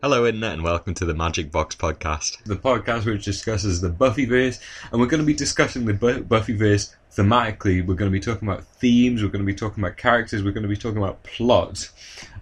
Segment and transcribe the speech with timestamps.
[0.00, 2.40] Hello, Internet, and welcome to the Magic Box Podcast.
[2.44, 4.60] the podcast which discusses the Buffyverse,
[4.92, 7.84] and we're going to be discussing the Bu- Buffyverse thematically.
[7.84, 10.52] We're going to be talking about themes, we're going to be talking about characters, we're
[10.52, 11.90] going to be talking about plot.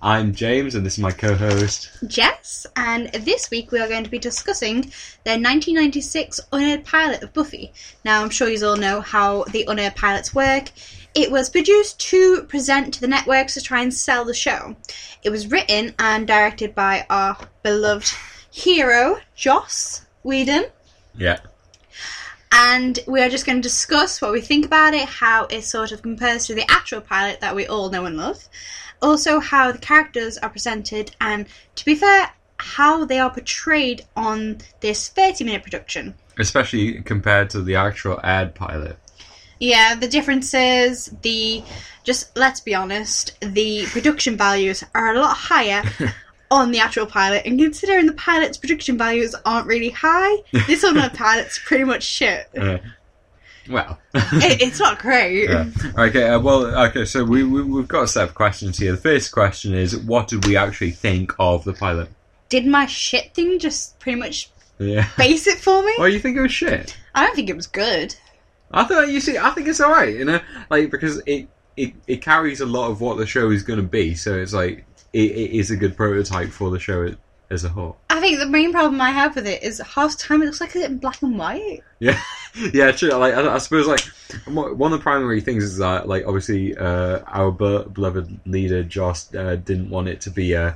[0.02, 1.88] I'm James, and this is my co-host.
[2.06, 4.82] Jess, and this week we are going to be discussing
[5.24, 7.72] their 1996 unaired pilot of Buffy.
[8.04, 10.70] Now, I'm sure you all know how the unaired pilots work.
[11.16, 14.76] It was produced to present to the networks to try and sell the show.
[15.22, 18.12] It was written and directed by our beloved
[18.50, 20.66] hero, Joss Whedon.
[21.16, 21.38] Yeah.
[22.52, 25.90] And we are just going to discuss what we think about it, how it sort
[25.90, 28.46] of compares to the actual pilot that we all know and love.
[29.00, 34.58] Also, how the characters are presented, and to be fair, how they are portrayed on
[34.80, 36.14] this 30 minute production.
[36.38, 38.98] Especially compared to the actual ad pilot.
[39.60, 41.62] Yeah, the differences, the.
[42.04, 45.82] Just let's be honest, the production values are a lot higher
[46.52, 50.36] on the actual pilot, and considering the pilot's production values aren't really high,
[50.68, 52.48] this one the pilot's pretty much shit.
[52.56, 52.78] Uh,
[53.68, 53.98] well.
[54.14, 55.48] It, it's not great.
[55.50, 55.66] Yeah.
[55.98, 58.92] Okay, uh, well, okay, so we, we, we've got a set of questions here.
[58.92, 62.08] The first question is, what did we actually think of the pilot?
[62.48, 64.48] Did my shit thing just pretty much
[64.78, 65.08] Yeah.
[65.18, 65.92] base it for me?
[65.98, 66.96] Well, you think it was shit?
[67.16, 68.14] I don't think it was good.
[68.70, 69.38] I thought you see.
[69.38, 72.90] I think it's all right, you know, like because it it, it carries a lot
[72.90, 74.14] of what the show is going to be.
[74.14, 77.14] So it's like it, it is a good prototype for the show
[77.50, 77.96] as a whole.
[78.10, 80.60] I think the main problem I have with it is half the time it looks
[80.60, 81.82] like it's in black and white.
[81.98, 82.20] Yeah,
[82.72, 83.10] yeah, true.
[83.10, 84.00] Like I, I suppose, like
[84.46, 89.56] one of the primary things is that, like, obviously, uh, our beloved leader Joss uh,
[89.56, 90.72] didn't want it to be uh,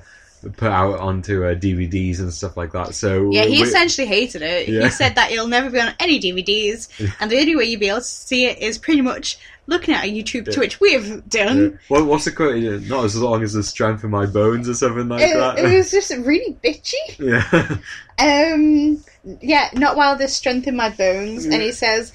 [0.57, 2.95] put out onto uh, DVDs and stuff like that.
[2.95, 4.69] So Yeah, he we- essentially hated it.
[4.69, 4.85] Yeah.
[4.85, 6.89] He said that it'll never be on any DVDs,
[7.21, 10.05] and the only way you'll be able to see it is pretty much looking at
[10.05, 11.61] a YouTube, to which we've done.
[11.73, 11.77] Yeah.
[11.89, 12.57] What, what's the quote?
[12.61, 15.59] Yeah, Not as long as the strength in my bones or something like It, that.
[15.59, 16.95] it was just really bitchy.
[17.19, 17.77] yeah.
[18.21, 19.03] Um,
[19.41, 21.47] yeah, not while there's strength in my bones.
[21.47, 22.13] And he says,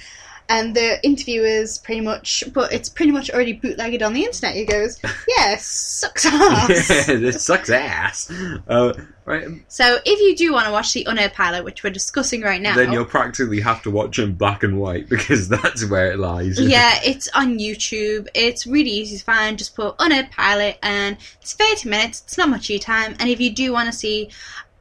[0.49, 4.55] and the interviewers pretty much, but it's pretty much already bootlegged on the internet.
[4.55, 4.99] He goes,
[5.37, 6.89] yeah, sucks ass.
[7.07, 8.31] yeah, this sucks ass.
[8.67, 8.93] Uh,
[9.25, 12.61] right, So if you do want to watch the unaired pilot, which we're discussing right
[12.61, 16.19] now, then you'll practically have to watch in black and white because that's where it
[16.19, 16.59] lies.
[16.59, 18.27] yeah, it's on YouTube.
[18.33, 19.57] It's really easy to find.
[19.57, 22.21] Just put unaired pilot, and it's 30 minutes.
[22.25, 23.15] It's not much of your time.
[23.19, 24.29] And if you do want to see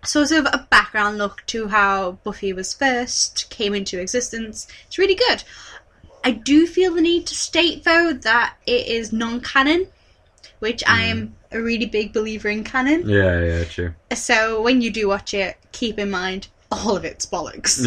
[0.06, 5.15] sort of a background look to how Buffy was first came into existence, it's really
[5.15, 5.44] good.
[6.22, 9.88] I do feel the need to state though that it is non-canon,
[10.59, 13.09] which I am a really big believer in canon.
[13.09, 13.94] yeah, yeah, true.
[14.14, 17.84] So when you do watch it, keep in mind all of it's bollocks.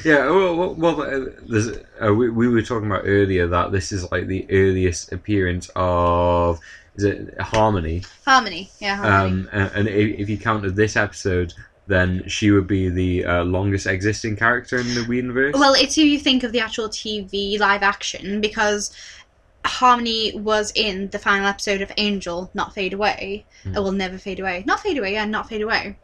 [0.04, 1.68] yeah, well, well, uh, there's,
[2.04, 6.60] uh, we, we were talking about earlier that this is like the earliest appearance of
[6.96, 8.02] is it Harmony?
[8.24, 9.42] Harmony, yeah, harmony.
[9.42, 11.54] Um, and, and if, you counted this episode,
[11.86, 15.54] then she would be the uh, longest existing character in the Whedonverse.
[15.54, 18.94] Well, it's if you think of the actual TV live action because
[19.64, 23.44] Harmony was in the final episode of Angel, Not Fade Away.
[23.64, 24.62] It will never fade away.
[24.64, 25.98] Not fade away, yeah, not fade away.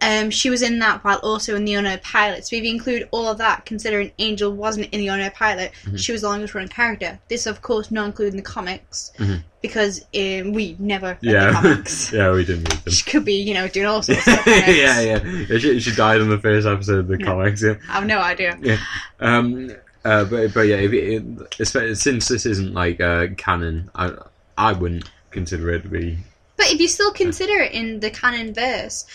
[0.00, 2.46] Um, she was in that while also in the Unknown Pilot.
[2.46, 6.12] So if you include all of that, considering Angel wasn't in the Unknown Pilot, she
[6.12, 7.18] was the longest running character.
[7.28, 9.12] This, of course, not including the comics
[9.62, 12.12] because um, we never yeah, comics.
[12.12, 12.92] yeah, we didn't read them.
[12.92, 14.46] She could be, you know, doing all sorts of stuff.
[14.46, 15.24] yeah, yeah.
[15.24, 17.26] yeah she, she died in the first episode of the Yeah.
[17.26, 17.62] comics.
[17.62, 17.76] Yeah.
[17.88, 18.58] I have no idea.
[18.60, 18.78] Yeah.
[19.20, 19.70] Um,
[20.04, 21.24] uh, but but yeah, if it,
[21.58, 24.12] it, since this isn't like uh, canon, I
[24.58, 26.18] I wouldn't consider it to be.
[26.56, 29.06] But if you still consider it in the canon verse,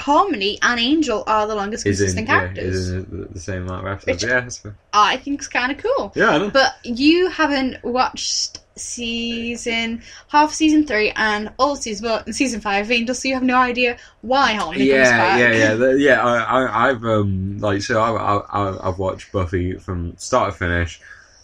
[0.00, 2.76] Harmony and Angel are the longest Is in, consistent yeah, characters.
[2.76, 4.22] is in the, same amount of episodes.
[4.22, 4.74] Which- yeah, that's fair.
[4.92, 6.12] I think it's kind of cool.
[6.16, 6.50] yeah, I know.
[6.50, 12.90] But you haven't watched season half season three and all season well, season five of
[12.90, 15.40] Angel, so you have no idea why Harmony comes yeah, back.
[15.40, 16.24] yeah, yeah, the- yeah.
[16.24, 21.00] I, I, I've um like so I, I've watched Buffy from start to finish.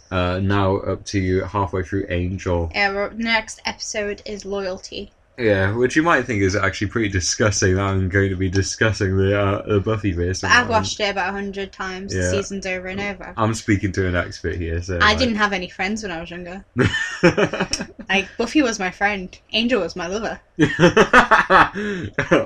[0.09, 2.71] Uh, now up to halfway through Angel.
[2.73, 5.11] Yeah, the next episode is loyalty.
[5.39, 7.75] Yeah, which you might think is actually pretty disgusting.
[7.75, 10.41] That I'm going to be discussing the uh, the Buffy verse.
[10.41, 12.31] But I've watched it about a hundred times, Yeah.
[12.31, 13.35] seasons over and over.
[13.37, 16.21] I'm speaking to an expert here, so I like- didn't have any friends when I
[16.21, 16.65] was younger.
[18.09, 20.41] Like Buffy was my friend, Angel was my lover.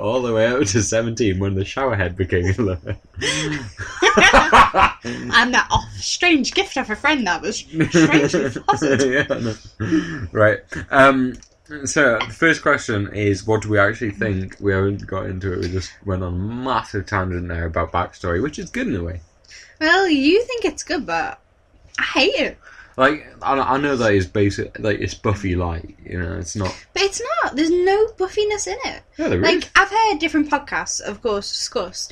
[0.00, 2.96] All the way up to 17 when the showerhead became a lover.
[5.04, 9.02] and that oh, strange gift of a friend that was strangely fostered.
[9.02, 9.54] yeah, know.
[10.32, 10.60] Right.
[10.90, 11.34] Um,
[11.84, 14.56] so, the first question is what do we actually think?
[14.60, 18.42] We haven't got into it, we just went on a massive tangent there about backstory,
[18.42, 19.20] which is good in a way.
[19.80, 21.40] Well, you think it's good, but
[21.98, 22.58] I hate it.
[22.96, 26.74] like I, I know that is basic, like it's Buffy like, You know, it's not.
[26.92, 27.56] But it's not.
[27.56, 29.02] There's no buffiness in it.
[29.16, 29.44] Yeah, there is.
[29.44, 32.08] Like I've heard different podcasts, of course, discuss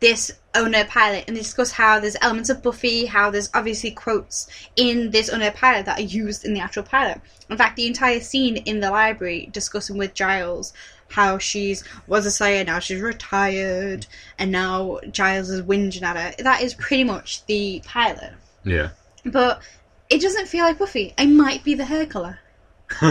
[0.00, 4.48] this owner pilot, and they discuss how there's elements of Buffy, how there's obviously quotes
[4.76, 7.20] in this owner pilot that are used in the actual pilot.
[7.48, 10.72] In fact, the entire scene in the library discussing with Giles
[11.08, 14.06] how she's was a Slayer, now she's retired,
[14.38, 16.42] and now Giles is whinging at her.
[16.42, 18.32] That is pretty much the pilot.
[18.64, 18.90] Yeah.
[19.24, 19.62] But
[20.10, 21.14] it doesn't feel like Buffy.
[21.16, 22.40] It might be the hair colour.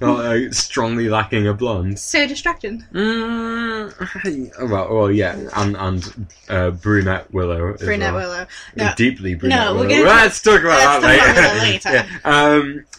[0.00, 1.98] like, strongly lacking a blonde.
[1.98, 2.84] So distracting.
[2.92, 7.74] Mm, well, well, yeah, and and uh, brunette Willow.
[7.78, 8.30] Brunette well.
[8.30, 8.46] Willow.
[8.76, 9.88] No, Deeply brunette No, we're Willow.
[10.04, 11.88] gonna- Let's talk about let's that later.
[11.88, 12.22] about that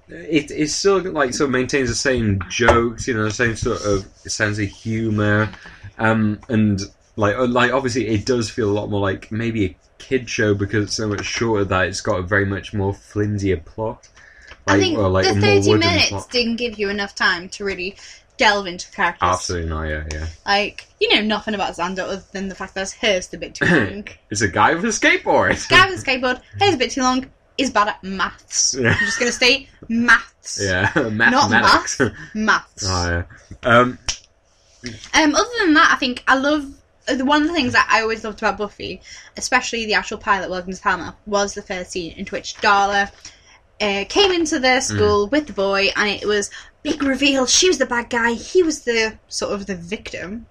[0.10, 3.82] it it still like sort of maintains the same jokes, you know, the same sort
[3.84, 5.50] of sense of humor,
[5.98, 6.82] um, and
[7.16, 10.54] like uh, like obviously it does feel a lot more like maybe a kid show
[10.54, 14.08] because it's so much shorter that it's got a very much more flimsier plot.
[14.68, 16.30] I think or, like, the 30 minutes plot.
[16.32, 17.96] didn't give you enough time to really
[18.38, 19.28] delve into the characters.
[19.28, 19.84] Absolutely not.
[19.84, 20.28] Yeah, yeah.
[20.46, 23.56] Like, you know nothing about Xander other than the fact that his hair's a bit
[23.56, 24.08] too long.
[24.30, 25.68] It's a guy with a skateboard.
[25.70, 27.26] Guy with a skateboard, hair's a bit too long,
[27.58, 28.76] is bad at maths.
[28.80, 28.90] Yeah.
[29.00, 30.60] I'm just going to say maths.
[30.64, 31.32] yeah, Maths.
[31.32, 32.00] Not mathematics.
[32.00, 32.86] math, maths.
[32.90, 33.10] oh,
[33.64, 33.70] yeah.
[33.70, 33.98] Um,
[35.14, 36.66] Um, other than that, I think I love
[37.10, 39.02] uh, the one of the things that I always loved about Buffy,
[39.36, 43.12] especially the actual pilot Welcome to Palmer, was the first scene in which Darla
[43.82, 46.50] uh, came into their school with the boy, and it was
[46.84, 47.46] big reveal.
[47.46, 48.34] She was the bad guy.
[48.34, 50.46] He was the sort of the victim.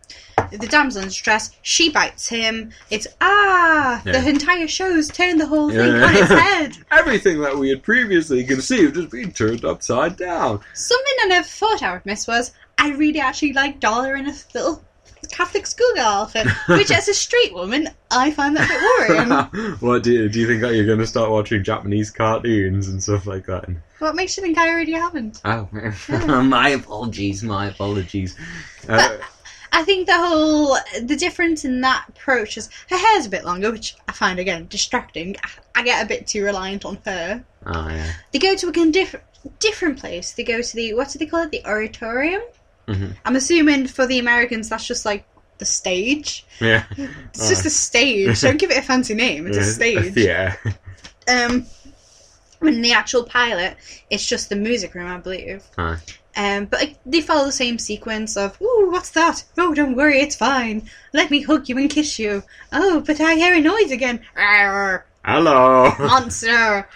[0.51, 1.51] The damsel in distress.
[1.63, 2.71] She bites him.
[2.91, 4.01] It's ah.
[4.05, 4.21] Yeah.
[4.21, 6.05] The entire show's turned the whole thing Yeah.
[6.07, 6.77] on its head.
[6.93, 10.61] everything that we had previously conceived has been turned upside down.
[10.75, 14.35] Something I never thought I would miss was I really actually like Darla in a
[14.55, 14.85] little
[15.27, 19.77] Catholic schoolgirl outfit, which as a straight woman I find that a bit worrying.
[19.81, 23.03] what do you, do you think that you're going to start watching Japanese cartoons and
[23.03, 23.69] stuff like that?
[23.99, 25.41] what makes you think I already haven't?
[25.45, 25.69] Oh,
[26.43, 28.37] my apologies, my apologies.
[28.89, 29.17] Uh,
[29.73, 33.71] I think the whole the difference in that approach is her hair's a bit longer,
[33.71, 35.37] which I find again distracting.
[35.75, 37.45] I get a bit too reliant on her.
[37.67, 38.13] oh yeah.
[38.33, 39.17] They go to a con- diff-
[39.59, 40.33] different place.
[40.33, 41.51] They go to the what do they call it?
[41.51, 42.43] The oratorium.
[42.89, 43.17] Mhm.
[43.25, 45.27] I'm assuming for the Americans that's just like
[45.59, 46.45] the stage.
[46.61, 46.85] Yeah.
[47.35, 48.41] It's just a stage.
[48.43, 49.47] Don't give it a fancy name.
[49.47, 50.17] It's a stage.
[50.17, 50.55] Yeah.
[51.29, 51.67] Um,
[52.63, 53.77] in the actual pilot,
[54.11, 55.63] it's just the music room, I believe.
[55.77, 55.97] Huh.
[56.37, 59.43] Um, but like, they follow the same sequence of, "Ooh, what's that?
[59.57, 60.89] Oh, don't worry, it's fine.
[61.15, 62.43] Let me hug you and kiss you.
[62.73, 64.21] Oh, but I hear a noise again.
[64.37, 65.93] Arr, Hello.
[65.99, 66.89] monster."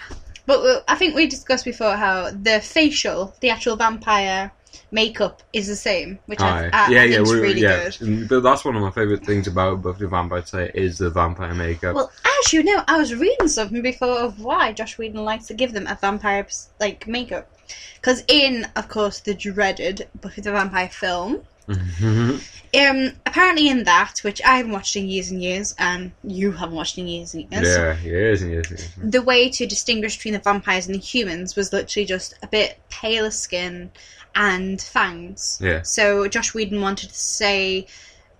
[0.47, 4.51] But uh, I think we discussed before how the facial, the actual vampire
[4.91, 6.71] makeup, is the same, which I, Aye.
[6.73, 7.91] I, I yeah, think yeah, is we- really yeah.
[7.91, 8.29] good.
[8.29, 11.55] But that's one of my favourite things about Buffy the Vampire Slayer is the vampire
[11.55, 11.95] makeup.
[11.95, 12.11] Well,
[12.41, 15.73] as you know, I was reading something before of why Josh Whedon likes to give
[15.73, 16.47] them a vampire
[16.81, 17.51] like makeup.
[17.97, 24.43] Because in, of course, the dreaded Buffy the Vampire film, um, apparently in that, which
[24.43, 27.69] I haven't watched in years and years, and you haven't watched in years and years,
[27.69, 28.95] yeah, yes, yes, yes.
[28.97, 32.81] the way to distinguish between the vampires and the humans was literally just a bit
[32.89, 33.91] paler skin
[34.35, 35.59] and fangs.
[35.61, 35.83] Yeah.
[35.83, 37.87] So Josh Whedon wanted to say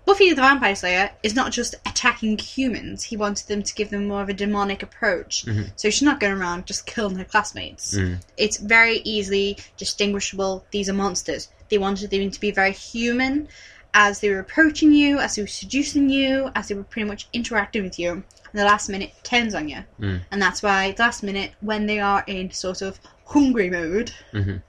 [0.07, 3.05] Buffy the Vampire Slayer is not just attacking humans.
[3.05, 5.45] He wanted them to give them more of a demonic approach.
[5.45, 5.71] Mhm.
[5.77, 7.95] So she's not going around just killing her classmates.
[7.95, 8.21] Mm.
[8.37, 10.65] It's very easily distinguishable.
[10.71, 11.49] These are monsters.
[11.69, 13.49] They wanted them to be very human
[13.93, 17.29] as they were approaching you, as they were seducing you, as they were pretty much
[17.33, 18.13] interacting with you.
[18.13, 18.25] And
[18.61, 19.85] the last minute turns on you.
[20.01, 20.23] Mm.
[20.31, 24.63] And that's why the last minute, when they are in sort of hungry mode, Mhm.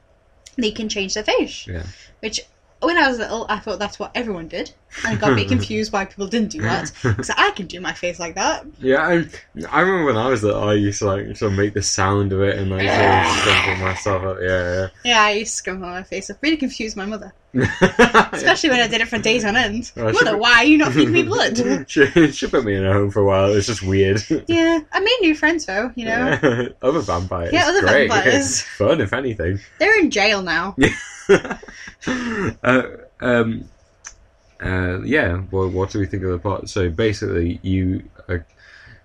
[0.58, 1.68] They can change their face.
[1.68, 1.86] Yeah.
[2.20, 2.42] Which,
[2.82, 4.74] when I was little, I thought that's what everyone did.
[5.06, 6.92] And got a bit confused why people didn't do that.
[7.02, 8.66] Because I can do my face like that.
[8.80, 9.26] Yeah, I,
[9.72, 12.34] I remember when I was little, I used to like sort of make the sound
[12.34, 14.38] of it and like sort of scrumple myself up.
[14.42, 16.30] Yeah, Yeah, Yeah, I used to scrumple my face.
[16.30, 16.38] up.
[16.42, 17.34] really confused my mother.
[17.54, 19.92] Especially when I did it for days on end.
[19.98, 21.58] Oh, Mother, why are you not feeding me blood?
[21.90, 23.52] she, she put me in a home for a while.
[23.52, 24.22] It was just weird.
[24.48, 26.40] yeah, I made new friends though, you know.
[26.42, 26.68] Yeah.
[26.82, 27.52] other vampires.
[27.54, 28.10] Yeah, other Great.
[28.10, 28.62] vampires.
[28.62, 29.60] Fun, if anything.
[29.80, 30.76] They're in jail now.
[32.64, 32.84] uh,
[33.20, 33.66] um,
[34.62, 35.42] uh, yeah.
[35.52, 36.70] Well, what do we think of the plot?
[36.70, 38.46] So basically, you are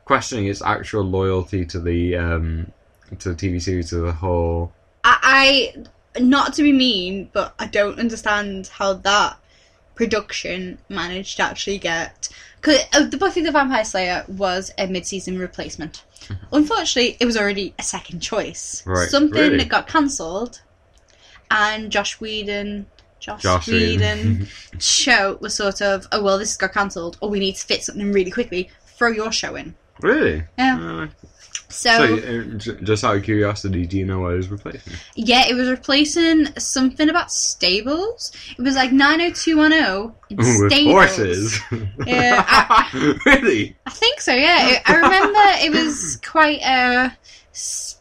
[0.05, 2.73] questioning its actual loyalty to the um,
[3.19, 4.73] to the TV series as a whole.
[5.05, 5.73] I,
[6.17, 9.38] I, not to be mean, but I don't understand how that
[9.95, 12.29] production managed to actually get.
[12.62, 16.03] Cause uh, the Buffy the Vampire Slayer was a mid-season replacement.
[16.53, 18.83] Unfortunately, it was already a second choice.
[18.85, 19.59] Right, Something really?
[19.59, 20.61] that got cancelled,
[21.50, 22.87] and Josh Whedon,
[23.21, 24.47] Josh, Josh Whedon,
[24.79, 28.12] show was sort of, oh well, this got cancelled, or we need to fit something
[28.12, 28.71] really quickly.
[28.99, 29.75] Throw your show in.
[30.00, 30.43] really?
[30.59, 30.79] Yeah.
[30.81, 31.07] Uh,
[31.69, 32.43] So, So, uh,
[32.85, 34.93] just out of curiosity, do you know what it was replacing?
[35.17, 38.31] yeah, it was replacing something about stables.
[38.57, 40.93] It was like 90210 Ooh, with stables.
[40.95, 41.61] horses.
[42.07, 42.88] Yeah,
[43.26, 43.76] really?
[43.85, 44.81] I think so, yeah.
[44.87, 47.11] I remember it was quite uh
[47.53, 47.96] s-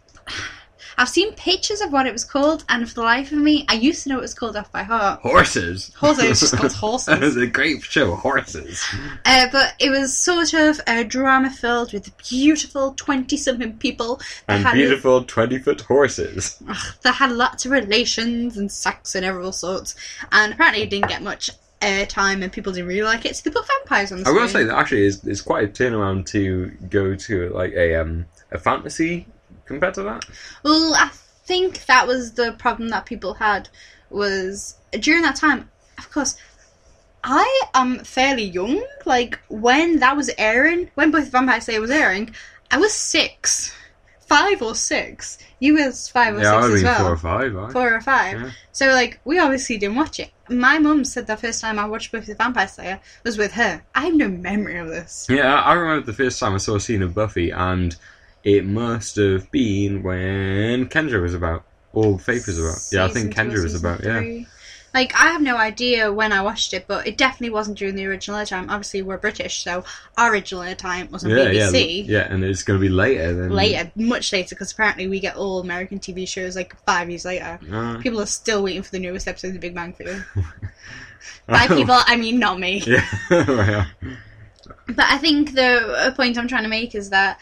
[0.97, 3.73] I've seen pictures of what it was called, and for the life of me, I
[3.73, 5.21] used to know it was called off by heart.
[5.21, 5.91] Horses.
[5.95, 7.13] Horses, it's just called horses.
[7.15, 8.83] It was a great show, Horses.
[9.25, 14.63] Uh, but it was sort of a drama filled with beautiful 20 something people And
[14.63, 16.57] had, beautiful 20 foot horses.
[16.69, 19.95] ugh, that had lots of relations and sex and all sorts.
[20.31, 21.49] And apparently it didn't get much
[21.81, 24.41] airtime and people didn't really like it, so they put vampires on the I screen.
[24.41, 28.25] will say that actually is it's quite a turnaround to go to like a um
[28.51, 29.27] a fantasy
[29.65, 30.25] compared to that.
[30.63, 31.09] Well, I
[31.45, 33.69] think that was the problem that people had
[34.09, 35.69] was during that time.
[35.97, 36.35] Of course,
[37.23, 38.85] I am fairly young.
[39.05, 42.33] Like when that was airing, when both Vampire Slayer was airing,
[42.69, 43.73] I was six,
[44.27, 45.37] five or six.
[45.59, 46.99] You was five or yeah, I six would as well.
[46.99, 47.71] four or five.
[47.71, 48.41] Four or five.
[48.41, 48.51] Yeah.
[48.71, 50.31] So like we obviously didn't watch it.
[50.49, 53.81] My mum said the first time I watched Buffy the Vampire Slayer was with her.
[53.95, 55.25] I have no memory of this.
[55.29, 57.95] Yeah, I remember the first time I saw a scene of Buffy, and
[58.45, 61.65] it must have been when Kendra was about.
[61.91, 62.77] Or Faith was about.
[62.91, 64.03] Yeah, I think Season two or Kendra was season about.
[64.05, 64.19] Yeah.
[64.19, 64.47] three.
[64.93, 68.05] Like I have no idea when I watched it, but it definitely wasn't during the
[68.05, 68.69] original airtime.
[68.69, 69.83] Obviously, we're British, so
[70.17, 72.07] our original airtime was on Yeah, yeah, BBC.
[72.07, 75.35] yeah, and it's going to be later than Later, much later, because apparently we get
[75.35, 77.59] all American TV shows like five years later.
[77.69, 80.21] Uh, People are still waiting for the newest episode of The Big Bang Theory.
[81.47, 82.81] By people, I mean not me.
[82.87, 83.87] Yeah, right.
[84.87, 87.39] But I think the uh, point I'm trying to make is that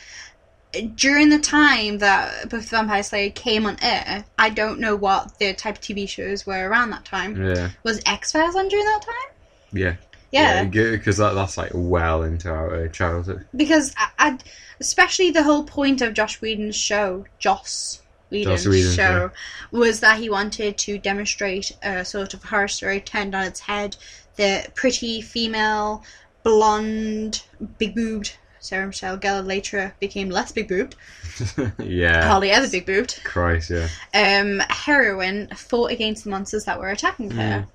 [0.95, 5.37] during the time that Buffy the Vampire Slayer came on air, I don't know what
[5.39, 7.41] the type of TV shows were around that time.
[7.41, 9.35] Yeah, Was X Files on during that time?
[9.71, 9.95] yeah,
[10.31, 13.45] Yeah, Because that, that's like well into our uh, childhood.
[13.55, 14.43] because I, I'd,
[14.79, 19.31] especially the whole point of Josh Whedon's show, Joss Whedon's Whedon, show,
[19.71, 23.95] was that he wanted to demonstrate a sort of horror story turned on its head.
[24.35, 26.03] The pretty female,
[26.41, 27.43] blonde,
[27.77, 30.95] big boobed Sarah Michelle Gellar later became less big boobed,
[31.79, 32.25] yeah.
[32.25, 33.19] hardly ever big boobed.
[33.25, 33.89] Christ, yeah.
[34.13, 37.67] Um, heroine fought against the monsters that were attacking her.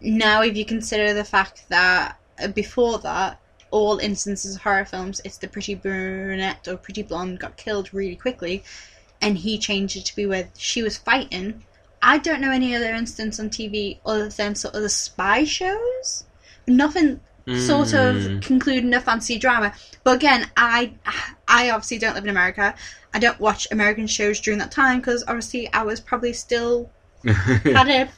[0.00, 3.40] Now, if you consider the fact that uh, before that,
[3.72, 8.14] all instances of horror films, it's the pretty brunette or pretty blonde got killed really
[8.14, 8.62] quickly,
[9.20, 11.64] and he changed it to be where she was fighting.
[12.00, 16.24] I don't know any other instance on TV other than sort of the spy shows.
[16.68, 18.36] Nothing sort Mm.
[18.36, 19.72] of concluding a fancy drama.
[20.04, 20.92] But again, I
[21.48, 22.74] I obviously don't live in America.
[23.14, 26.90] I don't watch American shows during that time because obviously I was probably still
[27.24, 28.08] had a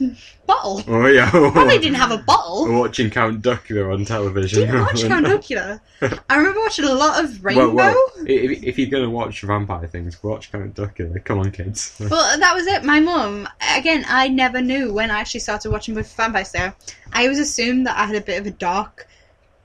[0.47, 0.83] bottle.
[0.89, 1.29] oh yeah.
[1.31, 2.73] Probably didn't have a bottle.
[2.81, 4.61] Watching Count Dracula on television.
[4.61, 5.81] Didn't watch Count Dracula.
[6.31, 7.69] I remember watching a lot of Rainbow.
[7.71, 11.21] Well, well, if, if you're gonna watch vampire things, watch Count Dracula.
[11.21, 11.95] Come on, kids.
[12.01, 12.83] Well, that was it.
[12.83, 16.75] My mum, again, I never knew when I actually started watching Buffy the Vampire Slayer.
[17.13, 18.53] I always assumed that I had a bit of a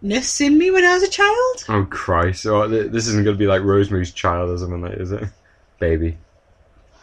[0.02, 1.66] darkness in me when I was a child.
[1.68, 2.46] Oh Christ!
[2.46, 5.24] Oh, th- this isn't gonna be like Rosemary's Child or something like, is it?
[5.80, 6.18] Baby.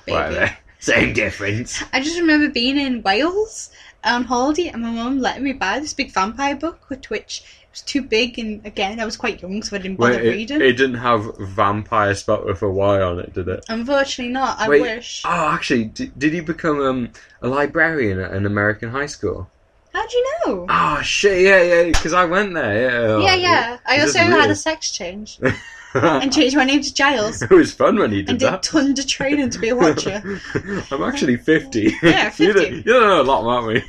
[0.05, 0.13] Baby.
[0.13, 0.57] Whatever.
[0.79, 1.83] Same difference.
[1.93, 3.71] I just remember being in Wales
[4.05, 7.69] on holiday and my mum letting me buy this big vampire book, with which it
[7.73, 10.31] was too big, and again, I was quite young, so I didn't bother Wait, it,
[10.31, 10.61] reading.
[10.61, 13.65] it didn't have vampire spelled with a Y on it, did it?
[13.69, 14.61] Unfortunately, not.
[14.61, 15.23] I Wait, wish.
[15.25, 17.11] Oh, actually, did, did he become um,
[17.41, 19.51] a librarian at an American high school?
[19.97, 20.67] How'd you know?
[20.69, 21.41] Oh shit!
[21.41, 21.85] Yeah, yeah.
[21.85, 23.19] Because I went there.
[23.19, 23.79] Yeah, yeah, yeah.
[23.87, 25.41] I also had a sex change
[25.95, 28.63] and changed my name to Giles it was fun when he did and did that.
[28.63, 30.23] tons of training to be a watcher.
[30.91, 31.95] I'm actually 50.
[32.03, 32.53] Yeah, you, 50.
[32.53, 33.83] don't, you don't know a lot about me.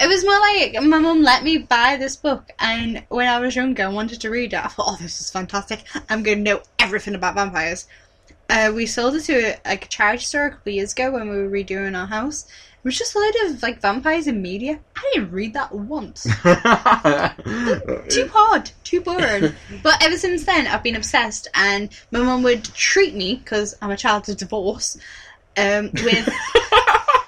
[0.00, 3.56] It was more like my mum let me buy this book, and when I was
[3.56, 5.82] younger and wanted to read it, I thought, "Oh, this is fantastic!
[6.08, 7.88] I'm going to know everything about vampires."
[8.48, 11.28] Uh, we sold it to like a charity store a couple of years ago when
[11.28, 12.46] we were redoing our house.
[12.88, 14.80] Was just a load of like vampires in media.
[14.96, 16.22] I didn't read that once.
[18.08, 19.52] too hard, too boring.
[19.82, 23.90] but ever since then, I've been obsessed, and my mum would treat me because I'm
[23.90, 24.96] a child of divorce.
[25.58, 26.32] Um, with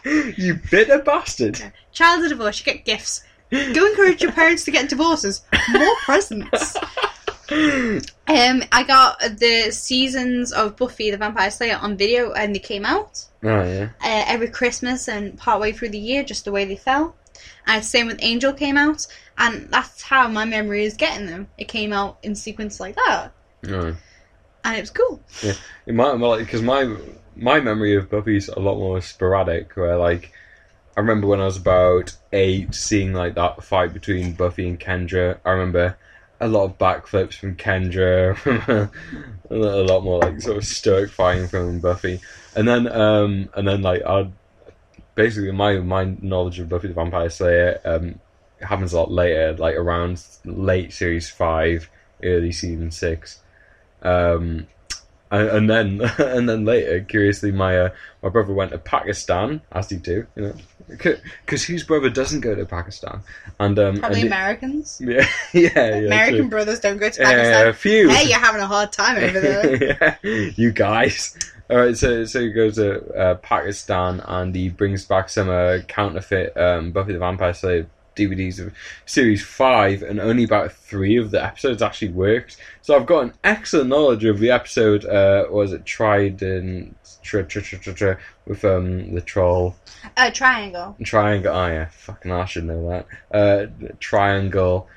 [0.38, 1.60] you bitter bastard.
[1.92, 3.22] child of divorce, you get gifts.
[3.50, 5.42] Go encourage your parents to get divorces.
[5.68, 6.74] More presents.
[7.50, 12.84] Um, I got the seasons of Buffy the Vampire Slayer on video, and they came
[12.84, 13.88] out Oh, yeah.
[14.00, 17.16] uh, every Christmas and partway through the year, just the way they fell.
[17.66, 19.06] And same with Angel came out,
[19.38, 21.48] and that's how my memory is getting them.
[21.58, 23.96] It came out in sequence like that, No.
[24.64, 25.20] and it was cool.
[25.86, 26.94] It might because my
[27.36, 29.72] my memory of Buffy's a lot more sporadic.
[29.76, 30.32] Where like
[30.96, 35.38] I remember when I was about eight, seeing like that fight between Buffy and Kendra.
[35.44, 35.96] I remember
[36.40, 38.36] a lot of backflips from Kendra,
[39.50, 42.20] a lot more like sort of stoic fighting from Buffy,
[42.56, 44.30] and then um, and then like I
[45.14, 48.18] basically my my knowledge of Buffy the Vampire Slayer um,
[48.60, 51.90] happens a lot later, like around late series five,
[52.22, 53.40] early season six.
[54.02, 54.66] Um,
[55.30, 57.90] and, and then and then later, curiously, my uh,
[58.22, 60.54] my brother went to Pakistan, as he do, you know,
[60.90, 63.22] because whose brother doesn't go to Pakistan?
[63.58, 65.00] And um, Probably and Americans.
[65.04, 66.48] yeah, yeah, yeah, American true.
[66.48, 67.68] brothers don't go to Pakistan.
[67.68, 68.08] a few.
[68.08, 70.16] hey, you're having a hard time over there.
[70.24, 71.36] yeah, you guys.
[71.70, 75.78] All right, so so he goes to uh, Pakistan and he brings back some uh,
[75.86, 78.72] counterfeit um, Buffy the Vampire Slayer DVDs of
[79.06, 82.56] series five, and only about three of the episodes actually worked.
[82.82, 85.04] So I've got an excellent knowledge of the episode.
[85.04, 86.96] Uh, was it Trident?
[87.22, 88.12] Tr- tr- tr- tr- tr-
[88.46, 89.76] with um the troll
[90.16, 90.96] uh, triangle.
[91.04, 91.54] triangle.
[91.54, 93.06] Oh yeah, fucking I should know that.
[93.36, 93.66] Uh,
[94.00, 94.88] triangle,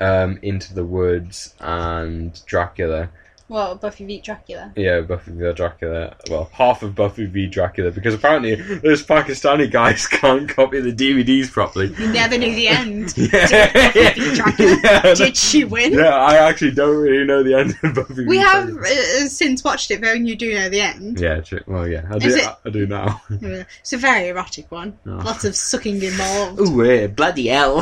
[0.00, 3.10] um, into the woods and Dracula.
[3.48, 4.72] Well, Buffy v Dracula.
[4.76, 6.16] Yeah, Buffy v Dracula.
[6.28, 11.50] Well, half of Buffy v Dracula because apparently those Pakistani guys can't copy the DVDs
[11.52, 11.94] properly.
[11.94, 13.14] You never knew the end.
[13.36, 14.76] Yeah, Buffy v Dracula?
[14.84, 15.92] Yeah, Did she win?
[15.92, 18.14] yeah, I actually don't really know the end of Buffy.
[18.14, 21.20] v We have uh, since watched it, though, and you do know the end.
[21.20, 21.60] Yeah, true.
[21.66, 22.28] Well, yeah, I do.
[22.28, 23.22] it- I do now.
[23.30, 24.98] It's a very erotic one.
[25.06, 25.10] Oh.
[25.24, 26.60] Lots of sucking involved.
[26.60, 27.78] Ooh, yeah, bloody hell!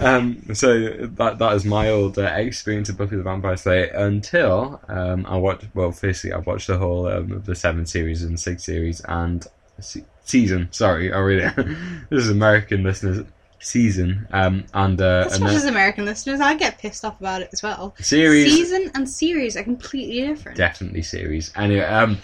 [0.00, 0.80] um, so
[1.18, 4.53] that that is my old uh, experience of Buffy the Vampire Slayer until
[4.88, 5.66] um, I watched.
[5.74, 9.46] Well, firstly, I watched the whole um, of the seven series and six series and
[9.80, 10.68] se- season.
[10.70, 11.48] Sorry, I really
[12.10, 13.26] this is American listeners
[13.60, 16.40] season um, and uh, That's and not then just American listeners.
[16.40, 17.94] I get pissed off about it as well.
[18.00, 20.58] series Season and series are completely different.
[20.58, 21.50] definitely series.
[21.56, 22.18] Anyway, um,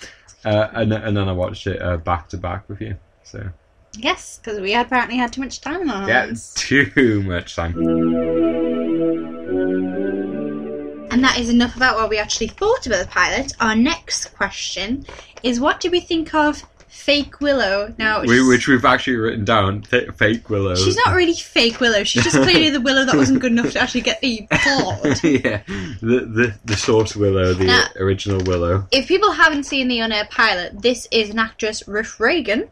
[0.45, 2.97] uh, and and then I watched it uh, back to back with you.
[3.25, 3.49] So
[3.99, 6.55] Yes, because we apparently had too much time on our yeah, hands.
[6.55, 7.75] too much time.
[11.11, 13.52] And that is enough about what we actually thought about the pilot.
[13.61, 15.07] Our next question
[15.43, 17.95] is what do we think of Fake Willow?
[17.99, 19.85] Now, We, which we've actually written down.
[19.90, 20.75] F- fake Willow.
[20.75, 22.05] she's not really fake Willow.
[22.05, 25.25] She's just clearly the Willow that wasn't good enough to actually get the plot.
[25.25, 25.63] yeah,
[26.00, 28.87] the the the source Willow, the Now- original Willow.
[28.93, 32.69] If people haven't seen the on-air pilot, this is an actress, Riff Regan,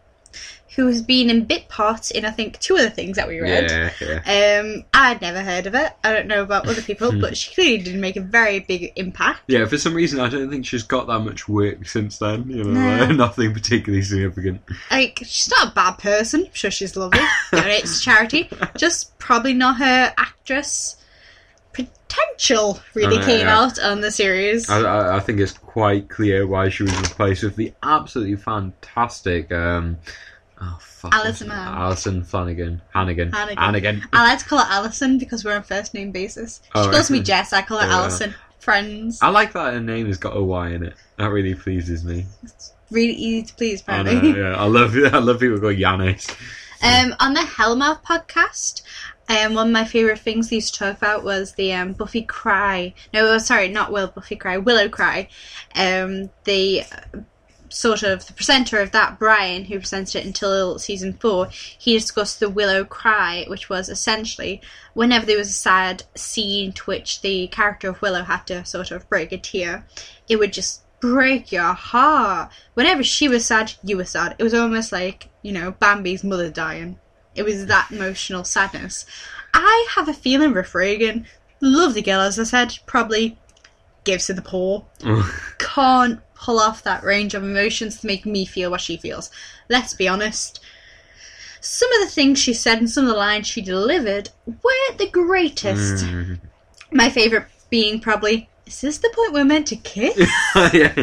[0.79, 3.69] who has been in bit parts in I think two other things that we read.
[3.69, 3.91] Yeah,
[4.25, 5.93] yeah, Um, I'd never heard of it.
[6.05, 7.21] I don't know about other people, Hmm.
[7.21, 9.41] but she clearly did make a very big impact.
[9.49, 9.65] yeah.
[9.67, 12.49] For some reason, I don't think she's got that much work since then.
[12.49, 13.05] You know, No.
[13.07, 14.61] like, nothing particularly significant.
[14.89, 16.45] Like, she's not a bad person.
[16.47, 17.19] I'm sure she's lovely.
[17.51, 18.49] Donates to charity.
[18.77, 20.95] Just probably not her actress
[21.73, 23.59] potential really came yeah.
[23.59, 24.69] out on the series.
[24.71, 29.53] I, I, I think it's quite clear why she was replaced with the absolutely fantastic.
[29.53, 29.99] Um,
[30.61, 31.75] oh fuck, Alyson Mann.
[31.75, 33.57] Alyson Flanagan, Hannigan, Hannigan.
[33.59, 34.03] Hannigan.
[34.13, 36.61] I like to call her Alyson because we're on first name basis.
[36.65, 37.19] She Oh, calls right.
[37.19, 37.53] me Jess.
[37.53, 37.95] I call her yeah.
[37.95, 38.35] Alyson.
[38.61, 39.21] Friends.
[39.23, 40.95] I like that her name has got a Y in it.
[41.17, 42.27] That really pleases me.
[42.43, 46.29] It's really easy to please, I know, yeah, I love I love people called Yanis.
[46.83, 48.83] Um, on the Hellmouth podcast,
[49.29, 52.23] um, one of my favorite things they used to talk about was the um, Buffy
[52.23, 52.95] Cry.
[53.15, 55.29] No, sorry, not Will Buffy Cry, Willow Cry.
[55.75, 57.19] Um, the uh,
[57.69, 62.41] sort of the presenter of that, Brian, who presented it until season four, he discussed
[62.41, 64.61] the Willow Cry, which was essentially
[64.95, 68.91] whenever there was a sad scene to which the character of Willow had to sort
[68.91, 69.85] of break a tear,
[70.29, 72.51] it would just break your heart.
[72.75, 74.35] Whenever she was sad, you were sad.
[74.39, 76.99] It was almost like, you know, Bambi's mother dying.
[77.35, 79.07] It was that emotional sadness.
[79.55, 81.27] I have a feeling Riff Regan,
[81.61, 83.39] lovely girl, as I said, probably
[84.05, 84.85] gives to the poor.
[85.59, 89.31] Can't pull off that range of emotions to make me feel what she feels.
[89.69, 90.61] Let's be honest.
[91.61, 95.11] Some of the things she said and some of the lines she delivered weren't the
[95.11, 96.05] greatest.
[96.05, 96.39] Mm.
[96.93, 100.17] My favourite being probably, is this the point we're meant to kiss?
[100.73, 100.95] yeah,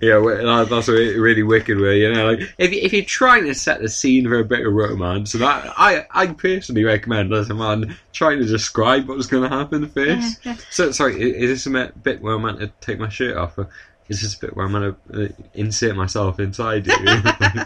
[0.00, 2.00] yeah, that's a really wicked way.
[2.00, 4.72] You know, like if if you're trying to set the scene for a bit of
[4.72, 9.54] romance, that I I personally recommend as a man, trying to describe what's going to
[9.54, 10.44] happen first.
[10.44, 10.56] Yeah, yeah.
[10.70, 13.58] So sorry, is this a bit where I'm meant to take my shirt off?
[13.58, 13.68] Or
[14.08, 16.94] is this a bit where I'm going to uh, insert myself inside you?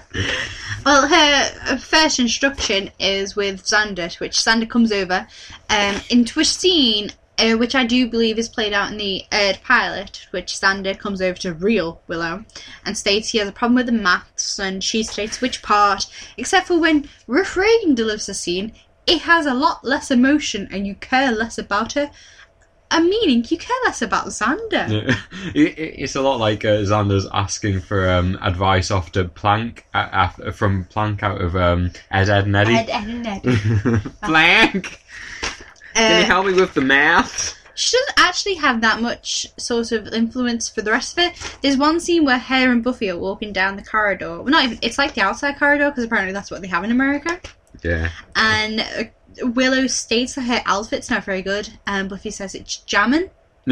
[0.86, 5.26] Well, her first instruction is with Xander, which Xander comes over
[5.68, 9.58] um, into a scene uh, which I do believe is played out in the Erd
[9.62, 12.44] pilot, which Xander comes over to real Willow
[12.84, 16.68] and states he has a problem with the maths, and she states which part, except
[16.68, 18.72] for when Regan delivers the scene,
[19.06, 22.10] it has a lot less emotion and you care less about her.
[22.90, 24.88] A meaning you care less about Xander.
[24.88, 25.14] Yeah.
[25.54, 30.28] It- it- it's a lot like uh, Xander's asking for um, advice to Plank uh,
[30.42, 32.74] uh, from Plank out of um, Ed, Ed, and Eddie.
[32.74, 34.12] Ed, Ed, and Ed.
[34.22, 35.00] Plank,
[35.94, 37.54] can you Uh, help me with the maths?
[37.74, 41.58] she doesn't actually have that much sort of influence for the rest of it.
[41.62, 44.36] There's one scene where her and Buffy are walking down the corridor.
[44.42, 44.78] Well, not even.
[44.82, 47.38] It's like the outside corridor because apparently that's what they have in America.
[47.84, 48.08] Yeah.
[48.34, 49.04] And uh,
[49.42, 53.30] Willow states that her outfit's not very good, and Buffy says it's jamming.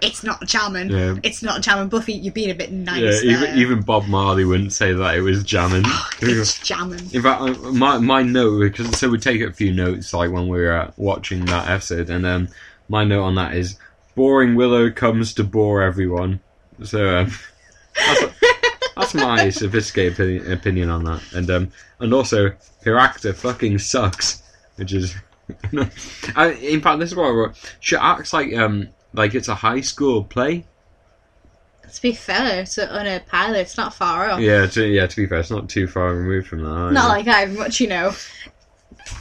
[0.00, 0.90] It's not jamming.
[0.90, 1.16] Yeah.
[1.22, 1.88] It's not jamming.
[1.88, 3.22] Buffy, you're being a bit nice.
[3.22, 5.84] yeah, even even Bob Marley wouldn't say that it was jamming.
[6.20, 7.08] it's jamming.
[7.12, 10.58] In fact, my my note because so we take a few notes like when we
[10.58, 12.48] were uh, watching that episode, and um,
[12.88, 13.76] my note on that is
[14.16, 16.40] boring Willow comes to bore everyone.
[16.82, 17.32] So um,
[17.94, 18.24] that's,
[18.96, 22.52] that's my sophisticated opinion, opinion on that, and um, and also
[22.84, 24.42] her actor fucking sucks,
[24.78, 25.14] which is.
[26.36, 27.76] I, in fact, this is what I wrote.
[27.80, 30.66] She acts like um like it's a high school play.
[31.92, 33.60] To be fair, it's on a pilot.
[33.60, 34.40] It's not far off.
[34.40, 35.06] Yeah, to, yeah.
[35.06, 36.92] To be fair, it's not too far removed from that.
[36.92, 37.08] Not either.
[37.08, 38.12] like I have much, you know,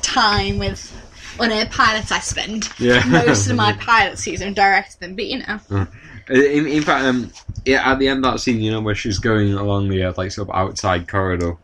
[0.02, 0.94] time with
[1.40, 2.70] on a pilot I spend.
[2.78, 3.04] yeah.
[3.06, 5.88] Most of my pilot season directed them, but you know.
[6.30, 7.32] In, in fact, um,
[7.66, 10.14] yeah, at the end of that scene, you know, where she's going along the uh,
[10.18, 11.56] like sort of outside corridor,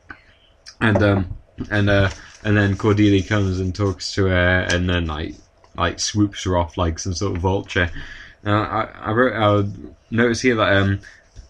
[0.80, 1.38] and um,
[1.70, 2.10] and uh,
[2.46, 5.36] and then Cordelia comes and talks to her, and then like
[5.78, 7.90] like swoops her off like some sort of vulture.
[8.46, 9.70] I I wrote I
[10.12, 11.00] notice here that um.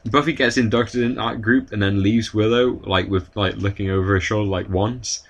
[0.06, 4.08] Buffy gets inducted in that group and then leaves Willow like with like looking over
[4.08, 5.24] her shoulder like once,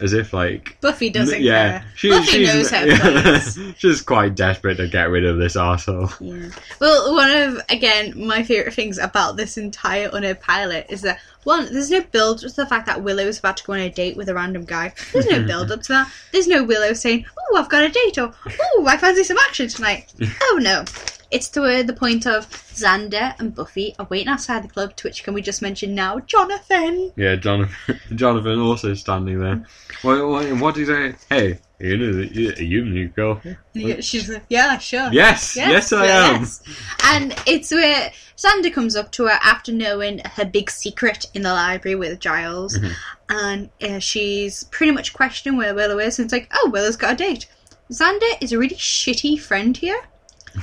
[0.00, 1.88] as if like Buffy doesn't yeah, care.
[1.94, 3.58] she- Buffy she's, knows her yeah, place.
[3.78, 6.10] she's quite desperate to get rid of this asshole.
[6.20, 6.48] Yeah.
[6.80, 11.72] Well, one of again my favorite things about this entire Unner pilot is that one,
[11.72, 14.28] there's no build to the fact that Willow's about to go on a date with
[14.28, 14.92] a random guy.
[15.12, 16.12] There's no build up to that.
[16.32, 19.68] There's no Willow saying, "Oh, I've got a date," or "Oh, I fancy some action
[19.68, 20.84] tonight." oh no.
[21.30, 25.06] It's to uh, the point of Xander and Buffy are waiting outside the club, to
[25.08, 27.12] which can we just mention now, Jonathan.
[27.16, 28.00] Yeah, Jonathan.
[28.16, 29.64] Jonathan also standing there.
[30.02, 31.14] What, what, what did he say?
[31.28, 33.40] Hey, you know, you, you new girl.
[33.44, 36.46] And he- she's like, "Yeah, sure." Yes, yes, I am.
[37.04, 41.52] And it's where Xander comes up to her after knowing her big secret in the
[41.52, 42.92] library with Giles, Mm-hmm.
[43.30, 46.18] and uh, she's pretty much questioning where Willow is.
[46.18, 47.46] And it's like, oh, Willow's got a date.
[47.90, 50.00] Xander is a really shitty friend here.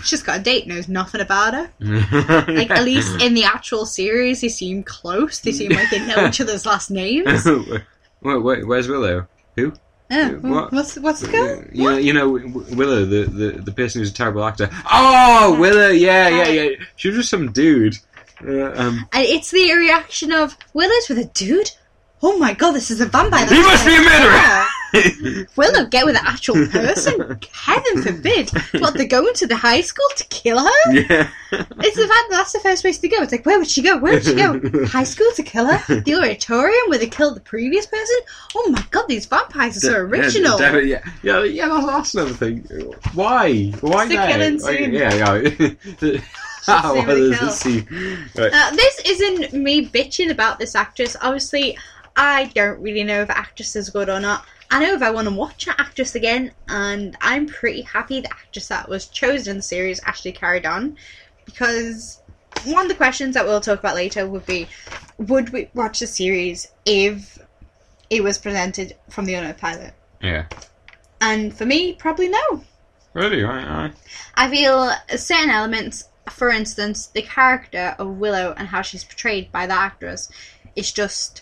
[0.04, 1.72] She's got a date, knows nothing about her.
[2.48, 5.40] Like at least in the actual series, they seem close.
[5.40, 7.46] They seem like they know each other's last names.
[8.22, 9.28] wait, wait, where's Willow?
[9.56, 9.74] Who?
[10.10, 10.72] Oh, What?
[10.72, 11.64] what's what's the girl?
[11.74, 12.30] You know, you know
[12.76, 14.70] Willow, the, the, the person who's a terrible actor.
[14.92, 16.70] Oh, Willow, yeah, yeah, yeah.
[16.96, 17.98] She was just some dude.
[18.46, 21.72] Uh, um, And it's the reaction of Willow's with a dude.
[22.24, 23.46] Oh my god, this is a vampire.
[23.48, 24.66] he must be a murderer.
[25.56, 27.40] Willow, get with an actual person.
[27.52, 28.50] Heaven forbid.
[28.80, 30.92] What, they're going to the high school to kill her?
[30.94, 31.30] yeah.
[31.52, 33.18] It's the fact that that's the first place to go.
[33.22, 33.98] It's like, where would she go?
[33.98, 34.86] Where would she go?
[34.88, 36.00] high school to kill her?
[36.02, 38.18] The auditorium where they killed the previous person?
[38.56, 40.60] Oh my god, these vampires are so original.
[40.60, 42.60] Yeah, yeah, yeah, yeah, that's, that's another thing.
[43.14, 43.72] Why?
[43.82, 44.94] Why It's the killing Like, scene.
[44.94, 46.20] yeah, yeah.
[46.66, 47.72] How scene the does kill.
[47.72, 48.36] this?
[48.36, 48.52] Right.
[48.54, 51.16] Uh, this isn't me bitching about this actress.
[51.22, 51.78] Obviously,
[52.18, 54.46] I don't really know if actress is good or not.
[54.70, 58.32] I know if I want to watch an actress again, and I'm pretty happy the
[58.32, 60.98] actress that was chosen in the series actually carried on.
[61.46, 62.22] Because
[62.66, 64.68] one of the questions that we'll talk about later would be
[65.18, 67.40] would we watch the series if
[68.10, 69.94] it was presented from the unknown pilot?
[70.22, 70.46] Yeah.
[71.22, 72.64] And for me, probably no.
[73.14, 73.42] Really?
[73.42, 73.94] Right, right.
[74.36, 79.66] I feel certain elements, for instance, the character of Willow and how she's portrayed by
[79.66, 80.30] the actress,
[80.76, 81.42] is just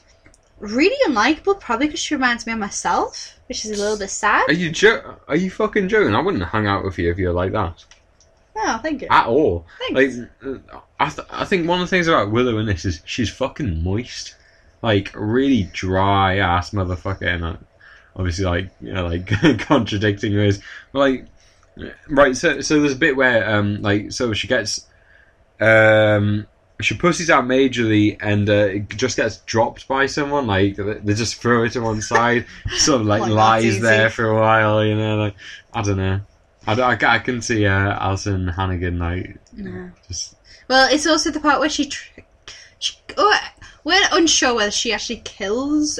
[0.59, 1.59] really unlikable.
[1.59, 4.49] Probably because she reminds me of myself, which is a little bit sad.
[4.49, 6.15] Are you jo- Are you fucking joking?
[6.15, 7.83] I wouldn't hang out with you if you're like that
[8.57, 9.07] Oh, thank you.
[9.11, 9.65] at all.
[9.79, 10.17] Thanks.
[10.17, 10.29] Like,
[10.73, 13.29] uh, I, th- I think one of the things about Willow in this is she's
[13.29, 14.35] fucking moist,
[14.81, 17.55] like really dry ass motherfucker, and uh,
[18.15, 19.27] obviously like you know like
[19.59, 20.59] contradicting hers.
[20.93, 21.25] But like,
[22.07, 24.87] right, so so there's a bit where um like so she gets
[25.59, 26.47] um.
[26.81, 30.45] She pussies out majorly and uh, it just gets dropped by someone.
[30.47, 32.45] Like they just throw it to one side,
[32.77, 34.83] sort of like Like, lies there for a while.
[34.83, 35.35] You know, like
[35.73, 36.19] I don't know.
[36.67, 39.91] I, I, I can see uh, Alyson Hannigan like No.
[40.07, 40.35] just
[40.67, 41.85] Well, it's also the part where she.
[41.85, 42.21] Tr-
[42.79, 43.39] she oh,
[43.83, 45.99] we're unsure whether she actually kills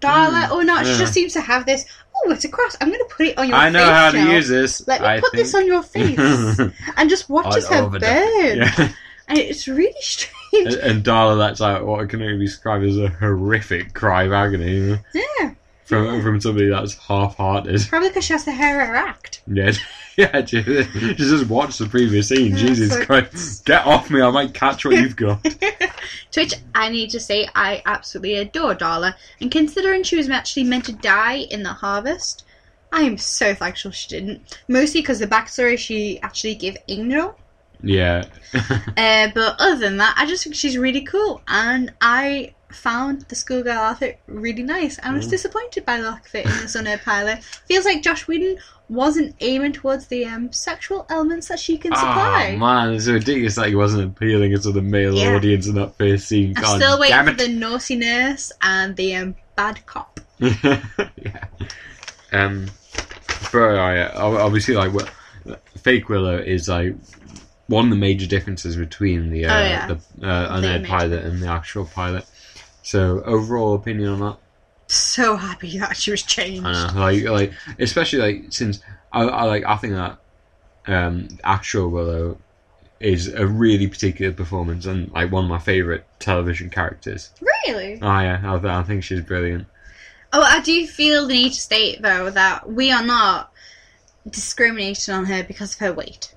[0.00, 0.86] Darla or not.
[0.86, 1.84] She just seems to have this.
[2.24, 2.76] Oh, it's a cross.
[2.80, 3.72] I'm going to put it on your I face.
[3.74, 4.32] know how to now.
[4.32, 4.86] use this.
[4.86, 6.18] Let me I put this on your face.
[6.96, 8.58] and just watches All her burn.
[8.58, 8.88] Yeah.
[9.28, 10.32] And it's really strange.
[10.52, 14.24] and, and Darla lets out uh, what can only be described as a horrific cry
[14.24, 14.98] of agony you know,
[15.40, 15.54] Yeah.
[15.84, 17.86] from from somebody that's half-hearted.
[17.88, 19.42] Probably because she has to hear her act.
[19.46, 19.72] Yeah,
[20.16, 20.44] yeah.
[20.44, 22.52] She, she just watched the previous scene.
[22.52, 23.64] Yeah, Jesus so- Christ!
[23.64, 24.22] Get off me!
[24.22, 25.42] I might catch what you've got.
[26.30, 29.14] to which I need to say I absolutely adore Darla.
[29.40, 32.44] And considering she was actually meant to die in the harvest,
[32.92, 34.58] I am so thankful she didn't.
[34.68, 37.36] Mostly because the backstory she actually gave Angel.
[37.82, 38.24] Yeah.
[38.96, 43.34] Uh, but other than that, I just think she's really cool, and I found the
[43.34, 44.98] schoolgirl outfit really nice.
[45.02, 45.30] I was Mm.
[45.30, 47.44] disappointed by the look of it in the pilot.
[47.66, 48.56] Feels like Josh Whedon
[48.88, 52.52] wasn't aiming towards the um, sexual elements that she can supply.
[52.54, 55.34] Oh man, it's ridiculous that he wasn't appealing to the male Yeah.
[55.36, 56.54] audience in that first scene.
[56.56, 60.20] I'm God still waiting for the naughty nurse and the um, bad cop.
[60.38, 61.44] yeah.
[62.32, 62.66] Um,
[63.52, 65.10] but I, obviously, like what
[65.82, 66.94] fake Willow is like
[67.68, 69.86] one of the major differences between the uh, Oh, yeah.
[70.20, 72.24] the uh, unaired pilot and the actual pilot.
[72.82, 74.36] So overall opinion on that,
[74.86, 76.64] So happy that she was changed.
[76.64, 78.80] I know, like like especially like since
[79.12, 80.18] I, I like I think that
[80.86, 82.38] um, actual Willow
[83.00, 87.30] is a really particular performance and like one of my favorite television characters.
[87.66, 87.98] Really?
[88.00, 89.66] Oh yeah, I, I think she's brilliant.
[90.32, 93.50] Oh, I do feel the need to state though that we are not
[94.28, 96.32] discriminating on her because of her weight.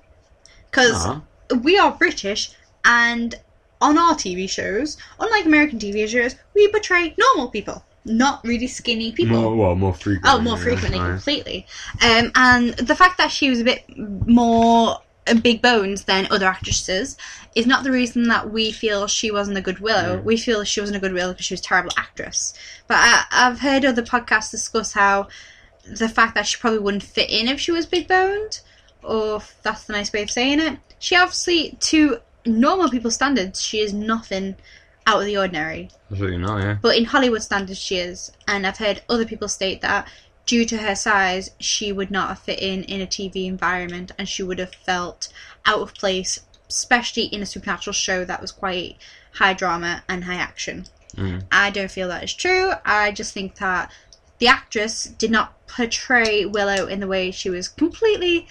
[0.70, 1.20] Because Ah.
[1.62, 2.50] we are British,
[2.84, 3.34] and
[3.80, 9.12] on our TV shows, unlike American TV shows, we portray normal people, not really skinny
[9.12, 9.40] people.
[9.40, 10.30] More well, more frequently.
[10.30, 11.08] Oh, more yeah, frequently, right.
[11.08, 11.66] completely.
[12.02, 16.46] Um, and the fact that she was a bit more uh, big bones than other
[16.46, 17.16] actresses
[17.54, 20.18] is not the reason that we feel she wasn't a good Willow.
[20.18, 20.24] Mm.
[20.24, 22.54] We feel she wasn't a good Willow because she was a terrible actress.
[22.86, 25.28] But I, I've heard other podcasts discuss how
[25.86, 28.60] the fact that she probably wouldn't fit in if she was big boned,
[29.02, 30.78] or that's the nice way of saying it.
[30.98, 34.56] She obviously, to normal people's standards, she is nothing
[35.06, 35.90] out of the ordinary.
[36.10, 36.76] Absolutely not, yeah.
[36.80, 38.32] But in Hollywood standards, she is.
[38.46, 40.08] And I've heard other people state that
[40.46, 44.28] due to her size, she would not have fit in in a TV environment and
[44.28, 45.28] she would have felt
[45.64, 48.96] out of place, especially in a supernatural show that was quite
[49.34, 50.86] high drama and high action.
[51.16, 51.44] Mm.
[51.50, 52.72] I don't feel that is true.
[52.84, 53.90] I just think that
[54.38, 58.48] the actress did not portray Willow in the way she was completely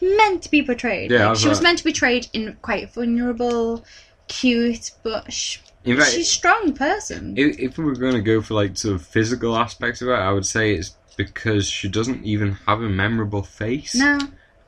[0.00, 1.10] meant to be portrayed.
[1.10, 3.84] Yeah, Like, I've, she was meant to be portrayed in quite vulnerable,
[4.28, 7.34] cute, but sh- In fact, she's a strong person.
[7.36, 10.12] if, if we were going to go for like sort of physical aspects of it,
[10.14, 13.94] I would say it's because she doesn't even have a memorable face.
[13.94, 14.18] no,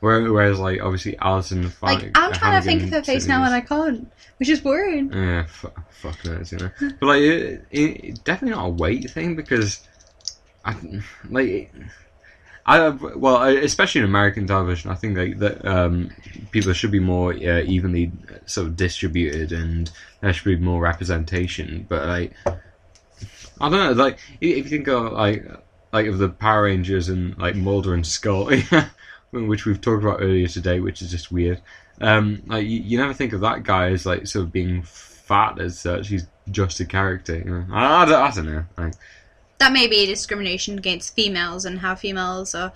[0.01, 1.71] Whereas, like, obviously, Alyson.
[1.81, 5.11] like I'm trying to think of her face now and I can't, which is worrying.
[5.11, 6.69] Yeah, f- fuck knows, you know.
[6.99, 9.87] but like, it, it, definitely not a weight thing because,
[10.63, 10.75] I
[11.27, 11.71] like, it,
[12.65, 16.09] I well, especially in American television, I think like that um,
[16.51, 18.11] people should be more uh, evenly
[18.47, 21.85] sort of distributed and there should be more representation.
[21.87, 22.33] But like,
[23.61, 25.45] I don't know, like if if you think of like
[25.93, 28.63] like of the Power Rangers and like Mulder and Scully,
[29.31, 31.61] which we've talked about earlier today, which is just weird.
[32.01, 35.59] Um, like you, you never think of that guy as like sort of being fat
[35.59, 36.07] as such.
[36.07, 37.37] He's just a character.
[37.37, 37.65] You know?
[37.71, 38.65] I, I, don't, I don't know.
[38.77, 38.93] Like,
[39.65, 42.71] That may be a discrimination against females and how females are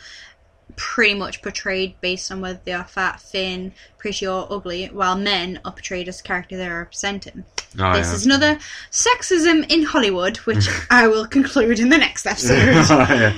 [0.75, 5.59] pretty much portrayed based on whether they are fat, thin, pretty, or ugly, while men
[5.63, 7.45] are portrayed as the character they're representing.
[7.77, 8.13] oh, this yeah.
[8.15, 8.57] is another
[8.89, 12.55] sexism in Hollywood, which I will conclude in the next episode.
[12.89, 13.33] yeah.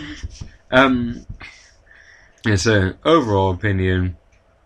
[0.72, 1.26] Um,
[2.46, 4.16] yeah, so overall opinion,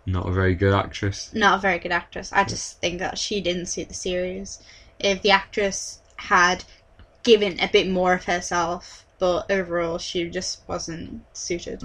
[0.06, 1.32] not a very good actress.
[1.34, 2.32] Not a very good actress.
[2.32, 4.62] I just think that she didn't suit the series.
[5.00, 6.64] If the actress had
[7.26, 11.82] given a bit more of herself, but overall she just wasn't suited.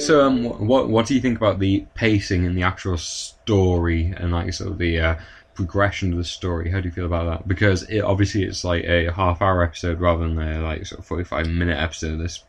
[0.00, 4.32] So, um, what what do you think about the pacing and the actual story and
[4.32, 5.14] like sort of the uh,
[5.54, 6.70] progression of the story?
[6.70, 7.46] How do you feel about that?
[7.46, 11.06] Because it, obviously it's like a half hour episode rather than a like sort of
[11.06, 12.18] forty five minute episode.
[12.18, 12.42] This.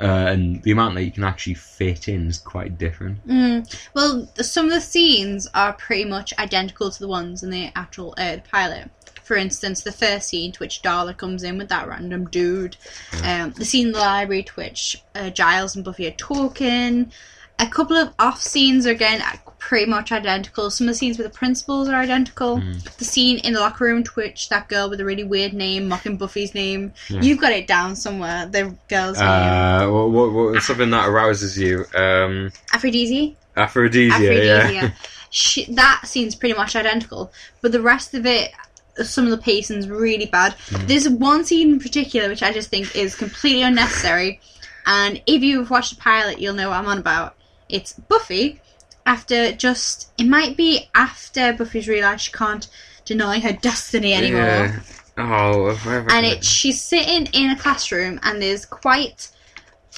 [0.00, 3.26] Uh, and the amount that you can actually fit in is quite different.
[3.26, 3.88] Mm.
[3.92, 8.14] Well, some of the scenes are pretty much identical to the ones in the actual
[8.16, 8.90] aired pilot.
[9.30, 12.76] For instance, the first scene to which Darla comes in with that random dude,
[13.22, 17.12] um, the scene in the library to which uh, Giles and Buffy are talking.
[17.60, 19.22] A couple of off scenes are again
[19.60, 20.68] pretty much identical.
[20.68, 22.60] Some of the scenes with the principals are identical.
[22.98, 25.86] The scene in the locker room to which that girl with a really weird name
[25.86, 26.92] mocking Buffy's name.
[27.08, 27.20] Yeah.
[27.20, 28.46] You've got it down somewhere.
[28.46, 29.28] The girl's name.
[29.28, 31.84] Uh, what, what, what, something that arouses you?
[31.94, 33.36] Um, Aphrodite.
[33.56, 34.72] Aphrodesia, Aphrodesia.
[34.72, 34.90] yeah.
[35.32, 38.50] She, that scene's pretty much identical, but the rest of it,
[38.96, 40.54] some of the pacing's really bad.
[40.68, 40.86] Hmm.
[40.86, 44.40] There's one scene in particular which I just think is completely unnecessary,
[44.86, 47.36] and if you've watched the pilot, you'll know what I'm on about.
[47.68, 48.60] It's Buffy
[49.06, 52.68] after just it might be after Buffy's realised she can't
[53.04, 54.40] deny her destiny anymore.
[54.40, 54.80] Yeah.
[55.16, 56.06] Oh.
[56.10, 59.28] And it, she's sitting in a classroom, and there's quite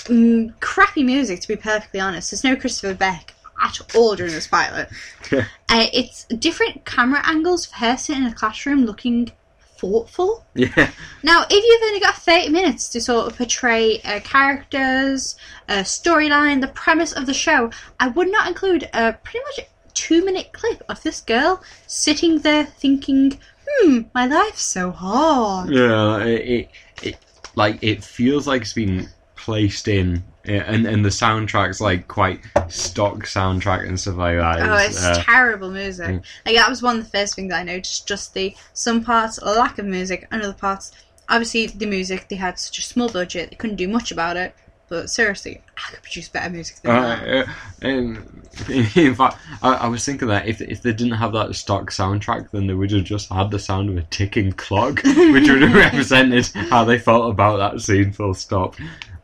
[0.05, 2.31] mm, crappy music, to be perfectly honest.
[2.31, 4.89] There's no Christopher Beck at all during this pilot.
[5.33, 9.33] Uh, it's different camera angles for her sitting in a classroom looking
[9.79, 10.45] thoughtful.
[10.55, 10.91] Yeah.
[11.23, 15.37] Now, if you've only got 30 minutes to sort of portray uh, characters,
[15.69, 20.25] a storyline, the premise of the show, I would not include a pretty much two
[20.25, 25.71] minute clip of this girl sitting there thinking, hmm, my life's so hard.
[25.71, 26.71] Yeah, it, it,
[27.03, 27.17] it
[27.55, 32.41] like it feels like it's been placed in, yeah, and and the soundtrack's like quite
[32.69, 34.61] stock soundtrack and stuff like that.
[34.61, 36.09] Oh, it's uh, terrible music.
[36.09, 36.25] mm.
[36.45, 38.09] Like that was one of the first things I noticed.
[38.09, 40.93] Just the some parts lack of music, and other parts,
[41.29, 44.55] obviously the music they had such a small budget they couldn't do much about it.
[44.89, 47.29] But seriously, I could produce better music than that.
[47.29, 48.43] Uh, and
[48.97, 52.51] in fact, I, I was thinking that if if they didn't have that stock soundtrack,
[52.51, 55.75] then they would have just had the sound of a ticking clock, which would have
[55.75, 58.13] represented how they felt about that scene.
[58.13, 58.75] Full stop.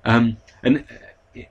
[0.04, 0.84] Um, and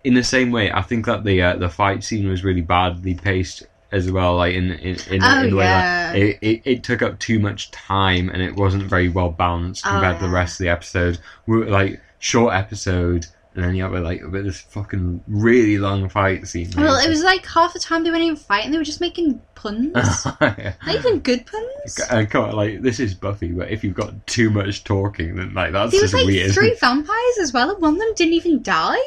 [0.04, 3.16] in the same way, I think that the uh, the fight scene was really badly
[3.16, 4.36] paced as well.
[4.38, 6.12] Like in in, in, Oh, in the way yeah.
[6.14, 9.86] that it, it, it took up too much time and it wasn't very well balanced
[9.86, 11.20] Oh, compared to the rest of the episode.
[11.46, 13.28] We were, like short episode.
[13.58, 16.70] And then you have like a bit of this fucking really long fight scene.
[16.78, 19.42] Well, it was like half the time they weren't even fighting; they were just making
[19.56, 19.96] puns.
[20.40, 20.74] Yeah.
[20.86, 22.00] Not even good puns.
[22.12, 25.56] And come on, like this is Buffy, but if you've got too much talking, then
[25.56, 26.52] like that's There was just like weird.
[26.54, 29.00] three vampires as well, and one of them didn't even die.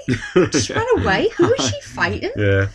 [0.51, 1.29] Just ran away.
[1.37, 2.33] Who was she fighting?
[2.37, 2.67] Yeah.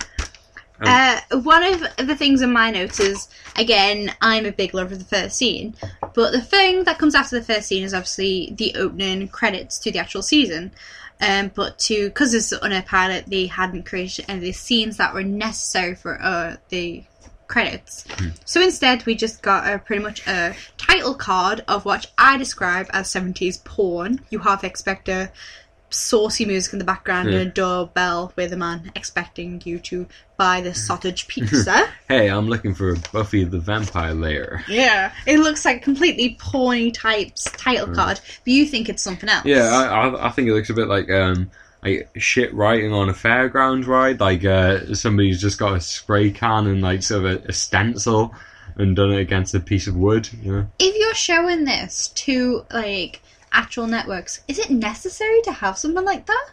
[0.82, 5.00] Uh, one of the things in my notes is again, I'm a big lover of
[5.00, 5.76] the first scene,
[6.14, 9.92] but the thing that comes after the first scene is obviously the opening credits to
[9.92, 10.72] the actual season.
[11.21, 14.97] Um, but to because it's on a pilot, they hadn't created any of the scenes
[14.97, 17.04] that were necessary for uh, the
[17.47, 18.06] credits.
[18.43, 22.88] So instead, we just got a pretty much a title card of what I describe
[22.91, 24.21] as 70s porn.
[24.30, 25.32] You half expect a
[25.96, 30.62] saucy music in the background and a doorbell with a man expecting you to buy
[30.62, 31.88] the sausage pizza.
[32.08, 34.64] Hey, I'm looking for Buffy the Vampire Layer.
[34.68, 39.46] yeah, it looks like completely porny types title card, but you think it's something else.
[39.46, 41.50] Yeah, I, I, I think it looks a bit like um
[41.86, 44.20] like shit writing on a fairground ride.
[44.20, 48.34] Like uh, somebody's just got a spray can and like sort of a, a stencil
[48.78, 50.28] and done it against a piece of wood.
[50.42, 50.68] You know?
[50.80, 53.22] if you're showing this to like
[53.56, 56.46] actual networks, is it necessary to have something like that?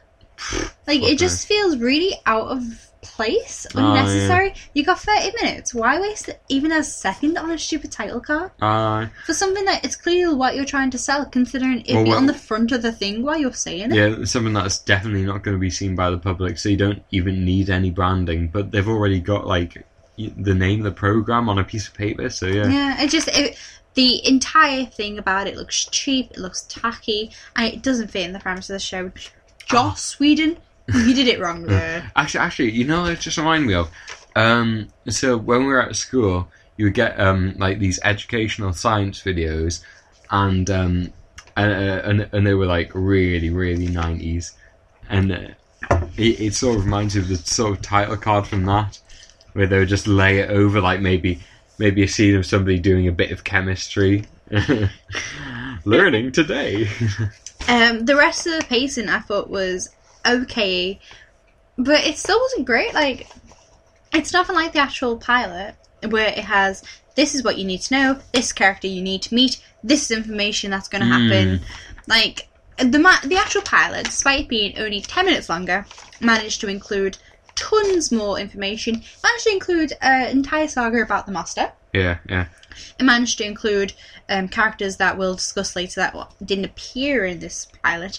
[0.87, 2.62] Like Fuck it just feels really out of
[3.03, 3.88] place, Oh, yeah.
[3.91, 4.55] unnecessary.
[4.75, 5.75] You got thirty minutes.
[5.75, 9.97] Why waste even a second on a stupid title card Uh, for something that it's
[9.97, 11.27] clearly what you're trying to sell?
[11.27, 13.97] Considering it Well, be well- on the front of the thing while you're saying it.
[13.97, 17.03] yeah, something that's definitely not going to be seen by the public, so you don't
[17.11, 18.49] even need any branding.
[18.49, 19.85] But they've already got like
[20.17, 22.67] the name of the program on a piece of paper, so yeah.
[22.69, 23.57] Yeah, it just it,
[23.95, 26.31] the entire thing about it looks cheap.
[26.33, 29.11] It looks tacky, and it doesn't fit in the premise of the show.
[29.67, 30.57] Joss Whedon,
[30.89, 32.11] you did it wrong there.
[32.17, 33.91] Actually, actually, you know, what it just reminded me of.
[34.35, 39.23] Um, so when we were at school, you would get um, like these educational science
[39.23, 39.83] videos,
[40.31, 41.13] and um,
[41.57, 44.55] and, uh, and and they were like really, really nineties,
[45.11, 45.49] and uh,
[46.17, 48.99] it, it sort of reminds you of the sort of title card from that,
[49.53, 51.41] where they would just lay it over like maybe
[51.83, 54.25] maybe a scene of somebody doing a bit of chemistry.
[55.85, 56.88] Learning today.
[57.68, 59.90] Um, the rest of the pacing I thought was
[60.25, 61.01] okay,
[61.77, 62.95] but it still wasn't great.
[62.95, 63.27] Like,
[64.14, 65.75] it's nothing like the actual pilot
[66.09, 66.85] where it has
[67.16, 70.16] this is what you need to know, this character you need to meet, this is
[70.16, 71.61] information that's going to happen.
[72.07, 75.85] Like the ma- the actual pilot, despite being only ten minutes longer,
[76.21, 77.18] managed to include
[77.62, 79.03] tons more information.
[79.22, 81.72] Managed to include an entire saga about the master.
[81.92, 82.46] yeah, yeah.
[82.98, 83.92] It managed to include
[84.29, 88.18] um, characters that we'll discuss later that didn't appear in this pilot.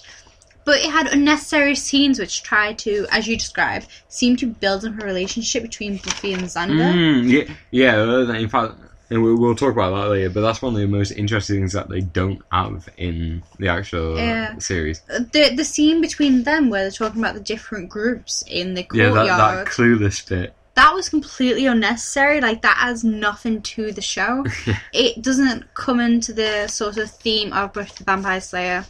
[0.65, 5.01] But it had unnecessary scenes which tried to, as you describe, seem to build up
[5.01, 6.93] a relationship between Buffy and Xander.
[6.93, 8.37] Mm, yeah, yeah.
[8.37, 8.75] In fact,
[9.13, 10.29] and we'll, we'll talk about that later.
[10.29, 14.15] But that's one of the most interesting things that they don't have in the actual
[14.15, 14.57] uh, Yeah.
[14.57, 15.01] series.
[15.09, 18.81] Uh, the the scene between them where they're talking about the different groups in the
[18.93, 19.27] Yeah, courtyard.
[19.27, 20.53] that, that clueless bit.
[20.75, 22.41] that was completely unnecessary.
[22.41, 24.43] Like that adds nothing to the show.
[24.93, 28.85] it doesn't come into the sort of theme of Buffy the Vampire Slayer.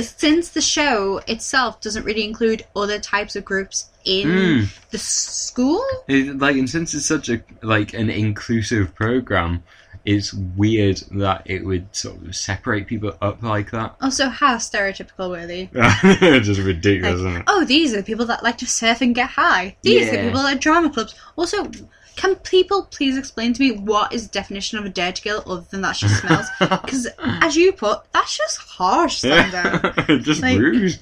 [0.00, 4.68] Since the show itself doesn't really include other types of groups in Mm.
[4.90, 9.62] the school, It, like, and since it's such a like an inclusive program,
[10.04, 13.94] it's weird that it would sort of separate people up like that.
[14.00, 15.66] also how stereotypical were they?
[16.40, 17.44] Just ridiculous, Like, isn't it?
[17.46, 19.76] oh, these are the people that like to surf and get high.
[19.82, 20.24] These are the Yeah.
[20.24, 21.14] people at drama clubs.
[21.36, 21.70] Also,
[22.16, 25.64] can people please explain to me what is the definition of a dirty girl other
[25.70, 26.46] than that she smells?
[26.60, 29.94] Because, as you put, that's just harsh, Thunder.
[30.08, 30.98] Yeah, just Like- rude.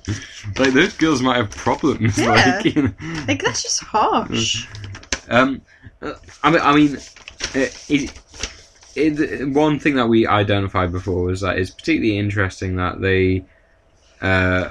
[0.59, 2.19] Like those girls might have problems.
[2.19, 2.61] Yeah.
[2.63, 2.93] Like, you know.
[3.27, 4.67] like, that's just harsh.
[5.29, 5.63] Um,
[6.03, 8.13] uh, I mean, I mean, uh, it,
[8.97, 13.45] it, one thing that we identified before was that it's particularly interesting that they
[14.21, 14.71] uh,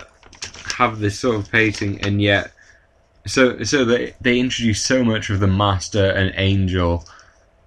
[0.77, 2.51] have this sort of pacing, and yet
[3.29, 7.05] so so they they introduce so much of the master and angel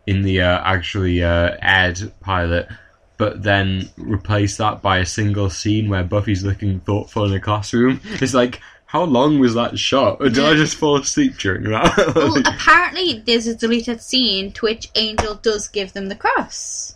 [0.06, 2.68] in the uh, actually uh, Ed pilot,
[3.16, 8.00] but then replace that by a single scene where Buffy's looking thoughtful in a classroom.
[8.04, 8.60] It's like.
[8.86, 10.18] How long was that shot?
[10.20, 12.12] Or did I just fall asleep during that?
[12.14, 16.94] Well, apparently there's a deleted scene to which Angel does give them the cross.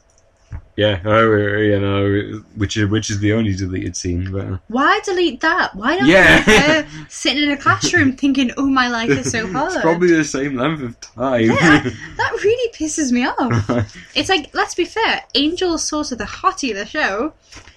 [0.76, 4.30] Yeah, oh, uh, you know, which is which is the only deleted scene.
[4.30, 5.74] But uh, Why delete that?
[5.74, 6.42] Why not Yeah.
[6.42, 9.72] her sitting in a classroom thinking, "Oh, my life is so hard"?
[9.72, 11.42] it's probably the same length of time.
[11.46, 11.82] Yeah,
[12.18, 13.86] that really pisses me off.
[14.14, 17.32] It's like, let's be fair, Angel's sort of the hottie of the show.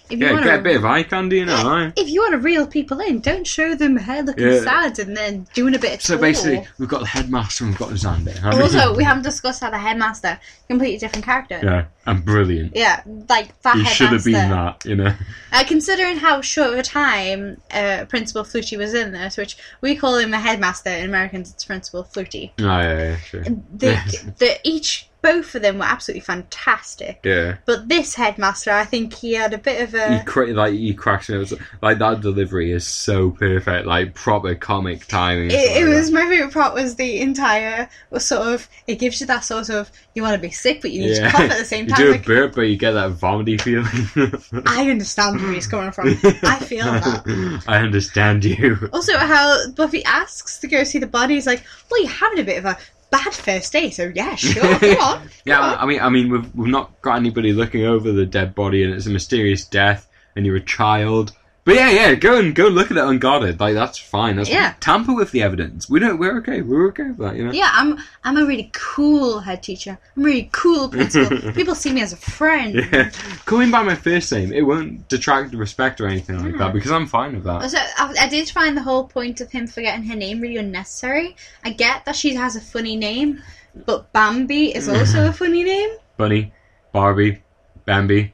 [0.09, 1.91] If you yeah, want get a bit of eye candy, you know.
[1.95, 4.61] if you want to reel people in, don't show them her looking Yeah.
[4.61, 6.21] sad and then doing a bit of So tour.
[6.23, 8.35] basically, we've got the headmaster and we've got Xander.
[8.39, 8.59] haven't?
[8.59, 11.59] Also, we haven't discussed how the headmaster completely different character.
[11.61, 12.75] yeah, and brilliant.
[12.75, 15.13] Yeah, like that He should have been that, you know.
[15.51, 19.95] Uh, considering how short of a time uh, Principal Flutie was in this, which we
[19.95, 22.51] call him a headmaster in Americans, it's Principal Flutie.
[22.59, 23.43] Oh, yeah, yeah, sure.
[23.43, 27.19] The, the each both of them were absolutely fantastic.
[27.23, 30.73] Yeah, But this headmaster, I think he had a bit of he a cra- like
[30.73, 31.49] he cracks me up.
[31.81, 35.51] Like that delivery is so perfect, like proper comic timing.
[35.51, 36.13] It, it like was that.
[36.13, 39.91] my favorite part was the entire was sort of it gives you that sort of
[40.15, 41.25] you want to be sick but you need yeah.
[41.25, 41.98] to cough at the same time.
[41.99, 43.85] Do a Like, burp, but you get that vomity feeling.
[44.65, 46.09] I understand where he's coming from.
[46.43, 47.63] I feel that.
[47.67, 48.89] I understand you.
[48.93, 52.43] Also, how Buffy asks to go see the body, he's like, "Well, you're having a
[52.43, 52.77] bit of a
[53.11, 56.71] bad first day, so yeah, sure, come on." Yeah, I mean, I mean, we've we've
[56.71, 60.55] not got anybody looking over the dead body, and it's a mysterious death, and you're
[60.57, 61.33] a child.
[61.69, 63.59] But yeah, yeah, go and go look at it unguarded.
[63.59, 64.37] Like that's fine.
[64.37, 64.73] That's Yeah.
[64.79, 65.87] Tamper with the evidence.
[65.87, 66.17] We don't.
[66.17, 66.63] We're okay.
[66.63, 67.35] We're okay with that.
[67.35, 67.51] You know.
[67.51, 69.99] Yeah, I'm I'm a really cool head teacher.
[70.17, 71.51] I'm a really cool principal.
[71.53, 72.73] People see me as a friend.
[72.73, 73.11] Yeah.
[73.45, 76.73] Calling by my first name, it won't detract the respect or anything like that hmm.
[76.73, 77.61] because I'm fine with that.
[77.61, 81.35] Also, I, I did find the whole point of him forgetting her name really unnecessary.
[81.63, 83.43] I get that she has a funny name,
[83.85, 85.91] but Bambi is also a funny name.
[86.17, 86.51] Bunny,
[86.93, 87.43] Barbie,
[87.85, 88.33] Bambi,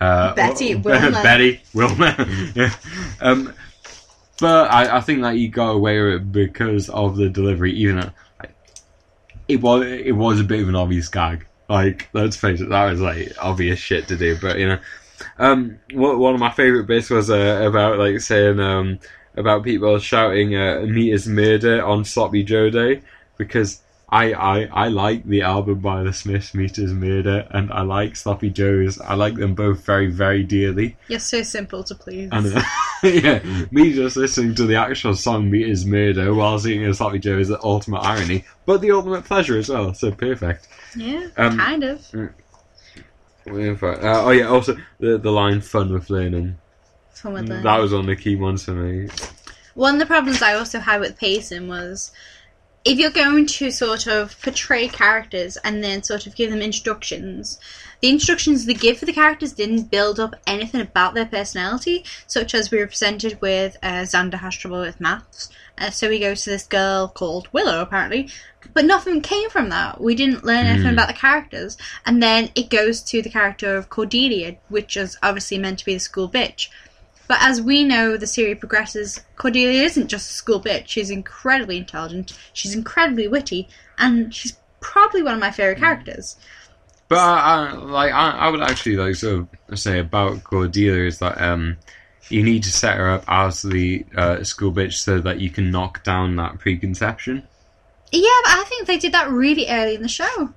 [0.00, 1.22] uh, Betty, Wilma.
[1.22, 2.14] Betty, Wilma.
[2.54, 2.74] yeah.
[3.20, 3.52] Um,
[4.40, 8.00] but I, I think that you got away with it because of the delivery, even
[8.00, 8.54] though like,
[9.48, 11.46] it was it was a bit of an obvious gag.
[11.68, 14.38] Like, let's face it, that was like obvious shit to do.
[14.40, 14.78] But you know,
[15.38, 18.98] um, one one of my favorite bits was uh, about like saying um
[19.36, 23.02] about people shouting uh, "Meat is murder" on Sloppy Joe Day
[23.36, 23.82] because
[24.12, 28.16] I, I, I like the album by the Smiths, Meat Is Murder, and I like
[28.16, 29.00] Sloppy Joe's.
[29.00, 30.96] I like them both very, very dearly.
[31.06, 32.28] You're so simple to please.
[32.32, 32.62] And uh,
[33.04, 37.20] yeah, me just listening to the actual song Meat Is Murder while singing a Sloppy
[37.20, 39.94] Joe is the ultimate irony, but the ultimate pleasure as well.
[39.94, 40.66] So perfect.
[40.96, 42.12] yeah, Um, kind of.
[42.14, 42.28] Uh,
[43.46, 46.58] oh yeah, also the the line "fun with learning."
[47.14, 47.64] Fun with learning.
[47.64, 49.08] That was one of the key ones for me.
[49.74, 52.12] One of the problems I also had with pacing was
[52.84, 57.60] if you're going to sort of portray characters and then sort of give them introductions,
[58.00, 62.54] the introductions they give for the characters didn't build up anything about their personality, such
[62.54, 65.50] as we were presented with uh, Xander has trouble with maths.
[65.76, 68.28] Uh, so he goes to this girl called Willow, apparently,
[68.72, 70.00] but nothing came from that.
[70.00, 70.94] We didn't learn anything Mm.
[70.94, 71.76] about the characters.
[72.06, 75.94] And then it goes to the character of Cordelia, which is obviously meant to be
[75.94, 76.68] the school bitch.
[77.30, 79.20] But as we know, the series progresses.
[79.36, 80.88] Cordelia isn't just a school bitch.
[80.88, 82.36] She's incredibly intelligent.
[82.54, 83.68] She's incredibly witty,
[83.98, 86.34] and she's probably one of my favorite characters.
[87.06, 91.20] But I, I like I, I would actually like sort of say about Cordelia is
[91.20, 91.76] that um
[92.30, 95.70] you need to set her up as the uh, school bitch so that you can
[95.70, 97.46] knock down that preconception.
[98.10, 100.52] Yeah, but I think they did that really early in the show.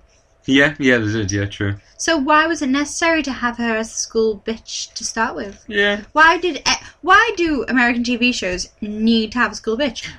[0.45, 1.31] Yeah, yeah, they did.
[1.31, 1.75] Yeah, true.
[1.97, 5.63] So why was it necessary to have her as a school bitch to start with?
[5.67, 6.67] Yeah, Why did
[7.01, 10.09] why do American TV shows need to have a school bitch?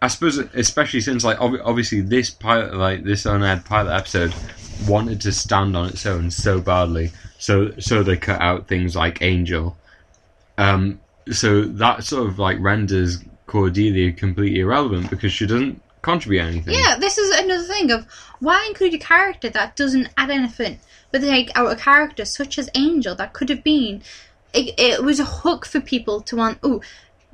[0.00, 4.34] I suppose especially since like ob- obviously this pilot like this unaired pilot episode
[4.86, 9.22] wanted to stand on its own so badly, so so they cut out things like
[9.22, 9.76] Angel.
[10.56, 16.74] Um, so that sort of like renders Cordelia completely irrelevant because she doesn't contribute anything.
[16.74, 18.06] Yeah, this is another thing of
[18.40, 20.78] why include a character that doesn't add anything,
[21.10, 24.02] but take out a character such as Angel that could have been.
[24.52, 26.58] It, it was a hook for people to want.
[26.62, 26.80] Oh,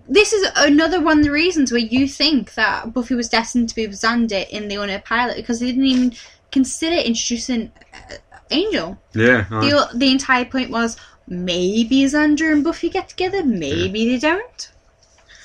[0.09, 3.75] this is another one of the reasons where you think that Buffy was destined to
[3.75, 6.13] be with Xander in the unaired pilot because they didn't even
[6.51, 8.15] consider introducing uh,
[8.51, 8.99] Angel.
[9.15, 9.69] Yeah, aye.
[9.69, 10.97] The the entire point was
[11.29, 14.73] maybe Xander and Buffy get together, maybe they don't.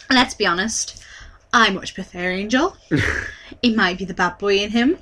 [0.09, 1.04] Let's be honest,
[1.55, 2.75] I much prefer Angel.
[3.61, 4.97] it might be the bad boy in him,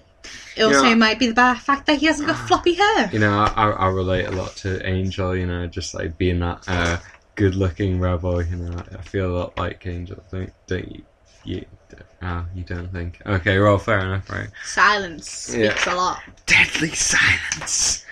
[0.56, 0.96] It also Yeah.
[0.96, 3.10] might be the bad fact that he hasn't got floppy hair.
[3.12, 5.36] You know, I, I relate a lot to Angel.
[5.36, 6.98] You know, just like being that uh,
[7.36, 8.44] good-looking rebel.
[8.44, 10.24] You know, I feel a lot like Angel.
[10.32, 11.04] Don't don't you?
[11.46, 11.66] You,
[12.22, 13.20] oh, you don't think?
[13.26, 14.48] Okay, well, fair enough, right?
[14.64, 16.20] Silence speaks a lot.
[16.46, 18.06] Deadly silence.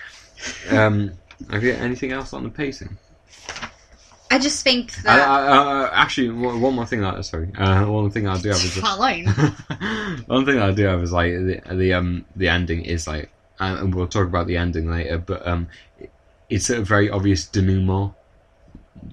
[0.68, 1.12] Um,
[1.50, 2.98] have you got anything else on the pacing?
[4.32, 5.28] I just think I, that.
[5.28, 8.56] I, uh, actually, one one more thing that sorry, uh, one thing I do have
[8.64, 8.80] is just,
[10.26, 13.28] one thing I do have is like the the um the ending is like,
[13.60, 15.68] and we'll talk about the ending later, but um,
[16.48, 18.14] it's a very obvious denouement.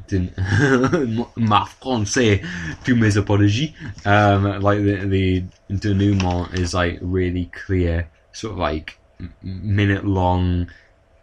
[0.08, 0.34] Den-
[1.36, 2.42] Ma français,
[2.86, 3.74] tous mes apologies.
[4.06, 8.98] Um, like the the denouement is like really clear, sort of like
[9.44, 10.70] minute long,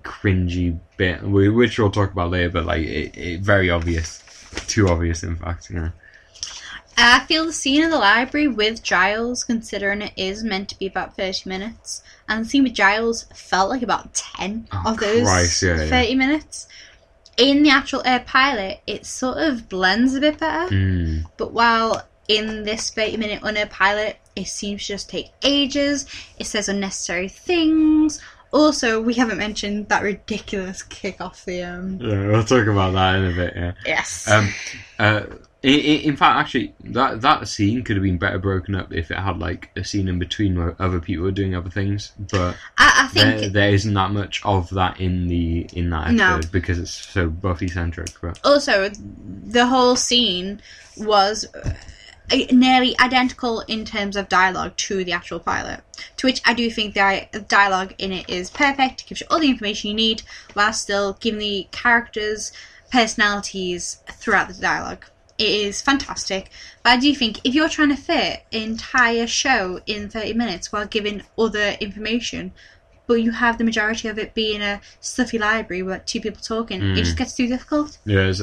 [0.07, 2.51] cringy bit, which we'll talk about later.
[2.51, 4.23] But like it, it very obvious,
[4.67, 5.71] too obvious in fact.
[5.71, 5.91] Yeah.
[6.99, 10.87] I feel the scene in the library with Giles, considering it is meant to be
[10.87, 15.25] about 30 minutes, and the scene with Giles felt like about 10 Oh, of those
[15.25, 15.91] Christ, yeah, yeah.
[15.91, 16.67] 30 minutes.
[17.37, 21.27] In the actual air pilot, it sort of blends a bit better, Mm.
[21.37, 26.07] but while in this 30 minute unair pilot, it seems to just take ages,
[26.39, 28.23] it says unnecessary things.
[28.57, 31.99] Also, we haven't mentioned that ridiculous kick off the um.
[32.01, 33.53] Yeah, we'll talk about that in a bit.
[33.55, 33.73] Yeah.
[33.85, 34.31] Yes.
[34.31, 34.55] Um,
[34.99, 35.23] uh,
[35.63, 39.19] in, in fact, actually, that that scene could have been better broken up if it
[39.19, 42.13] had like a scene in between where other people were doing other things.
[42.19, 46.13] But I, I think there, there isn't that much of that in the in that
[46.13, 46.35] No.
[46.37, 48.11] episode because it's so Buffy centric.
[48.23, 50.61] But also the whole scene
[50.97, 51.75] was uh,
[52.53, 55.81] nearly identical in terms of dialogue to the actual pilot.
[56.19, 59.41] To which i do think the dialogue in it is perfect it gives you all
[59.41, 60.23] the information you need
[60.55, 62.53] while still giving the characters
[62.93, 65.05] personalities throughout the dialogue.
[65.39, 66.51] It is fantastic
[66.83, 70.73] but i do think if you're trying to fit an entire show in 30 minutes
[70.73, 72.53] while giving other information
[73.07, 76.81] but you have the majority of it being a stuffy library with two people talking
[76.81, 76.93] Mm.
[76.99, 77.99] it just gets too difficult.
[78.05, 78.43] Yeah, it's,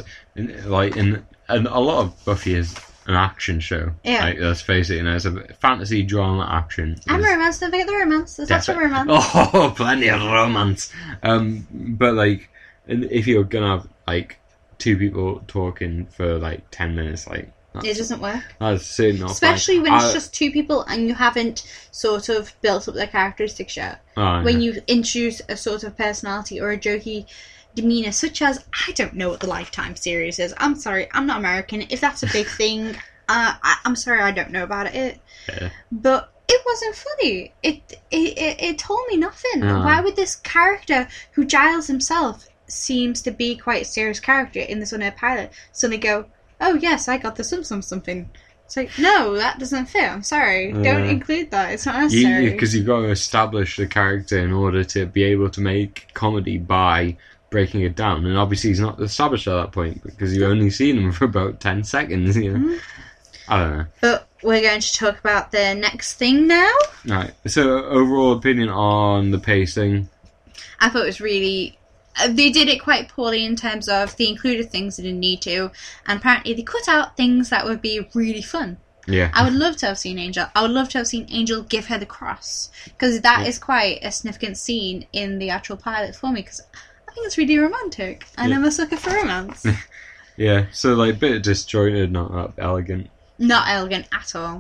[0.66, 2.74] like in and a lot of Buffy is
[3.08, 3.92] an action show.
[4.04, 4.24] Yeah.
[4.26, 6.98] Like, let's face it, you know, it's a fantasy drama action.
[7.08, 8.36] And is- romance, don't forget the romance.
[8.38, 9.10] There's lots of romance.
[9.12, 10.92] Oh, plenty of romance.
[11.22, 12.50] Um, but like,
[12.88, 14.40] if you're gonna have like
[14.78, 18.44] two people talking for like ten minutes, like that's, It doesn't work.
[18.60, 19.84] that's certainly not Especially fine.
[19.84, 23.76] when it's I- just two people and you haven't sort of built up their characteristics
[23.78, 24.02] yet.
[24.16, 24.74] oh, When yeah.
[24.74, 27.26] you introduce a sort of personality or a jokey
[27.76, 30.54] demeanour, such as, I don't know what the Lifetime series is.
[30.58, 31.84] I'm sorry, I'm not American.
[31.90, 32.90] If that's a big thing,
[33.30, 35.20] uh, I, I'm sorry, I don't know about it.
[35.50, 35.70] Yeah.
[35.92, 37.54] But it wasn't funny.
[37.64, 39.62] It it, it, it told me nothing.
[39.62, 39.80] No.
[39.80, 44.80] Why would this character, who Giles himself seems to be quite a serious character in
[44.80, 46.26] this unair pilot, suddenly go,
[46.60, 48.30] "Oh yes, I got the some some something."
[48.66, 50.10] It's like, no, that doesn't fit.
[50.10, 50.72] I'm sorry.
[50.72, 51.74] Don't include that.
[51.74, 52.50] It's not necessary.
[52.50, 56.58] because you've got to establish the character in order to be able to make comedy
[56.58, 57.18] by
[57.54, 58.26] breaking it down.
[58.26, 61.60] And obviously, he's not established at that point because you've only seen him for about
[61.62, 62.36] ten seconds.
[62.36, 62.80] You know, Mhm.
[63.48, 63.86] I don't know.
[64.02, 66.72] But we're going to talk about the next thing now.
[67.06, 67.32] Right.
[67.48, 70.10] So, overall opinion on the pacing.
[70.80, 71.78] I thought it was really.
[72.20, 75.42] uh, They did it quite poorly in terms of they included things they didn't need
[75.44, 75.72] to,
[76.08, 78.78] and apparently they cut out things that would be really fun.
[79.08, 79.30] Yeah.
[79.34, 80.46] I would love to have seen Angel.
[80.56, 83.66] I would love to have seen Angel give her the cross because that is Yeah.
[83.66, 86.42] quite a significant scene in the actual pilot for me.
[86.44, 86.62] Because
[87.14, 88.58] think it's really romantic, and Yeah.
[88.58, 89.66] I'm a sucker for romance.
[90.36, 90.66] Yeah.
[90.72, 93.08] So, like, a bit disjointed, not that elegant.
[93.38, 94.60] Not elegant at all.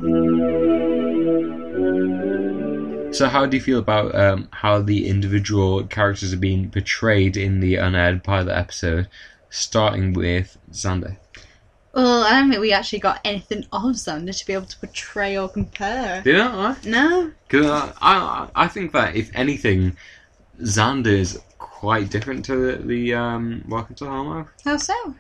[3.11, 7.59] So, how do you feel about um, how the individual characters are being portrayed in
[7.59, 9.07] the unaired pilot episode,
[9.49, 11.17] starting with Xander?
[11.93, 15.37] Well, I don't think we actually got anything of Xander to be able to portray
[15.37, 16.23] or compare.
[16.25, 16.75] You know?
[16.85, 19.95] No, Because I, I, I think that if anything,
[20.61, 25.15] Xander is quite different to the, the um, Welcome to Hellmouth, how so?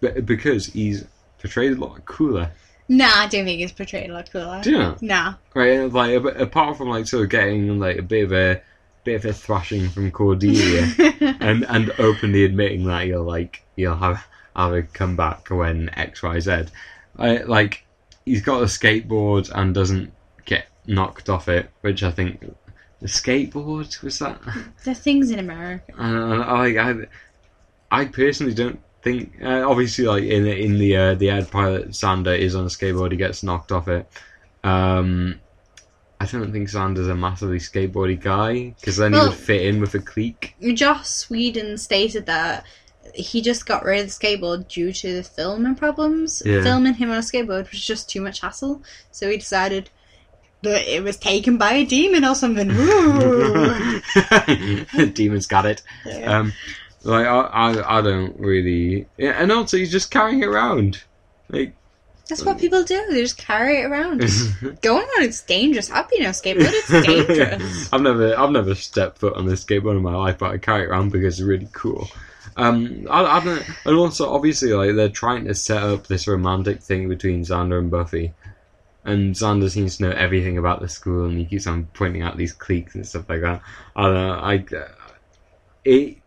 [0.00, 1.04] but because he's
[1.38, 2.50] portrayed a lot cooler.
[2.88, 4.60] Nah, I don't think he's portrayed a lot cooler.
[4.62, 4.96] Do you know?
[5.00, 5.34] Nah.
[5.54, 8.60] Right, like apart from like sort of getting like a bit of a
[9.04, 10.92] bit of a thrashing from Cordelia.
[11.40, 14.26] and and openly admitting that you'll like you'll have
[14.56, 16.64] have a comeback when X Y Z.
[17.18, 17.86] I, like
[18.24, 20.12] he's got a skateboard and doesn't
[20.44, 22.54] get knocked off it, which I think
[23.04, 24.40] the skateboard was that.
[24.84, 25.92] the things in America.
[25.98, 26.94] And I, I,
[28.00, 29.34] I personally don't think.
[29.44, 32.68] Uh, obviously, like in the- in the uh, the ad pilot, Xander is on a
[32.68, 33.10] skateboard.
[33.10, 34.08] He gets knocked off it.
[34.62, 35.38] Um,
[36.18, 39.82] I don't think Xander's a massively skateboardy guy because then Well- he would fit in
[39.82, 40.54] with a clique.
[40.72, 42.64] Joss Whedon stated that
[43.14, 46.42] he just got rid of the skateboard due to the filming problems.
[46.42, 46.62] Yeah.
[46.62, 49.90] Filming him on a skateboard was just too much hassle, so he decided
[50.70, 52.68] it was taken by a demon or something.
[55.14, 55.82] Demons got it.
[56.06, 56.38] Yeah.
[56.38, 56.52] Um,
[57.02, 59.06] like I, I, I don't really.
[59.16, 61.02] Yeah, and also he's just carrying it around.
[61.48, 61.74] Like,
[62.28, 63.06] That's what people do.
[63.10, 64.20] They just carry it around.
[64.80, 65.90] Going on it's dangerous.
[65.90, 66.70] I've been on a skateboard.
[66.72, 67.88] It's dangerous.
[67.92, 70.84] I've never, I've never stepped foot on a skateboard in my life, but I carry
[70.84, 72.08] it around because it's really cool.
[72.56, 76.80] Um, I, I don't, and also obviously like they're trying to set up this romantic
[76.80, 78.32] thing between Xander and Buffy,
[79.04, 82.36] and Xander seems to know everything about the school, and he keeps on pointing out
[82.36, 83.62] these cliques and stuff like that.
[83.96, 84.34] I don't know.
[84.34, 84.64] I,
[85.84, 86.18] it,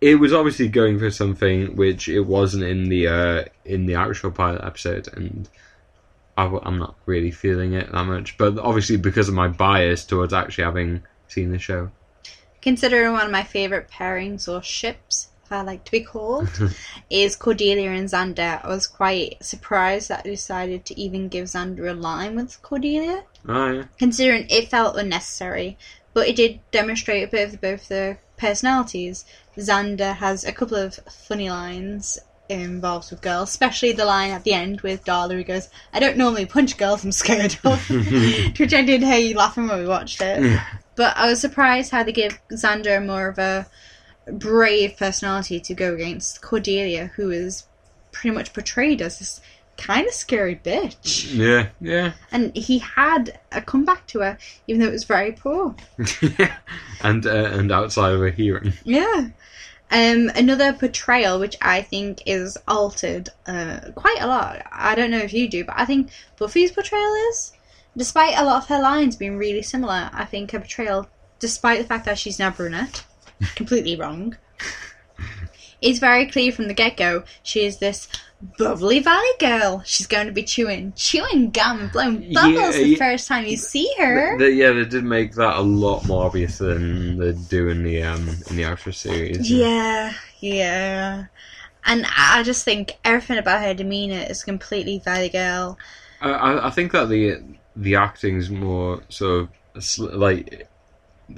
[0.00, 4.30] it was obviously going for something which it wasn't in the uh, in the actual
[4.30, 5.48] pilot episode, and
[6.36, 8.38] I, am not really feeling it that much.
[8.38, 11.90] But obviously, because of my bias towards actually having seen the show,
[12.64, 16.48] Considering one of my favourite pairings or ships, I like to be called,
[17.10, 18.64] is Cordelia and Xander.
[18.64, 23.24] I was quite surprised that they decided to even give Xander a line with Cordelia.
[23.48, 25.76] oh yeah, considering it felt unnecessary,
[26.12, 29.24] but it did demonstrate a bit of both their personalities.
[29.56, 32.18] Xander has a couple of funny lines
[32.48, 36.16] involved with girls, especially the line at the end with Darla who goes, I don't
[36.16, 37.88] normally punch girls, I'm scared of.
[38.58, 40.60] Which I did hear you laughing when we watched it.
[40.96, 43.66] But I was surprised how they give Xander more of a
[44.26, 47.66] brave personality to go against Cordelia, who is
[48.12, 49.40] pretty much portrayed as this
[49.76, 51.34] kind of scary bitch.
[51.34, 52.12] yeah, yeah.
[52.30, 55.74] And he had a comeback to her, even though it was very poor.
[56.38, 56.56] yeah,
[57.02, 58.72] and uh, and outside of a hearing.
[58.84, 59.28] Yeah.
[59.90, 64.66] Um, another portrayal which I think is altered uh, quite a lot.
[64.72, 67.52] I don't know if you do, but I think Buffy's portrayal is.
[67.96, 71.06] Despite a lot of her lines being really similar, I think her portrayal,
[71.38, 73.04] despite the fact that she's now brunette,
[73.54, 74.36] completely wrong,
[75.80, 77.24] is very clear from the get go.
[77.42, 78.08] She is this
[78.58, 79.82] bubbly valley girl.
[79.84, 82.98] She's going to be chewing chewing gum and blowing Yeah, bubbles the yeah.
[82.98, 84.36] first time you see her.
[84.38, 87.82] The- the- yeah, they did make that a lot more obvious than they do in
[87.82, 89.50] the um in the actual series.
[89.50, 91.24] Yeah, yeah.
[91.86, 95.78] And I just think everything about her demeanour is completely Valley Girl.
[96.20, 97.42] I, I I think that the
[97.76, 100.66] the acting's more sort of like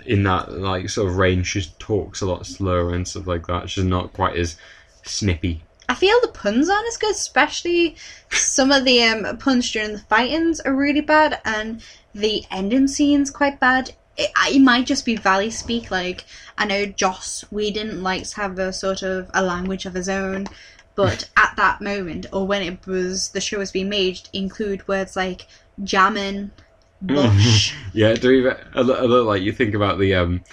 [0.05, 1.49] in that like sort of range.
[1.49, 3.71] She talks a lot slower and stuff like that.
[3.71, 4.57] She's not quite as
[5.05, 5.63] snippy.
[5.89, 7.97] I feel the puns aren't as good, especially
[8.31, 11.81] some of the um, puns during the fightings are really bad, and
[12.15, 13.95] the ending scene's quite bad.
[14.17, 15.91] It, it might just be Valley speak.
[15.91, 16.25] Like
[16.59, 20.49] I know Joss Whedon likes to have a sort of a language of his own,
[20.97, 25.15] but at that moment or when it was the show was being made, include words
[25.15, 25.47] like
[25.85, 26.66] jammin', bush.
[27.93, 30.45] Yeah, do even a, li- a little like you think about the um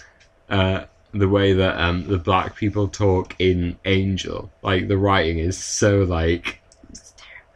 [0.50, 4.50] uh the way that um the black people talk in Angel.
[4.62, 6.62] Like the writing is so like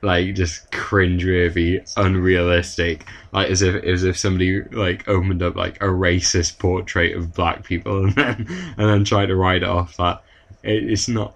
[0.02, 3.08] like just cringe-worthy, unrealistic.
[3.32, 7.64] Like as if as if somebody like opened up like a racist portrait of black
[7.64, 10.22] people and then and then tried to write it off that
[10.64, 11.34] it, it's not.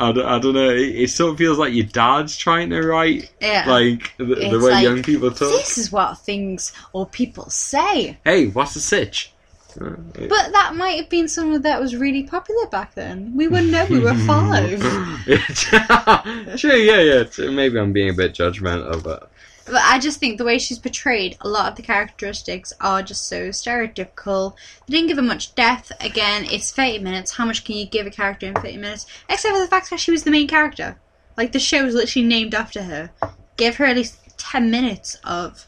[0.00, 0.70] I don't, I don't know.
[0.70, 3.64] It, it sort of feels like your dad's trying to write Yeah.
[3.68, 5.50] like the, the way like, young people talk.
[5.50, 8.18] This is what things or people say.
[8.24, 9.32] Hey, what's the sitch?
[9.80, 13.32] Uh, But that might have been something that was really popular back then.
[13.36, 14.80] We wouldn't know we were five.
[16.58, 17.50] sure, yeah, yeah.
[17.50, 19.30] Maybe I'm being a bit judgmental, but
[19.66, 23.26] But I just think the way she's portrayed, a lot of the characteristics are just
[23.26, 24.54] so stereotypical.
[24.86, 25.90] They didn't give her much depth.
[26.00, 27.32] Again, it's 30 minutes.
[27.32, 29.06] How much can you give a character in 30 minutes?
[29.28, 30.96] Except for the fact that she was the main character.
[31.36, 33.10] Like, the show was literally named after her.
[33.56, 35.66] Give her at least 10 minutes of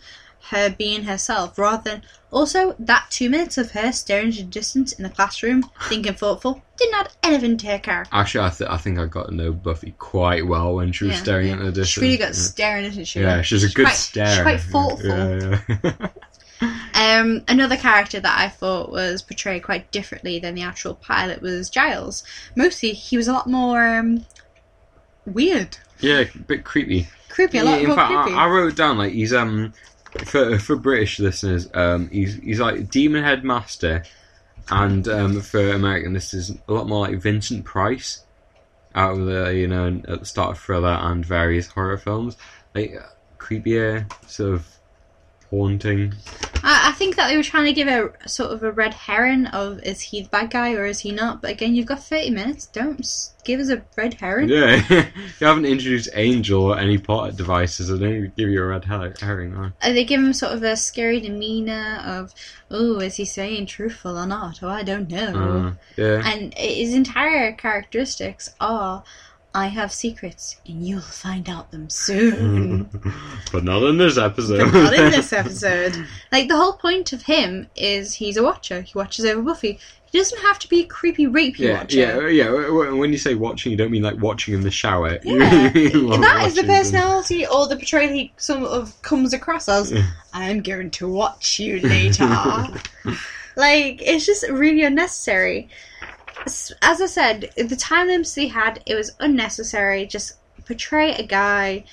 [0.51, 2.03] her being herself, rather than.
[2.37, 6.63] Also, that two minutes of her staring into the distance in the classroom, thinking thoughtful,
[6.77, 8.11] didn't add anything to her character.
[8.13, 11.15] actually, I, th- I think I got to know Buffy quite well when she was
[11.15, 11.55] Yeah, staring yeah.
[11.55, 11.89] at the distance.
[11.89, 12.33] She really got yeah.
[12.35, 13.07] staring at it.
[13.09, 14.27] She Yeah, she's a good quite, stare.
[14.27, 15.17] She's quite thoughtful.
[15.17, 16.09] Yeah, yeah.
[16.95, 21.69] Um, another character that I thought was portrayed quite differently than the actual pilot was
[21.71, 22.23] Giles.
[22.57, 24.27] Mostly, he was a lot more um,
[25.27, 27.09] weird, yeah, a bit creepy.
[27.29, 28.33] creepy, a Yeah, lot in more fact, creepy.
[28.35, 29.73] I, I wrote down like he's um
[30.25, 34.05] for for British listeners, um he's he's like Demon Headmaster,
[34.71, 38.25] and um for American listeners, a lot more like Vincent Price,
[38.95, 42.37] out of the you know at the start of Thriller and various horror films,
[42.75, 43.07] like uh,
[43.39, 44.67] creepier, sort of
[45.51, 46.15] haunting.
[46.63, 49.47] I, I think that they were trying to give a sort of a red herring
[49.47, 51.43] of is he the bad guy or is he not?
[51.43, 52.67] But again, you've got thirty minutes.
[52.67, 54.49] Don't s- give us a red herring.
[54.49, 54.83] Yeah,
[55.41, 57.93] you haven't introduced Angel or any plot devices.
[57.93, 59.53] I don't give you a red her- herring.
[59.53, 59.71] huh?
[59.83, 62.35] Uh, They give him sort of a scary demeanor of,
[62.71, 64.61] oh, is he saying truthful or not?
[64.63, 65.75] Oh, I don't know.
[65.77, 66.23] Uh, yeah.
[66.27, 69.05] and his entire characteristics are
[69.57, 72.91] I have secrets, and you'll find out them soon.
[73.53, 74.71] but not in this episode.
[74.71, 75.97] but not in this episode.
[76.31, 78.83] Like the whole point of him is he's a watcher.
[78.83, 79.79] He watches over Buffy.
[80.13, 81.97] He doesn't have to be a creepy rapey Yeah, watcher.
[81.99, 82.45] yeah, yeah.
[82.45, 85.19] w- w- When you say watching, you don't mean like watching in the shower.
[85.25, 86.67] Yeah, mean, that is the watching them.
[86.67, 89.93] personality or the portrayal he sort of comes across as.
[90.35, 92.27] I'm going to watch you later.
[93.57, 95.69] like it's just really unnecessary.
[96.45, 100.07] As I said, the time limits they had, it was unnecessary.
[100.07, 100.35] Just
[100.67, 101.85] portray a guy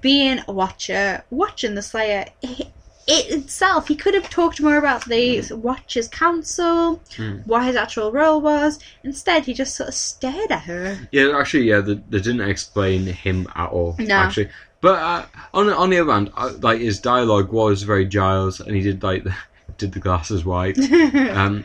[0.00, 2.26] being a watcher, watching the Slayer.
[2.42, 2.68] It,
[3.06, 7.36] it itself, he could have talked more about the Watchers Council, Hmm.
[7.44, 8.80] what his actual role was.
[9.04, 10.98] Instead, he just sort of stared at her.
[11.12, 13.94] Yeah, actually, yeah, they, they didn't explain him at all.
[14.00, 14.14] No.
[14.16, 14.48] actually,
[14.80, 18.74] but uh, on on the other hand, uh, like his dialogue was very Giles, and
[18.74, 19.34] he did like the,
[19.78, 20.76] did the glasses white.
[21.30, 21.64] um,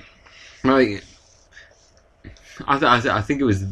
[0.63, 1.03] like,
[2.67, 3.65] I th- I, th- I think it was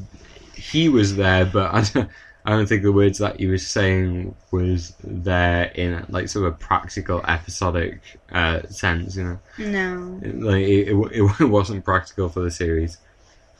[0.55, 2.09] he was there, but I don't,
[2.45, 6.53] I don't think the words that he was saying was there in like sort of
[6.53, 8.01] a practical episodic
[8.31, 9.15] uh, sense.
[9.15, 10.19] You know, no.
[10.45, 12.97] like it, it, it wasn't practical for the series.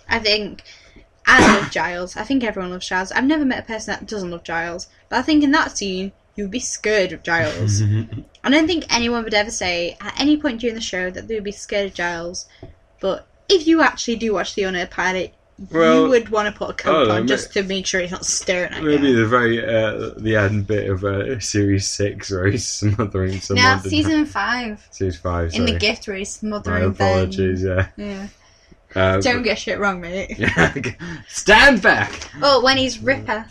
[0.10, 0.64] I think
[1.26, 2.18] I love Giles.
[2.18, 3.12] I think everyone loves Giles.
[3.12, 4.88] I've never met a person that doesn't love Giles.
[5.10, 7.82] But I think in that scene, you'd be scared of Giles.
[8.44, 11.36] I don't think anyone would ever say at any point during the show that they
[11.36, 12.48] would be scared of Giles.
[13.00, 15.34] But if you actually do watch the Unearthed pilot,
[15.72, 17.86] Well, you would want to put a coat don't know, on ma- just to make
[17.86, 19.00] sure he's not staring at Maybe you.
[19.00, 23.64] Maybe the very uh, the end bit of uh, series six where he's smothering someone.
[23.66, 24.88] Now, season five.
[24.92, 25.54] Season five.
[25.54, 25.80] In the sorry.
[25.80, 27.10] gift race, My smothering Ben.
[27.12, 27.64] apologies.
[27.64, 27.88] Yeah.
[27.98, 28.28] Yeah.
[28.96, 30.36] Uh, Don't get shit wrong, mate.
[30.56, 30.96] but-
[31.28, 32.32] Stand back.
[32.42, 33.46] Oh, when he's Ripper.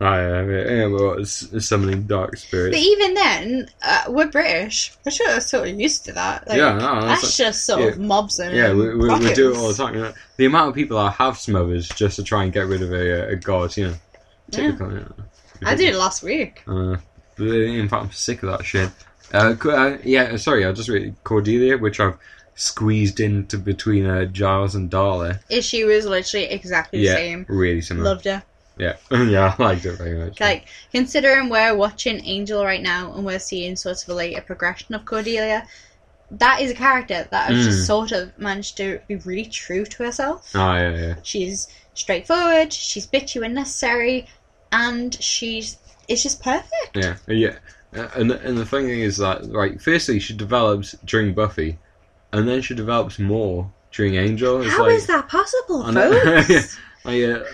[0.00, 2.74] Yeah, yeah, yeah, well, it's summoning dark spirits.
[2.74, 4.92] But even then, uh, we're British.
[5.04, 6.48] We're sort of, sort of used to that.
[6.48, 9.52] Like, Yeah, no, that's that's just sort of mobs and yeah, we, we, we do
[9.52, 9.94] it all the time.
[9.94, 10.12] You know?
[10.38, 13.32] The amount of people I have smothers just to try and get rid of a,
[13.32, 13.94] a god, you know.
[14.50, 15.04] Typical, yeah.
[15.64, 16.62] I did it last week.
[16.66, 16.96] Uh,
[17.38, 18.90] in fact, I'm sick of that shit.
[19.34, 22.16] Uh, uh, yeah, sorry, I just read Cordelia, which I've
[22.54, 25.40] squeezed into between uh, Giles and Darla.
[25.62, 27.46] She was literally exactly the Yeah, same.
[27.48, 28.10] really similar.
[28.10, 28.42] Loved her.
[28.80, 30.40] Yeah, yeah, I liked it very much.
[30.40, 34.94] Like, considering we're watching Angel right now and we're seeing sort of a later progression
[34.94, 35.66] of Cordelia,
[36.32, 37.68] that is a character that has Mm.
[37.68, 40.50] just sort of managed to be really true to herself.
[40.54, 41.14] Oh yeah, yeah.
[41.22, 44.26] She's straightforward, she's bitchy when necessary,
[44.72, 45.76] and she's
[46.08, 46.96] it's just perfect.
[46.96, 47.56] Yeah, yeah.
[47.94, 51.78] Uh, And and the thing is that like firstly she develops during Buffy,
[52.32, 54.62] and then she develops more during Angel.
[54.62, 56.20] It's How like, is that possible, I know.
[56.24, 56.48] folks?
[56.48, 56.62] Yeah.
[57.10, 57.44] I, uh,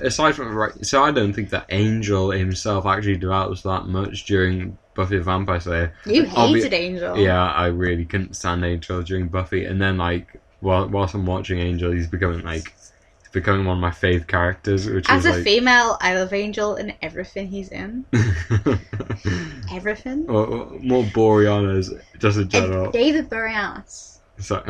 [0.00, 4.78] aside from right, so I don't think that Angel himself actually develops that much during
[4.94, 5.94] Buffy the Vampire Slayer.
[6.06, 7.16] You hated Angel.
[7.16, 11.58] Yeah, I really couldn't stand Angel during Buffy, and then like while whilst I'm watching
[11.58, 12.74] Angel, he's becoming like
[13.20, 15.44] he's becoming one of my fave characters, which As is a like.
[15.44, 18.04] female, I love Angel in everything he's in.
[19.72, 20.28] Everything.
[20.28, 22.84] or, or more Boreanaz, just in general.
[22.84, 24.11] And David Boreanaz.
[24.42, 24.62] So,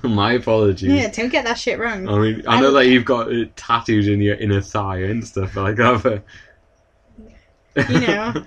[0.02, 0.90] my apologies.
[0.90, 2.08] Yeah, don't get that shit wrong.
[2.08, 5.56] I mean, I know that you've got it tattooed in your inner thigh and stuff
[5.56, 6.24] like that, but
[7.88, 8.44] You know,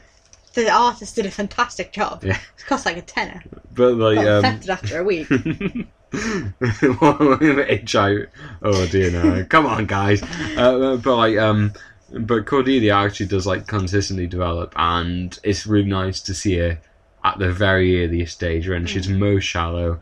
[0.54, 2.24] the artist did a fantastic job.
[2.24, 2.40] Yeah.
[2.58, 3.44] It cost like a tenner.
[3.74, 5.28] but like Got um, after a week.
[6.14, 8.28] HIV.
[8.62, 9.44] Oh dear, no!
[9.46, 10.22] Come on, guys.
[10.56, 11.74] Uh, but like, um,
[12.12, 16.80] but Cordelia actually does like consistently develop, and it's really nice to see her
[17.24, 20.00] at the very earliest stage when she's most shallow,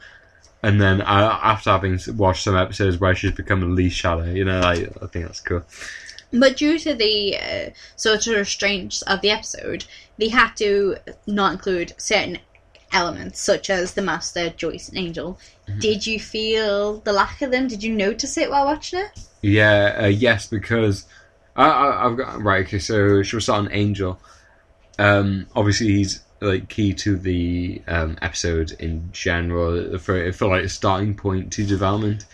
[0.63, 4.45] and then uh, after having watched some episodes where she's become the least shallow, you
[4.45, 5.63] know, like I think that's cool.
[6.33, 9.85] But due to the uh, sort of restraints of the episode,
[10.17, 10.97] they had to
[11.27, 12.39] not include certain
[12.93, 15.39] elements, such as the Master, Joyce, and Angel.
[15.67, 15.79] Mm-hmm.
[15.79, 17.67] Did you feel the lack of them?
[17.67, 19.19] Did you notice it while watching it?
[19.41, 21.05] Yeah, uh, yes, because
[21.55, 22.65] I, I, I've got right.
[22.65, 24.19] Okay, so she was on Angel.
[24.99, 30.69] Um, obviously, he's like key to the um, episode in general for for like a
[30.69, 32.25] starting point to development.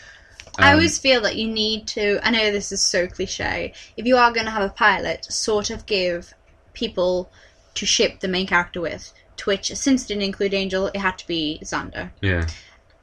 [0.57, 2.19] I Um, always feel that you need to.
[2.25, 3.73] I know this is so cliche.
[3.95, 6.33] If you are going to have a pilot, sort of give
[6.73, 7.29] people
[7.75, 9.13] to ship the main character with.
[9.37, 12.09] To which, since it didn't include Angel, it had to be Xander.
[12.21, 12.47] yeah,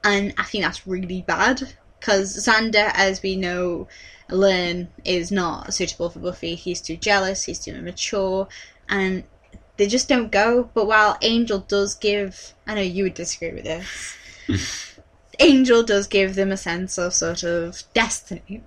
[0.02, 3.86] and I think that's really bad because Xander, as we know,
[4.28, 6.56] learn is not suitable for Buffy.
[6.56, 7.44] He's too jealous.
[7.44, 8.48] He's too immature,
[8.88, 9.22] and
[9.76, 10.70] they just don't go.
[10.74, 14.16] But while Angel does give, I know you would disagree with this.
[15.38, 18.62] Angel does give them a sense of sort of destiny,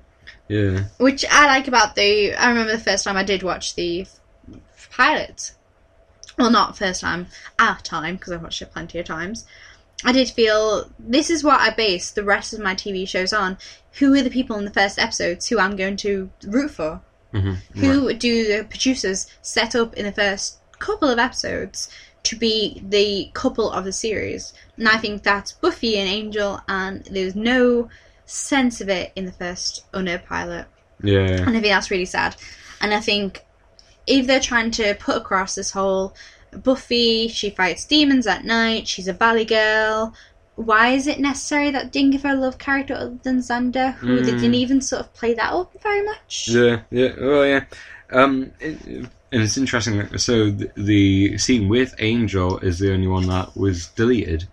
[0.47, 2.33] yeah, which I like about the.
[2.33, 4.05] I remember the first time I did watch the
[4.91, 5.53] pilot.
[6.37, 7.27] Well, not first time,
[7.57, 9.45] at time because I've watched it plenty of times.
[10.03, 13.57] I did feel this is what I base the rest of my TV shows on.
[13.93, 17.01] Who are the people in the first episodes who I'm going to root for?
[17.33, 17.57] Mhm.
[17.75, 21.89] Who do the producers set up in the first couple of episodes
[22.23, 24.53] to be the couple of the series?
[24.77, 27.89] And I think that's Buffy and Angel, and there's no
[28.25, 30.65] sense of it in the first Unner pilot.
[31.01, 31.19] Yeah.
[31.19, 32.35] And I think that's really sad.
[32.81, 33.43] And I think
[34.05, 36.15] if they're trying to put across this whole
[36.51, 40.13] Buffy, she fights demons at night, she's a valley girl.
[40.55, 43.93] Why is it necessary that they didn't give her a love character other than Xander,
[43.95, 44.39] who they Mm.
[44.41, 46.47] didn't even sort of play that up very much?
[46.47, 47.65] Yeah, yeah, well, yeah.
[48.11, 50.17] Um, it, and it's interesting.
[50.17, 54.47] So the, the scene with Angel is the only one that was deleted.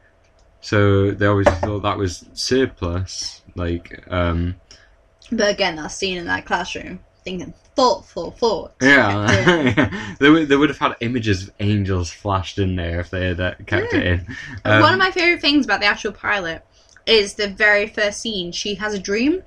[0.60, 3.42] So they always thought that was surplus.
[3.54, 4.56] Like, um,
[5.30, 8.74] But again, that scene in that classroom, thinking thoughtful thoughts.
[8.82, 13.26] yeah, they would they would have had images of angels flashed in there if they
[13.26, 14.26] had uh, kept it in.
[14.64, 16.64] Um, One of my favourite things about the actual pilot
[17.06, 18.50] is the very first scene.
[18.52, 19.42] She has a dream,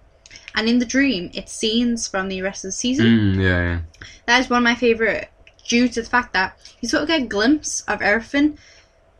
[0.58, 3.06] and in the dream, it's scenes from the rest of the season.
[3.06, 3.80] mm, yeah, yeah.
[4.26, 5.30] That is one of my favourite
[5.66, 8.58] due to the fact that you sort of get a glimpse of everything.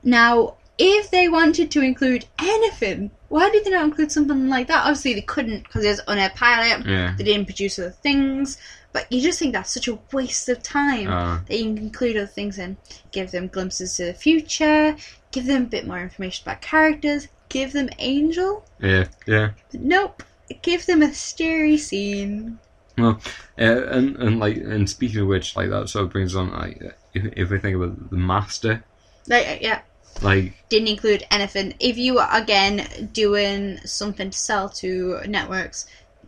[0.04, 4.82] Now, if they wanted to include anything, why did they not include something like that?
[4.86, 6.86] Obviously, they couldn't because there's on air pilot.
[6.86, 7.14] Yeah.
[7.18, 8.58] They didn't produce other things,
[8.94, 12.16] but you just think that's such a waste of time Uh, that you can include
[12.18, 12.78] other things in.
[13.12, 14.96] Give them glimpses to the future,
[15.32, 18.66] give them a bit more information about characters, give them Angel.
[18.80, 19.52] yeah, yeah.
[19.72, 20.24] But nope,
[20.62, 22.60] give them a scary scene.
[22.98, 23.20] Well,
[23.60, 26.82] uh, and and like and speaking of which, like that sort of brings on like
[27.14, 28.84] if, if we think about the master,
[29.28, 29.82] Like, yeah,
[30.22, 31.76] like didn't include anything.
[31.80, 35.86] If you are again doing something to sell to networks,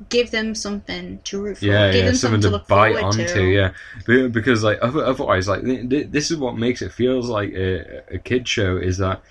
[0.10, 1.66] give them something to root for.
[1.66, 3.44] yeah, give yeah, them something to look bite onto, to.
[3.44, 3.72] yeah,
[4.06, 8.20] because like otherwise, like th- th- this is what makes it feels like a, a
[8.20, 9.22] kid show is that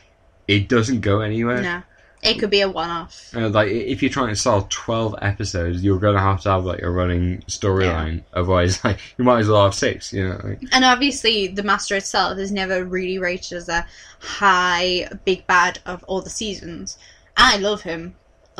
[0.48, 1.62] it doesn't go anywhere.
[1.62, 1.82] No,
[2.22, 3.32] it could be a one-off.
[3.34, 6.90] Like if you're trying to sell twelve episodes, you're gonna have to have like a
[6.90, 8.22] running storyline.
[8.34, 10.12] Otherwise, like you might as well have six.
[10.12, 13.86] You know, like, And obviously, the Master itself is never really rated as a
[14.20, 16.98] high big bad of all the seasons.
[17.36, 18.14] I love him.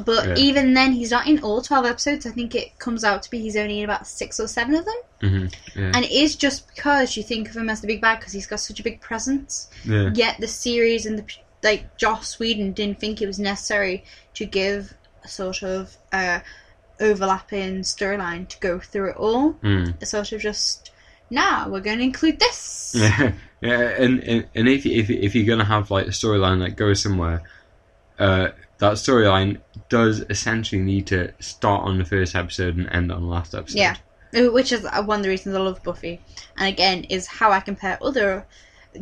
[0.05, 0.35] But Yeah.
[0.37, 2.25] even then, he's not in all 12 episodes.
[2.25, 4.85] I think it comes out to be he's only in about six or seven of
[4.85, 4.95] them.
[5.23, 8.21] mhm, yeah, And it is just because you think of him as the big bad
[8.21, 9.67] because he's got such a big presence.
[9.85, 11.25] yeah, Yet the series and the
[11.63, 14.05] like Joss Whedon didn't think it was necessary
[14.35, 14.95] to give
[15.25, 16.41] a sort of uh,
[17.01, 19.55] overlapping storyline to go through it all.
[19.55, 19.95] mm.
[20.01, 20.91] It's sort of just
[21.31, 22.95] now we're going to include this.
[22.97, 23.81] yeah, yeah.
[23.81, 27.43] And, and and if if if you're gonna have like a storyline that goes somewhere,
[28.19, 28.49] uh,
[28.79, 33.27] that storyline does essentially need to start on the first episode and end on the
[33.27, 33.79] last episode.
[33.79, 33.97] Yeah.
[34.33, 36.21] Which is one of the reasons I love Buffy.
[36.57, 38.47] And again, is how I compare other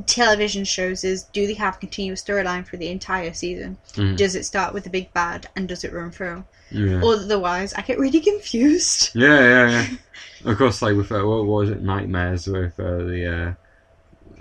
[0.06, 3.78] television shows is do they have a continuous storyline for the entire season?
[3.94, 4.16] Mhm.
[4.16, 6.44] Does it start with the big bad and does it run through?
[6.70, 7.00] Yeah.
[7.04, 9.10] Otherwise, I get really confused.
[9.14, 10.50] Yeah, yeah, yeah.
[10.50, 13.56] Of course, like with uh, what was it, Nightmares with uh, the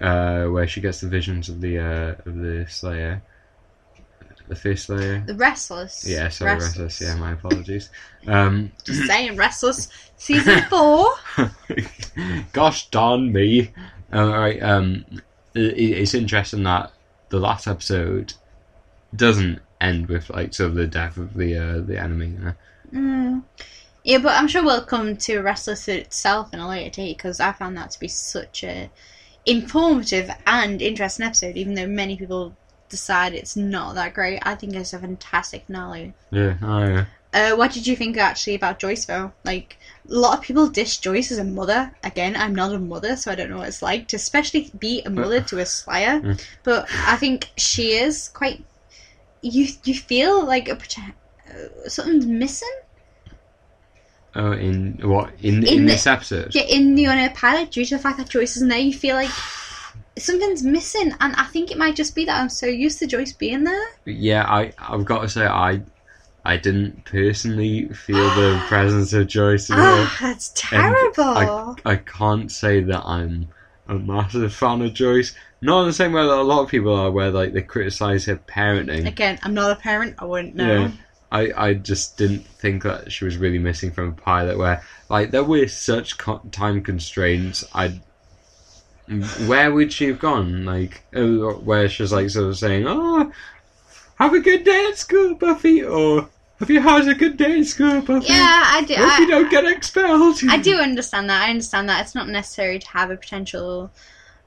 [0.01, 3.21] uh, uh, where she gets the visions of the uh, of the Slayer,
[4.47, 5.23] the First Slayer.
[5.25, 6.05] The Restless.
[6.05, 6.99] Yeah, sorry, Restless.
[7.01, 7.89] Yeah, my apologies.
[8.27, 9.87] Um, Just saying, Restless.
[10.17, 11.07] Season 4.
[12.53, 13.71] gosh darn me!
[14.13, 15.05] All right, um,
[15.55, 16.91] it's interesting that
[17.29, 18.33] the last episode
[19.15, 22.27] doesn't end with like sort of the death of the uh, the enemy.
[22.27, 22.53] You know?
[22.93, 23.43] Mm.
[24.03, 27.51] Yeah, but I'm sure we'll come to Restless itself in a later date because I
[27.53, 28.89] found that to be such a
[29.45, 32.55] informative and interesting episode, even though many people
[32.89, 34.39] decide it's not that great.
[34.43, 36.13] I think it's a fantastic finale.
[36.31, 37.05] Yeah, oh yeah.
[37.35, 39.33] Uh, what did you think actually about Joyce though?
[39.43, 39.77] Like
[40.09, 41.93] a lot of people dish Joyce as a mother.
[42.01, 45.01] Again, I'm not a mother, so I don't know what it's like to especially be
[45.05, 46.21] a mother to a Slayer.
[46.25, 46.41] Mm.
[46.63, 48.63] But I think she is quite.
[49.41, 52.75] You you feel like a uh, something's missing.
[54.33, 56.55] Oh, in what in in, In the- this episode?
[56.55, 58.93] Yeah, in the on air pilot, due to the fact that Joyce isn't there, you
[58.93, 59.29] feel like
[60.17, 63.33] something's missing, and I think it might just be that I'm so used to Joyce
[63.33, 63.85] being there.
[64.05, 65.81] Yeah, I I've got to say I
[66.45, 69.83] I didn't personally feel the presence of Joyce at all.
[69.83, 71.23] Ah, that's terrible.
[71.23, 73.47] I I can't say that I'm
[73.87, 75.35] a massive fan of Joyce.
[75.61, 78.25] Not in the same way that a lot of people are, where like they criticize
[78.25, 79.07] her parenting.
[79.07, 80.15] Again, I'm not a parent.
[80.19, 80.81] I wouldn't know.
[80.81, 80.91] Yeah.
[81.31, 85.31] I, I just didn't think that she was really missing from a pilot where like
[85.31, 87.65] there were such co- time constraints.
[87.73, 87.99] I
[89.47, 90.65] where would she have gone?
[90.65, 93.31] Like uh, where she's like sort of saying, "Oh,
[94.19, 96.29] have a good day at school, Buffy," or
[96.59, 98.95] "Have you had a good day at school, Buffy?" Yeah, I do.
[98.95, 100.39] Hope you don't get expelled.
[100.49, 101.47] I do understand that.
[101.47, 103.91] I understand that it's not necessary to have a potential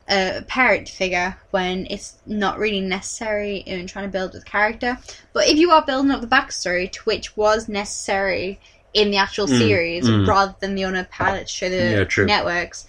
[0.08, 4.98] uh, parent figure when it's not really necessary in trying to build the character.
[5.32, 8.58] But if you are building up the backstory, to which was necessary
[8.94, 10.26] in the actual Mm, series mm.
[10.26, 12.86] rather than the other pilots show the Yeah, networks.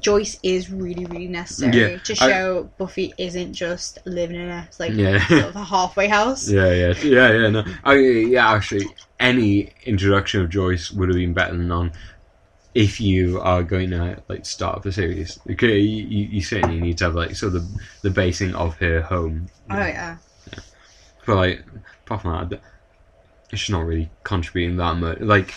[0.00, 4.68] Joyce is really, really necessary Yeah, to I- show Buffy isn't just living in a
[4.78, 5.26] like Yeah.
[5.26, 6.48] sort of a halfway house.
[6.48, 7.48] Yeah, yeah, yeah, yeah.
[7.50, 8.50] No, I yeah.
[8.50, 8.86] Actually,
[9.20, 11.92] any introduction of Joyce would have been better than none.
[12.74, 16.96] If you are going to like start up a series, okay, you, you, certainly need
[16.98, 19.48] to have like sort of the, the basing of her home.
[19.70, 20.16] Oh yeah.
[21.26, 21.64] But like,
[22.06, 22.60] apart from that,
[23.52, 25.20] she's not really contributing that much.
[25.20, 25.54] Like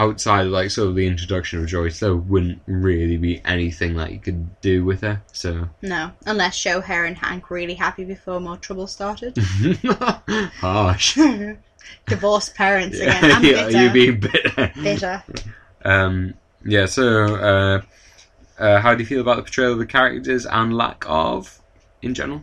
[0.00, 4.12] outside, of, like sort of the introduction of Joyce, there wouldn't really be anything that
[4.12, 5.20] you could do with her.
[5.32, 9.36] So No, unless show her and Hank really happy before more trouble started.
[10.60, 11.18] harsh.
[12.06, 13.24] Divorced parents again.
[13.24, 13.82] I'm yeah, bitter.
[13.82, 14.72] you being bitter.
[14.82, 15.22] bitter.
[15.84, 16.34] Um,
[16.64, 17.82] yeah, so uh,
[18.58, 21.60] uh, how do you feel about the portrayal of the characters and lack of
[22.00, 22.42] in general?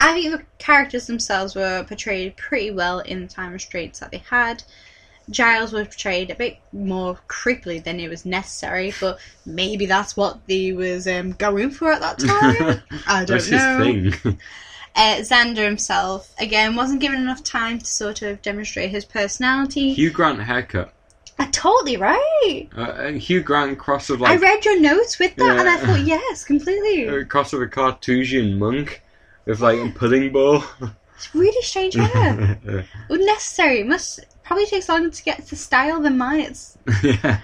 [0.00, 4.18] I think the characters themselves were portrayed pretty well in the time restraints that they
[4.28, 4.64] had.
[5.30, 10.46] Giles was portrayed a bit more creepily than it was necessary, but maybe that's what
[10.46, 12.82] they was um, going for at that time.
[13.06, 13.78] I don't That's know.
[13.82, 14.38] his thing.
[14.98, 19.92] Uh, Xander himself, again, wasn't given enough time to sort of demonstrate his personality.
[19.92, 20.94] Hugh Grant haircut.
[21.38, 22.66] Uh, totally right.
[22.74, 24.32] Uh, uh, Hugh Grant cross of like.
[24.32, 27.08] I read your notes with that, and I thought, yes, completely.
[27.20, 29.02] uh, cross of a Cartesian monk
[29.44, 30.64] with like a pudding ball.
[31.16, 32.86] It's really strange hair.
[33.10, 33.84] Unnecessary.
[33.84, 36.40] Must probably takes longer to get to style than mine.
[36.40, 37.40] It's yeah.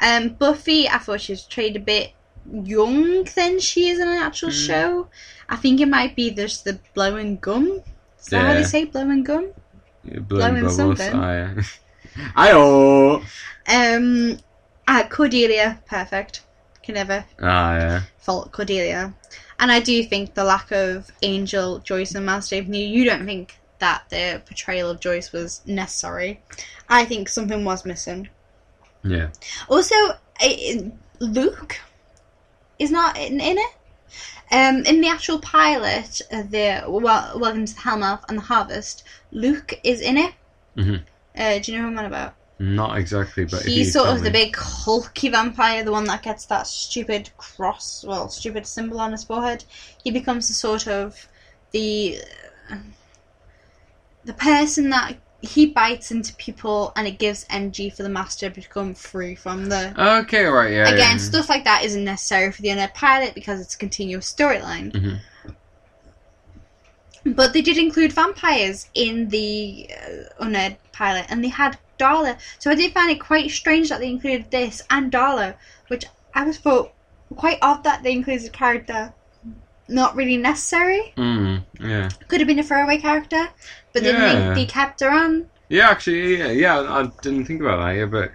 [0.00, 2.12] Um, Buffy, I thought she was portrayed a bit
[2.52, 4.66] young than she is in an actual Mm.
[4.66, 5.08] show.
[5.48, 7.80] I think it might be just the blowing gum.
[8.20, 9.50] Is that how they say blowing gum?
[10.04, 11.14] Blowing Blowing something.
[11.14, 11.54] I,
[12.36, 13.24] Ayo.
[13.68, 14.38] Um,
[14.86, 16.42] uh, Cordelia, perfect.
[16.82, 18.00] Can never Ah, yeah.
[18.18, 19.14] fault Cordelia.
[19.58, 23.24] And I do think the lack of Angel, Joyce, and Master Dave New, you don't
[23.24, 26.40] think that the portrayal of Joyce was necessary.
[26.88, 28.28] I think something was missing.
[29.02, 29.28] Yeah.
[29.68, 29.94] Also,
[30.40, 31.78] I- Luke
[32.78, 33.72] is not in, in it.
[34.50, 39.04] Um, in the actual pilot, uh, the well, Welcome to the Hellmouth and the Harvest,
[39.32, 40.32] Luke is in it.
[40.76, 41.02] Mhm.
[41.36, 42.34] Uh, do you know who I'm on about?
[42.58, 46.66] Not exactly, but He's sort of the big hulky vampire, the one that gets that
[46.66, 49.64] stupid cross, well, stupid symbol on his forehead.
[50.04, 51.26] He becomes the sort of
[51.72, 52.20] the
[54.24, 58.54] the person that he bites into people, and it gives energy for the master to
[58.54, 59.94] become free from the.
[60.22, 60.88] Okay, right, yeah.
[60.88, 61.16] Again, yeah.
[61.16, 64.92] stuff like that isn't necessary for the unaired pilot because it's a continuous storyline.
[64.92, 65.20] Mhm.
[67.26, 72.38] But they did include vampires in the uh, unaired pilot, and they had Darla.
[72.58, 75.54] So I did find it quite strange that they included this and Darla,
[75.88, 76.04] which
[76.34, 76.92] I was thought
[77.36, 79.14] quite odd that they included a character
[79.88, 81.12] not really necessary.
[81.16, 82.08] Mm, yeah.
[82.28, 83.48] Could have been a throwaway character,
[83.92, 84.48] but then Yeah.
[84.50, 85.48] they, they kept her on.
[85.68, 88.32] Yeah, actually, yeah, yeah, I didn't think about that, yeah, but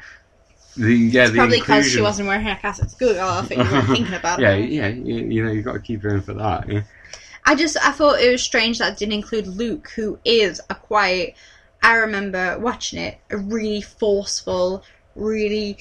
[0.76, 3.20] the yeah, It's the probably because she wasn't wearing her cast at school.
[3.20, 4.70] I think you weren't thinking about yeah, it.
[4.70, 6.68] yeah, you, you know, you've got to keep her in for that.
[6.70, 6.82] Yeah.
[7.46, 10.76] I just I thought it was strange that it didn't include Luke, who is a
[10.76, 11.36] quite.
[11.82, 14.84] I remember watching it, a really forceful,
[15.16, 15.78] really.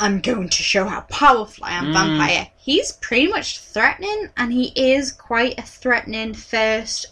[0.00, 1.92] I'm going to show how powerful I am, Mm.
[1.92, 2.48] vampire.
[2.56, 7.06] He's pretty much threatening, and he is quite a threatening first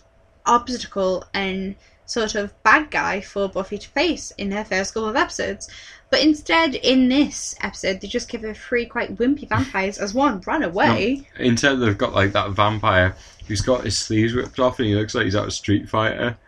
[0.47, 1.74] obstacle and
[2.07, 5.68] sort of bad guy for Buffy to face in her first couple of episodes.
[6.11, 10.41] But instead, in this episode, they just give her three quite wimpy vampires as one
[10.47, 11.28] run away.
[11.39, 13.14] Instead, they've got like that vampire
[13.47, 16.39] who's got his sleeves ripped off and he looks like he's out of Street Fighter.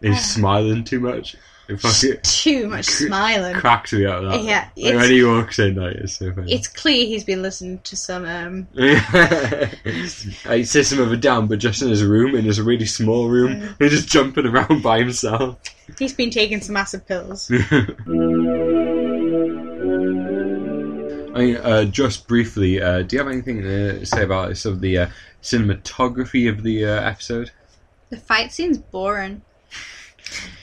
[0.00, 1.36] He's smiling too much.
[2.22, 3.54] Too much smiling.
[3.54, 4.42] cracks me out of that.
[4.44, 6.52] Yeah, Like, it's- when he walks in, like, it's so funny.
[6.52, 8.24] It's clear he's been listening to some.
[8.24, 8.66] Um,
[10.46, 13.60] like System of a Down, but just in his room, in his really small room,
[13.60, 13.74] Mm.
[13.78, 15.58] he's just jumping around by himself.
[15.98, 17.50] he's been taking some massive pills.
[21.32, 24.80] I mean, uh, just briefly, uh, do you have anything to say about sort of
[24.80, 25.06] the uh,
[25.42, 27.52] cinematography of the uh, episode?
[28.10, 29.42] The fight scene's boring.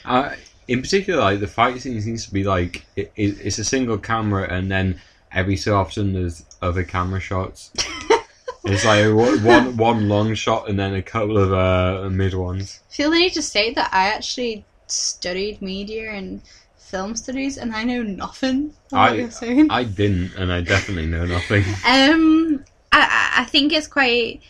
[0.04, 0.34] Uh,
[0.68, 3.98] in particular, like the fight scene seems to be like it, it, it's a single
[3.98, 5.00] camera, and then
[5.32, 7.70] every so often there's other camera shots.
[8.64, 12.80] it's like one- one one long shot, and then a couple of uh, mid ones.
[12.90, 16.40] feel the need to say that I actually studied media and
[16.76, 19.70] film studies, and I know nothing I- what you're saying.
[19.70, 21.64] I didn't, and I definitely know nothing.
[21.86, 24.40] Um, I, I- I think it's quite.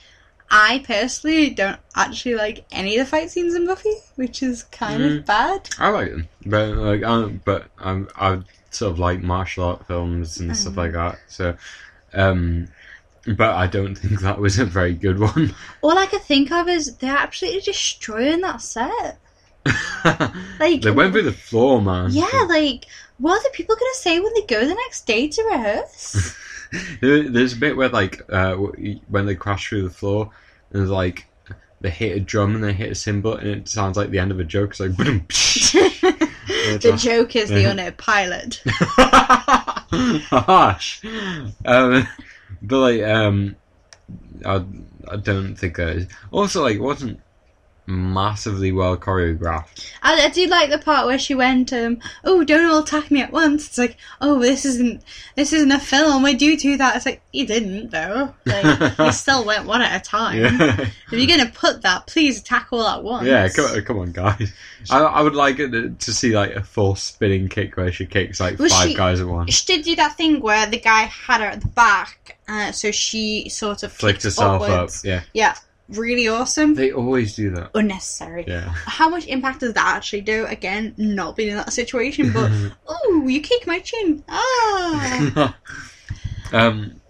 [0.51, 5.03] I personally don't actually like any of the fight scenes in Buffy, which is kind
[5.03, 5.19] Mm.
[5.19, 5.69] of bad.
[5.79, 8.41] I like them, but like, um, but um, I
[8.71, 11.19] sort of like martial art films and stuff like that.
[11.29, 11.57] So,
[12.15, 12.69] um,
[13.27, 15.55] but I don't think that was a very good one.
[15.83, 19.19] All I could think of is they're absolutely destroying that set.
[20.59, 22.11] Like they went through the floor, man.
[22.11, 22.87] Yeah, like
[23.19, 26.35] What are the people going to say when they go the next day to rehearse?
[27.01, 30.31] There- There's a bit where like uh, when they crash through the floor,
[30.71, 31.27] and there's like
[31.81, 34.31] they hit a drum and they hit a cymbal, and it sounds like the end
[34.33, 34.71] of a joke.
[34.71, 34.97] It's like
[36.81, 37.71] the joke is the Yeah.
[37.71, 38.61] unaired pilot.
[39.91, 41.05] Harsh.
[41.65, 42.07] Um,
[42.63, 43.57] but like, um,
[44.45, 44.65] I,
[45.11, 46.07] I don't think that is.
[46.31, 47.21] Also, like, wasn't
[47.89, 49.91] massively well choreographed.
[50.03, 53.23] I, I do like the part where she went, um, "Oh, don't all attack me
[53.23, 55.03] at once." It's like, "Oh, this isn't
[55.35, 56.23] this isn't a film.
[56.23, 58.35] We do do that." It's like you didn't though.
[58.45, 60.39] Like, you still went one at a time.
[60.39, 63.27] Yeah, If you're gonna put that, please attack all at once.
[63.27, 63.49] yeah.
[63.49, 64.53] Come, come on, guys.
[64.91, 68.39] I, I would like it to, see like a full spinning kick where she kicks
[68.41, 69.55] like Was five she- guys at once.
[69.55, 72.91] She did do that thing where the guy had her at the back, uh, so
[72.91, 75.01] she sort of Flicked herself upwards.
[75.01, 75.05] up.
[75.05, 75.55] Yeah, Yeah,
[75.89, 76.75] really awesome.
[76.75, 77.71] they always do that.
[77.75, 78.45] Unnecessary.
[78.47, 78.73] Yeah.
[78.87, 80.47] How much impact does that actually do?
[80.47, 82.51] Again, not being in that situation, but
[82.87, 84.25] oh, you kick my chin.
[84.29, 85.57] Ah.
[86.53, 87.01] um,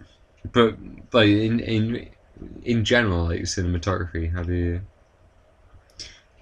[0.51, 0.77] but
[1.11, 2.09] like in in
[2.63, 4.81] in general, like cinematography, how do you?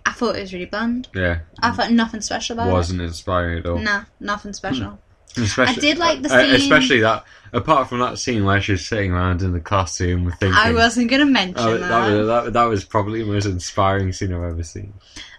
[0.06, 1.10] I thought it was really bland.
[1.14, 2.74] Yeah, I thought nothing special about it.
[2.74, 3.80] wasn't inspiring at all.
[3.80, 5.00] Nah, nothing special.
[5.38, 7.26] Especially, I did like the uh, scene- especially that.
[7.54, 10.60] Apart from that scene where she's sitting around in the classroom with thinking.
[10.60, 11.88] I wasn't gonna mention Oh, that.
[11.88, 14.94] that, was, that, that was probably the most inspiring scene I've ever seen.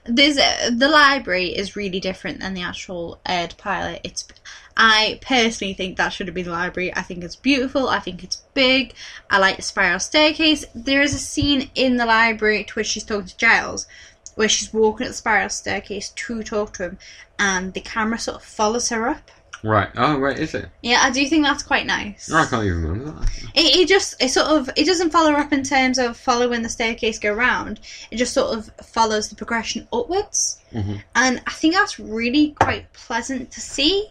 [0.06, 4.00] There's a, the library is really different than the actual aired pilot.
[4.04, 4.26] It's
[4.74, 6.94] I personally think that should have been the library.
[6.96, 7.88] I think it's beautiful.
[7.90, 8.94] I think it's big.
[9.28, 10.64] I like the spiral staircase.
[10.74, 13.86] There is a scene in the library to which she's talking to Giles,
[14.34, 16.98] where she's walking up the spiral staircase to talk to him,
[17.38, 19.30] and the camera sort of follows her up.
[19.64, 19.88] Right.
[19.96, 20.38] Oh, right.
[20.38, 20.66] Is it?
[20.82, 22.28] Yeah, I do think that's quite nice.
[22.30, 23.30] No, I can't even remember that.
[23.54, 26.68] It, it just it sort of it doesn't follow up in terms of following the
[26.68, 27.80] staircase go round.
[28.10, 31.02] It just sort of follows the progression upwards, Mhm.
[31.16, 34.08] and I think that's really quite pleasant to see.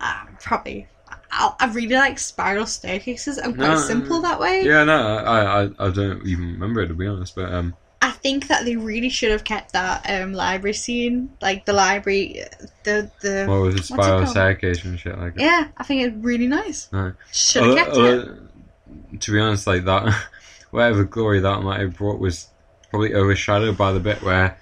[0.00, 0.88] Uh, probably,
[1.30, 3.38] I, I really like spiral staircases.
[3.38, 4.64] I'm quite No, simple that way.
[4.64, 7.34] Yeah, no, I, I, I don't even remember it to be honest.
[7.34, 11.64] But um, I think that they really should have kept that um, library scene, like
[11.64, 12.42] the library,
[12.82, 13.46] the the.
[13.48, 13.84] what was it?
[13.84, 15.40] Spiral staircase and shit like that.
[15.40, 16.88] yeah, I think it's really nice.
[16.92, 17.12] No.
[17.30, 19.20] Should have kept it.
[19.20, 20.12] To be honest, like that,
[20.72, 22.48] whatever glory that might have brought was
[22.90, 24.58] probably overshadowed by the bit where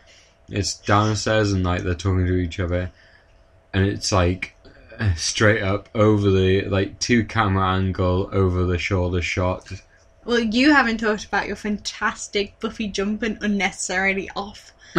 [0.50, 2.92] it's downstairs and like they're talking to each other,
[3.72, 4.54] and it's like
[5.16, 9.72] straight up over the like two camera angle over the shoulder shot.
[10.24, 14.72] Well, you haven't talked about your fantastic Buffy jumping unnecessarily off.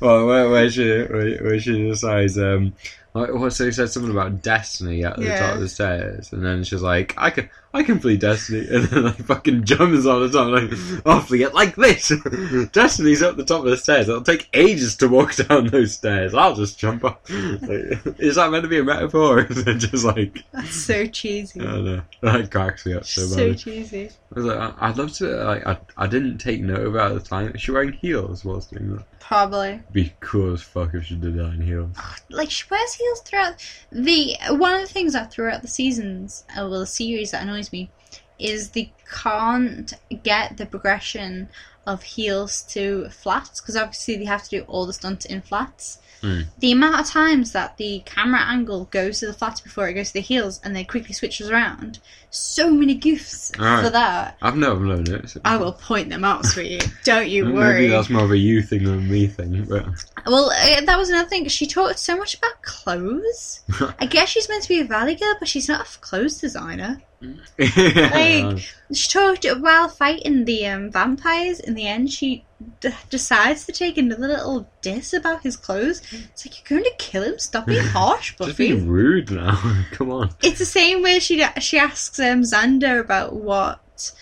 [0.00, 2.74] well, where, where she where, where she decides um.
[3.12, 5.38] Like, what, so he said something about destiny at the Yeah.
[5.40, 8.84] top of the stairs, and then she's like, "I can, I can play destiny," and
[8.84, 12.08] then like fucking jumps on the top, like, "I'll flee it like this."
[12.72, 14.08] Destiny's up the top of the stairs.
[14.08, 16.34] It'll take ages to walk down those stairs.
[16.34, 17.22] I'll just jump up.
[17.30, 19.20] Like, is that meant to be a metaphor?
[19.40, 21.60] Or is it just like That's so cheesy.
[21.60, 22.02] I don't know?
[22.22, 23.30] That cracks me up so much.
[23.30, 23.54] so badly.
[23.56, 24.08] cheesy.
[24.08, 25.26] I was like, I- I'd love to.
[25.28, 27.52] Like, I, I didn't take note of it at the time.
[27.54, 29.04] Is she wearing heels whilst doing that?
[29.20, 29.80] Probably.
[29.92, 31.90] Be cool as fuck if she did that in heels.
[32.30, 33.54] Like she wears heels throughout
[33.92, 37.59] the one of the things that throughout the seasons, uh, well, the series that annoys
[37.72, 37.90] me,
[38.38, 38.92] is they
[39.22, 39.92] can't
[40.22, 41.48] get the progression
[41.86, 45.98] of heels to flats because obviously they have to do all the stunts in flats.
[46.20, 46.40] Hmm.
[46.58, 50.08] The amount of times that the camera angle goes to the flats before it goes
[50.08, 51.98] to the heels and then quickly switches around,
[52.28, 53.84] so many goofs Alright.
[53.84, 54.36] for that.
[54.42, 55.42] I've never, noticed it.
[55.44, 56.78] I will point them out for you.
[57.04, 57.74] Don't you worry.
[57.82, 59.64] Maybe that's more of a you thing than a me thing.
[59.64, 59.86] But
[60.26, 61.48] Well, uh, that was another thing.
[61.48, 63.62] She talked so much about clothes.
[63.98, 67.00] I guess she's meant to be a valley girl, but she's not a clothes designer.
[67.58, 68.58] Like-
[68.92, 71.60] She talked while fighting the um, vampires.
[71.60, 72.44] In the end, she
[72.80, 76.00] d- decides to take another little diss about his clothes.
[76.12, 77.38] It's like you're going to kill him.
[77.38, 78.50] Stop being harsh, Buffy.
[78.50, 78.88] just being Buffy.
[78.90, 79.84] rude now.
[79.92, 80.30] Come on.
[80.42, 84.12] It's the same way she she asks um, Xander about what.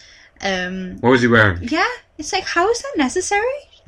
[0.40, 1.58] Um, What was he wearing?
[1.62, 1.86] yeah,
[2.16, 3.42] it's like how is that necessary?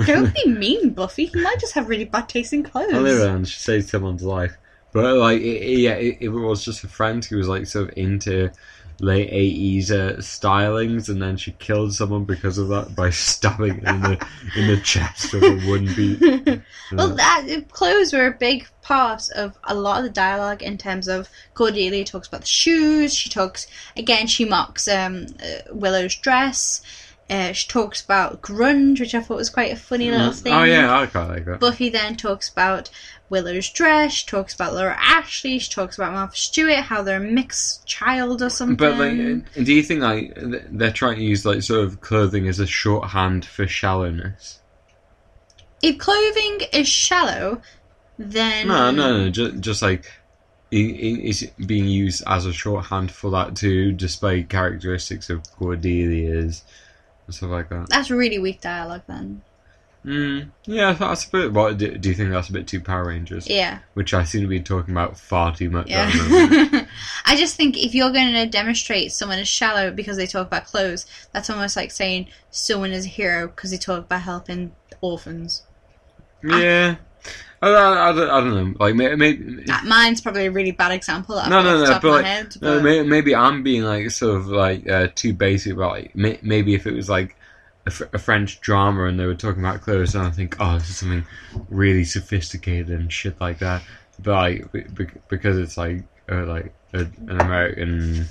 [0.05, 1.27] Don't be mean, Buffy.
[1.27, 2.93] He might just have really bad taste in clothes.
[2.93, 4.57] On the other hand, she saved someone's life.
[4.93, 7.89] But like, it, it- yeah, it, it was just a friend who was like sort
[7.91, 8.51] of into
[9.01, 13.89] late eighties uh, stylings, and then she killed someone because of that by stabbing it
[13.89, 16.63] in the in the chest with a wooden beat.
[16.93, 21.09] well, that clothes were a big part of a lot of the dialogue in terms
[21.09, 23.15] of Cordelia talks about the shoes.
[23.15, 23.67] She talks
[23.97, 24.27] again.
[24.27, 26.83] She mocks um, uh, Willow's dress.
[27.29, 30.53] Uh, she talks about grunge, which I thought was quite a funny little thing.
[30.53, 31.61] oh yeah, I quite like that.
[31.61, 32.91] Buffy then talks about
[33.31, 34.13] Willow's dress.
[34.13, 35.59] She talks about Laura Ashley.
[35.61, 38.77] She talks about Martha Stewart, how they're a mixed child or something.
[38.77, 42.59] But like, do you think like they're trying to use like sort of clothing as
[42.59, 44.59] a shorthand for shallowness?
[45.83, 47.63] if clothing is shallow,
[48.19, 49.31] then No, no, no.
[49.31, 50.05] Just, just like
[50.71, 56.65] i- i- is being used as a shorthand for that to display characteristics of Cordelia's
[57.27, 57.89] and stuff like that.
[57.89, 59.41] That's really weak dialogue then.
[60.05, 61.53] Mm, yeah, that's a bit.
[61.53, 63.47] What do, do you think that's a bit too Power Rangers?
[63.49, 63.81] Yeah.
[63.95, 65.91] Which I seem to be talking about far too much.
[65.91, 66.69] at the.
[66.73, 66.87] Yeah.
[67.27, 70.65] I just think if you're going to demonstrate someone is shallow because they talk about
[70.65, 74.73] clothes, that's almost like saying someone is a hero because they talk about helping
[75.03, 75.65] orphans.
[76.43, 76.97] yeah.
[77.63, 78.77] I, I, I, don't, I don't know.
[78.83, 81.35] Like maybe, maybe Uh, Mine's probably a really bad example.
[81.37, 84.47] That No, no, no, but like- head, but- may- maybe I'm being like sort of
[84.47, 87.37] like uh, too basic about like maybe if it was like
[87.87, 90.79] a, fr- a French drama and they were talking about clothes, and I think oh
[90.79, 91.25] this is something
[91.69, 93.83] really sophisticated and shit like that.
[94.23, 98.27] But like be- be- because it's like uh, like a, an American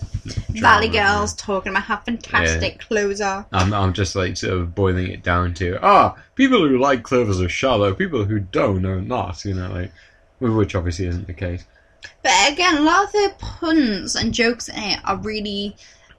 [0.50, 3.46] Valley drama, Girls talking about how fantastic clothes are.
[3.52, 7.42] I'm I'm just like sort of boiling it down to ah people who like clothes
[7.42, 9.44] are shallow, people who don't are not.
[9.46, 9.92] You know like
[10.40, 11.66] which obviously isn't the case.
[12.24, 15.76] But again, a lot of the puns and jokes in it are really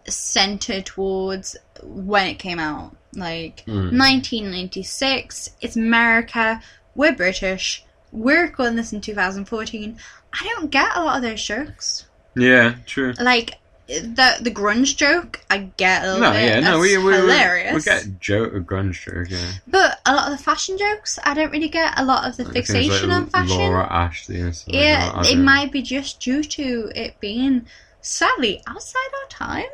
[0.07, 2.95] centered towards when it came out.
[3.15, 3.93] Like Mm.
[3.99, 6.61] 1996, it's America,
[6.95, 9.97] we're British, we're recording this in 2014.
[10.33, 12.07] I don't get a lot of those jokes.
[12.37, 13.13] Yeah, true.
[13.21, 13.55] Like
[13.89, 16.45] the the grunge joke, I get a little No, bit.
[16.49, 17.71] yeah, no, we we hilarious.
[17.73, 19.29] we, we get joke a grunge joke.
[19.31, 19.51] Yeah.
[19.67, 22.45] But a lot of the fashion jokes, I don't really get a lot of the
[22.45, 23.57] Things fixation like on fashion.
[23.59, 27.67] Laura Ashley and stuff yeah, like it might be just due to it being
[28.01, 29.71] sadly outside our time.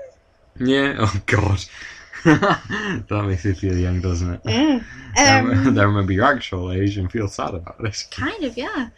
[0.59, 0.95] Yeah.
[1.01, 1.63] Oh God.
[3.09, 4.41] that makes me feel young, doesn't it?
[4.45, 4.81] Yeah.
[5.19, 8.03] Um, then remember your actual age and feel sad about this.
[8.11, 8.91] kind of, yeah.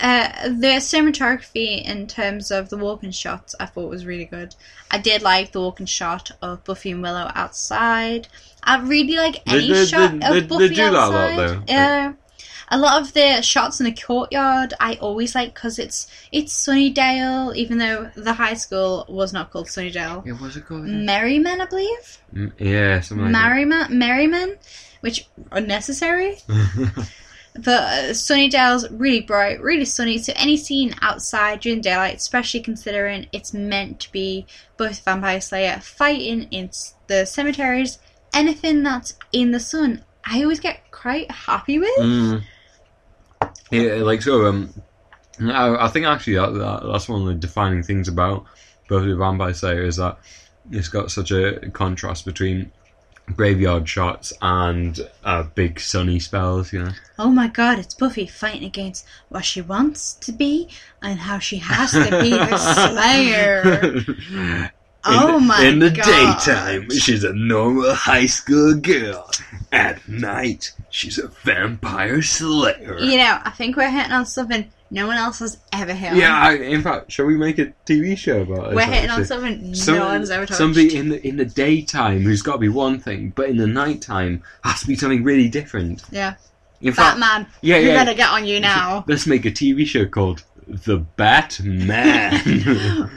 [0.00, 4.54] Uh, the cinematography in terms of the walking shots, I thought was really good.
[4.90, 8.28] I did like the walking shot of Buffy and Willow outside.
[8.62, 11.12] I really like any they- shot they- of they- Buffy they do that a lot,
[11.12, 11.38] outside.
[11.38, 11.62] though.
[11.68, 12.12] Yeah.
[12.68, 17.54] A lot of the shots in the courtyard, I always like because it's it's Sunnydale,
[17.54, 20.26] even though the high school was not called Sunnydale.
[20.26, 20.82] Yeah, was it called?
[20.82, 22.18] Merryman, I believe.
[22.34, 24.58] Mm, yeah, something like Merryman, Merryman,
[25.00, 26.38] which unnecessary.
[27.58, 30.18] But uh, Sunnydale's really bright, really sunny.
[30.18, 35.80] So any scene outside during daylight, especially considering it's meant to be both Vampire Slayer
[35.80, 36.70] fighting in
[37.06, 37.98] the cemeteries,
[38.34, 41.98] anything that's in the sun, I always get quite happy with.
[41.98, 42.42] Mm.
[43.70, 44.46] Yeah, like so.
[44.46, 44.72] Um,
[45.40, 48.44] I, I think actually that, that that's one of the defining things about
[48.88, 50.18] Buffy the Vampire Slayer is that
[50.70, 52.70] it's got such a contrast between
[53.34, 56.72] graveyard shots and uh, big sunny spells.
[56.72, 56.92] You know.
[57.18, 60.68] Oh my god, it's Buffy fighting against what she wants to be
[61.02, 62.56] and how she has to be the
[64.16, 64.72] Slayer.
[65.08, 66.04] Oh my In the God.
[66.04, 69.30] daytime, she's a normal high school girl.
[69.72, 72.98] At night, she's a vampire slayer.
[72.98, 76.18] You know, I think we're hitting on something no one else has ever hit on.
[76.18, 78.76] Yeah, I, in fact, shall we make a TV show about it?
[78.76, 80.58] We're hitting on something Some- no one's ever touched.
[80.58, 83.66] Somebody in the in the daytime who's got to be one thing, but in the
[83.66, 86.02] nighttime has to be something really different.
[86.10, 86.34] Yeah.
[86.80, 87.46] In fact, Batman.
[87.62, 88.04] yeah, we yeah.
[88.04, 89.04] better get on you now.
[89.08, 92.32] Let's make a TV show called The Batman.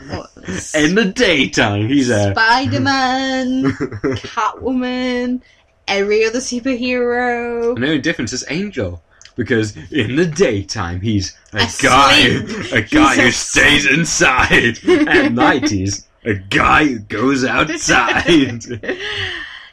[0.76, 2.32] In the daytime, he's a.
[2.32, 5.42] Spider Man, Catwoman,
[5.88, 7.76] every other superhero.
[7.76, 9.02] The only difference is Angel.
[9.36, 11.90] Because in the daytime he's a Asleep.
[11.90, 12.18] guy,
[12.78, 14.80] a guy He's who stays inside.
[15.08, 18.66] At night he's a guy who goes outside.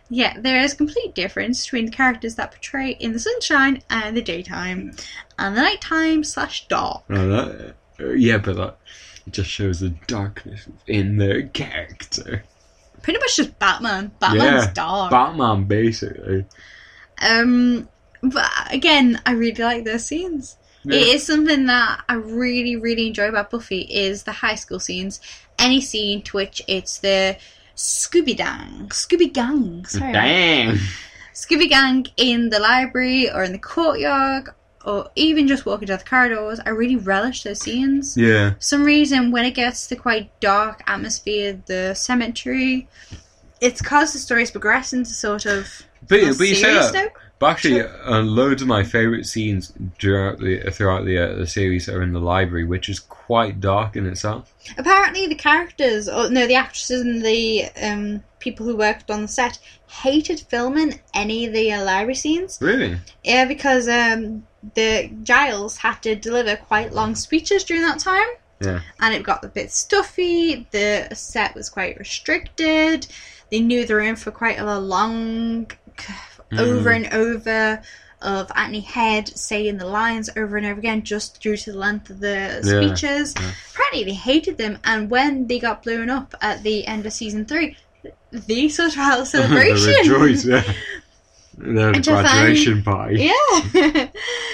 [0.08, 4.16] Yeah, there is a complete difference between the characters that portray in the sunshine and
[4.16, 4.92] the daytime,
[5.38, 7.04] and the nighttime slash dark.
[7.10, 8.76] Oh, that, uh, yeah, but that
[9.26, 12.44] it just shows the darkness in their character.
[13.02, 14.10] Pretty much just Batman.
[14.20, 15.10] Batman's Yeah, dark.
[15.10, 16.44] Batman, basically.
[17.20, 17.88] um,
[18.22, 20.56] but again, I really like those scenes.
[20.84, 20.96] Yeah.
[20.96, 25.20] It is something that I really, really enjoy about Buffy is the high school scenes.
[25.58, 27.36] Any scene to which it's the
[27.76, 30.78] Scooby Dang, Scooby Gang, sorry, Damn.
[31.34, 34.48] Scooby Gang in the library or in the courtyard,
[34.86, 36.60] or even just walking down the corridors.
[36.64, 38.16] I really relish those scenes.
[38.16, 38.50] Yeah.
[38.54, 42.88] For some reason, when it gets to the quite dark atmosphere, the cemetery,
[43.60, 46.94] it's because the stories progressing to sort of But, but you say that.
[46.94, 47.12] note.
[47.38, 51.86] But actually, uh, loads of my favourite scenes throughout the throughout the uh, the series
[51.86, 54.54] are in the library, which is quite dark in itself.
[54.78, 59.28] Apparently, the characters, or no, the actresses and the um, people who worked on the
[59.28, 62.58] set hated filming any of the uh, library scenes.
[62.58, 62.96] Really?
[63.22, 68.26] Yeah, because um, the Giles had to deliver quite long speeches during that time.
[68.60, 68.80] Yeah.
[69.00, 70.66] And it got a bit stuffy.
[70.70, 73.06] The set was quite restricted.
[73.50, 75.70] They knew they were in for quite a long,
[76.58, 77.82] over and over
[78.22, 82.08] of Anthony Head saying the lines over and over again just due to the length
[82.08, 83.34] of the Yeah, speeches.
[83.38, 83.52] yeah.
[83.72, 87.44] Apparently, they hated them, and when they got blown up at the end of season
[87.44, 87.76] three,
[88.32, 89.92] they sort of had a celebration.
[89.92, 90.62] the rejoice, yeah.
[91.58, 93.30] The graduation party.
[93.30, 93.32] Yeah.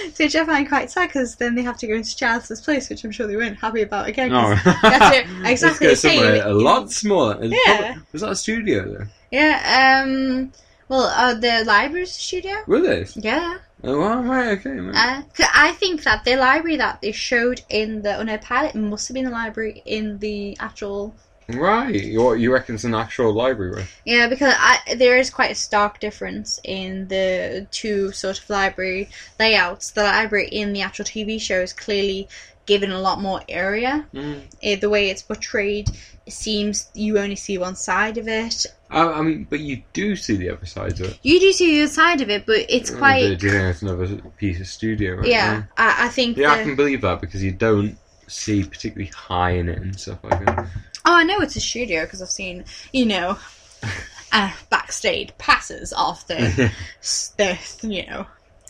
[0.14, 2.88] so which I find quite sad because then they have to go into Charles's place,
[2.88, 4.30] which I'm sure they weren't happy about again.
[4.30, 4.52] No.
[5.44, 6.42] Exactly the same.
[6.42, 7.38] a lot smaller.
[7.42, 7.76] It's Yeah.
[7.78, 9.06] probably- was that a studio though?
[9.30, 10.02] Yeah.
[10.04, 10.52] Um.
[10.88, 12.54] Well, uh, the library studio.
[12.66, 13.06] Were they?
[13.16, 13.58] Yeah.
[13.84, 14.70] Oh, right, okay.
[14.70, 14.94] man.
[14.94, 15.22] Uh,
[15.54, 19.24] I think that the library that they showed in the Unaired pilot must have been
[19.24, 21.14] the library in the actual.
[21.48, 21.94] Right.
[21.94, 23.72] You, you reckon it's an actual library?
[23.76, 23.88] Right?
[24.04, 29.08] Yeah, because I, there is quite a stark difference in the two sort of library
[29.38, 29.90] layouts.
[29.90, 32.28] The library in the actual TV show is clearly
[32.66, 34.06] given a lot more area.
[34.14, 34.42] Mm.
[34.62, 35.90] Eh, the way it's portrayed,
[36.26, 38.66] it seems you only see one side of it.
[38.90, 41.18] I, I mean, but you do see the other side of it.
[41.22, 43.22] You do see the other side of it, but it's Do quite.
[43.22, 44.06] you think it's another
[44.36, 45.16] piece of studio?
[45.16, 45.68] Right Yeah, now?
[45.76, 46.36] I, I think.
[46.36, 47.98] Yeah, I can believe that because you don't
[48.28, 50.66] see particularly high in it and stuff like that.
[51.04, 53.38] Oh, I know it's a studio because I've seen, you know,
[54.32, 56.70] uh, backstage passes of the,
[57.36, 58.26] the you know,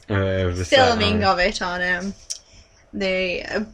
[0.09, 2.15] Uh, filming of it on um
[2.93, 3.65] the uh,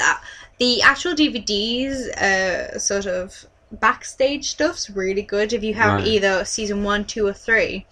[0.00, 0.14] uh,
[0.58, 6.06] the actual DVDs uh sort of backstage stuff's really good if you have Right.
[6.06, 7.86] either season one, two, or three.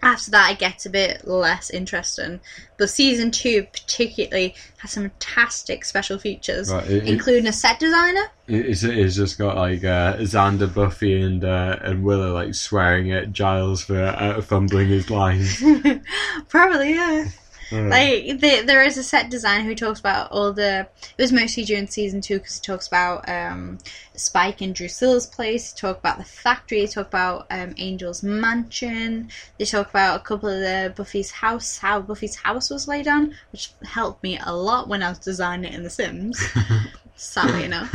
[0.00, 2.38] After that, it gets a bit less interesting.
[2.76, 7.80] But season two, particularly, has some fantastic special features, Right, it- it- including a set
[7.80, 8.30] designer.
[8.46, 13.32] It's, it's just got like uh, Xander, Buffy, and uh, and Willow like swearing at
[13.32, 15.62] Giles for uh, fumbling his lines.
[16.48, 17.26] Probably, yeah.
[17.70, 20.88] Uh, Like the, there is a set designer who talks about all the.
[21.16, 23.78] It was mostly during season two because he talks about um,
[24.14, 25.72] Spike and Drusilla's place.
[25.72, 26.80] He talk about the factory.
[26.80, 29.30] They talk about um, Angel's mansion.
[29.58, 33.34] They talk about a couple of the Buffy's house, how Buffy's house was laid on,
[33.52, 36.42] which helped me a lot when I was designing it in The Sims.
[37.16, 37.94] Sadly enough.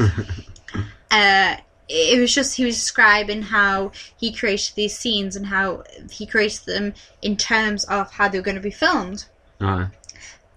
[1.09, 1.57] Uh,
[1.89, 6.65] it was just he was describing how he created these scenes and how he created
[6.65, 9.25] them in terms of how they were going to be filmed.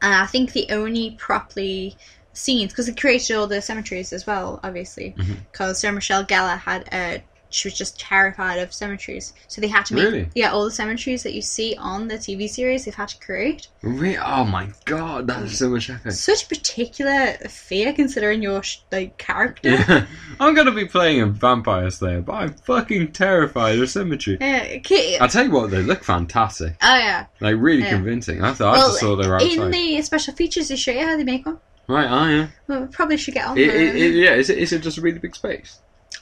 [0.03, 1.97] And I think the only properly
[2.33, 5.15] scenes, because he created all the cemeteries as well, obviously,
[5.51, 7.19] because Sarah Michelle Gellar had, uh,
[7.51, 9.33] she was just terrified of cemeteries.
[9.49, 10.29] So they had to make, Really?
[10.35, 13.69] yeah, all the cemeteries that you see on the TV series, they've had to create.
[13.83, 16.13] re- oh my god, that's so much effort.
[16.13, 18.63] Such particular fear considering your,
[18.93, 19.71] like, character.
[19.71, 20.07] Yeah.
[20.41, 24.39] I'm gonna be playing a vampire slayer, but I'm fucking terrified of symmetry.
[24.41, 25.19] Yeah, okay.
[25.21, 26.77] I tell you what, they look fantastic.
[26.83, 27.27] Oh, yeah.
[27.41, 27.91] Like really Yeah.
[27.91, 28.43] convincing.
[28.43, 29.53] I thought I just saw they were outside.
[29.53, 31.61] In the special features, they show you how they make them.
[31.89, 32.49] Right, oh yeah.
[32.67, 34.99] Well, we probably should get on It, it, it, yeah, is it, is it just
[34.99, 35.79] a really big space?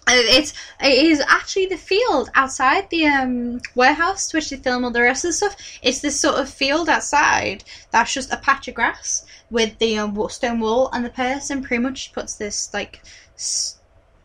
[0.07, 4.91] Uh, It's it is actually the field outside the um, warehouse which they film all
[4.91, 5.57] the rest of the stuff.
[5.83, 10.29] It's this sort of field outside that's just a patch of grass with the um,
[10.29, 13.01] stone wall, and the person pretty much puts this like
[13.35, 13.79] s-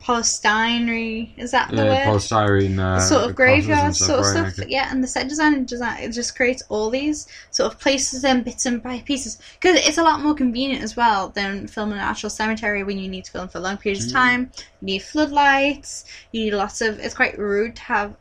[0.09, 1.37] polystyrene.
[1.37, 2.15] Is that the Yeah, word?
[2.17, 2.79] polystyrene.
[2.79, 4.59] Uh, sort of graveyard sort of right, stuff.
[4.59, 4.71] okay.
[4.71, 8.43] Yeah, and the set design design it just creates all these sort of places and
[8.43, 12.03] bits and by pieces because it's a lot more convenient as well than filming an
[12.03, 14.13] actual cemetery when you need to film for long periods of Mm.
[14.13, 14.51] time.
[14.81, 16.05] You need floodlights.
[16.31, 16.99] You need lots of.
[16.99, 18.13] It's quite rude to have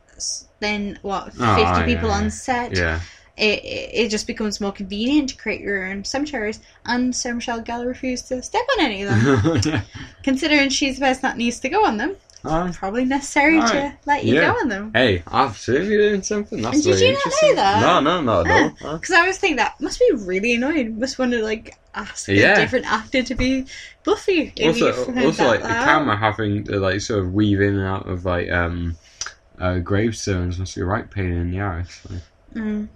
[0.59, 2.15] then what fifty Oh, yeah, people yeah.
[2.15, 2.75] on set.
[2.75, 2.99] Yeah.
[3.39, 7.87] It, it just becomes more convenient to create your own cemeteries, and Sarah Michelle Gellar
[7.87, 9.81] refused to step on any of them, yeah.
[10.23, 12.15] considering she's the person that needs to go on them.
[12.45, 12.73] Alright.
[12.73, 14.53] Probably necessary to let you Yeah.
[14.53, 14.91] go on them.
[14.93, 16.61] Hey, I've certainly learned something.
[16.61, 17.81] That's did you not know that?
[17.81, 18.93] No, no, not at all.
[18.97, 20.97] Because I always think that must be really annoying.
[20.99, 22.53] Must want to like ask Yeah.
[22.53, 23.65] a different actor to be
[24.05, 24.53] Buffy.
[24.63, 24.87] Also,
[25.17, 28.49] also like the camera having to like sort of weave in and out of like
[28.49, 28.95] um
[29.59, 32.01] uh, gravestones must be right pain in the arse.
[32.09, 32.21] Like,
[32.55, 32.87] Mm.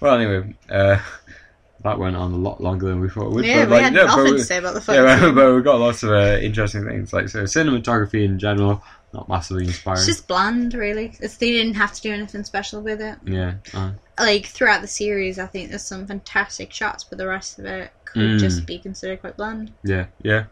[0.00, 0.98] Well, anyway, uh,
[1.84, 3.44] that went on a lot longer than we thought it would.
[3.44, 5.32] Yeah, but, we like, had no, nothing we- to say about the Yeah, photo.
[5.32, 7.12] but, but we've got lots of uh, interesting things.
[7.12, 8.82] Like so, cinematography in general,
[9.12, 9.98] not massively inspiring.
[9.98, 11.12] It's just bland, really.
[11.20, 13.18] It's, they didn't have to do anything special with it.
[13.24, 17.58] Yeah, uh, Like throughout the series, I think there's some fantastic shots, but the rest
[17.58, 18.38] of it could Mm.
[18.40, 19.72] just be considered quite bland.
[19.84, 20.44] yeah, yeah,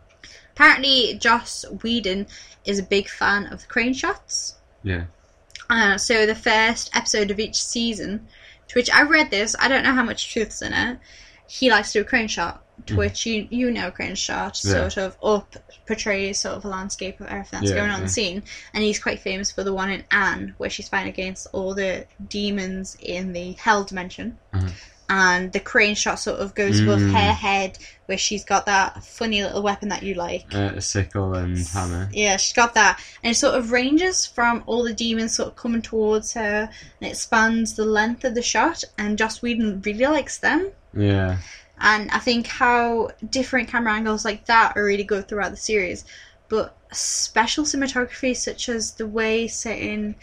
[0.55, 2.27] Apparently, Joss Whedon
[2.65, 4.57] is a big fan of the crane shots.
[4.83, 5.05] yeah.
[5.69, 8.27] Uh, so the first episode of each season,
[8.71, 10.99] to which I read this, I don't know how much truth's in it.
[11.49, 12.99] He likes to do a crane shot, to Mhm.
[12.99, 14.73] which you you know crane shot Yeah.
[14.89, 15.57] sort of up
[15.87, 18.05] portrays sort of a landscape of everything that's Yeah, going on yeah.
[18.07, 18.43] the scene,
[18.73, 22.07] and he's quite famous for the one in Anne where she's fighting against all the
[22.29, 24.39] demons in the hell dimension.
[24.55, 24.71] Mhm.
[25.11, 27.13] And the crane shot sort of goes above Mm.
[27.13, 27.77] her head,
[28.07, 30.47] where she's got that funny little weapon that you like.
[30.55, 32.09] Uh, a sickle and hammer.
[32.13, 35.57] Yeah, she's got that, and it sort of ranges from all the demons sort of
[35.57, 36.71] coming towards her,
[37.01, 38.85] and it spans the length of the shot.
[38.97, 41.39] And Joss Whedon really likes them, Yeah.
[41.81, 46.05] and I think how different camera angles like that are really good throughout the series.
[46.49, 50.15] But special cinematography, such as the way certain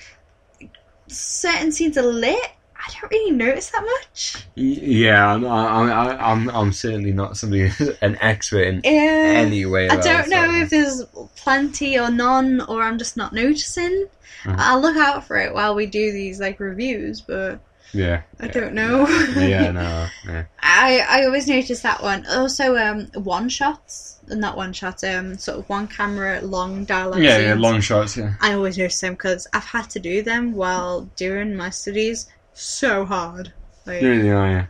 [1.09, 4.36] certain scenes are lit, I don't really notice that much.
[4.56, 5.90] Yeah, I'm, I'm,
[6.20, 8.91] I'm, I'm, certainly not somebody who's an expert in Yeah.
[8.91, 9.90] any way.
[9.90, 11.04] I don't know if there's
[11.36, 14.08] plenty or none, or I'm just not noticing.
[14.44, 14.56] Mhm.
[14.60, 17.60] I'll look out for it while we do these like reviews, but
[17.94, 18.22] Yeah.
[18.40, 19.08] I yeah, don't know.
[19.36, 20.08] yeah, no.
[20.28, 20.44] Yeah.
[20.62, 22.26] I I always notice that one.
[22.28, 27.22] Also, um, one shots, not one shot, um, sort of one camera long dialogue.
[27.24, 28.34] Yeah, yeah, long shots, yeah.
[28.40, 32.28] I always notice them because I've had to do them while doing my studies.
[32.60, 33.54] So hard.
[33.86, 34.66] Like, Yeah, yeah, yeah.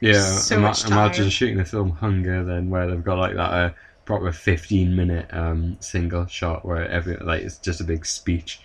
[0.00, 0.92] Yeah, So ima- much time.
[0.92, 3.70] imagine shooting the film Hunger then, where they've got like that uh,
[4.04, 8.60] proper 15 minute um, single shot where every like it's just a big speech.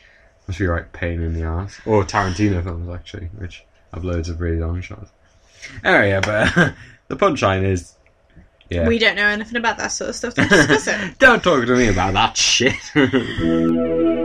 [0.47, 1.81] Must be right pain in the ass.
[1.85, 5.09] Or Tarantino films actually, which have loads of really long shots.
[5.83, 6.75] Anyway, yeah, but
[7.07, 7.95] the punchline is,
[8.69, 8.87] yeah.
[8.87, 11.17] We don't know anything about that sort of stuff to discuss it.
[11.19, 12.73] Don't talk to me about that shit.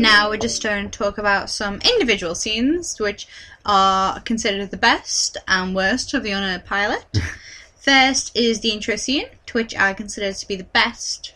[0.00, 3.28] Now we're just going to talk about some individual scenes which
[3.64, 7.04] are considered the best and worst of the unaired pilot.
[7.78, 11.34] First is the intro scene, which I consider to be the best,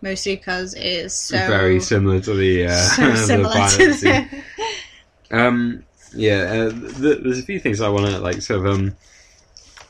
[0.00, 4.28] mostly because it is so Very similar to the, uh, so similar to the.
[5.30, 5.84] Um,
[6.14, 8.96] yeah, uh, th- there's a few things I want to like sort of um,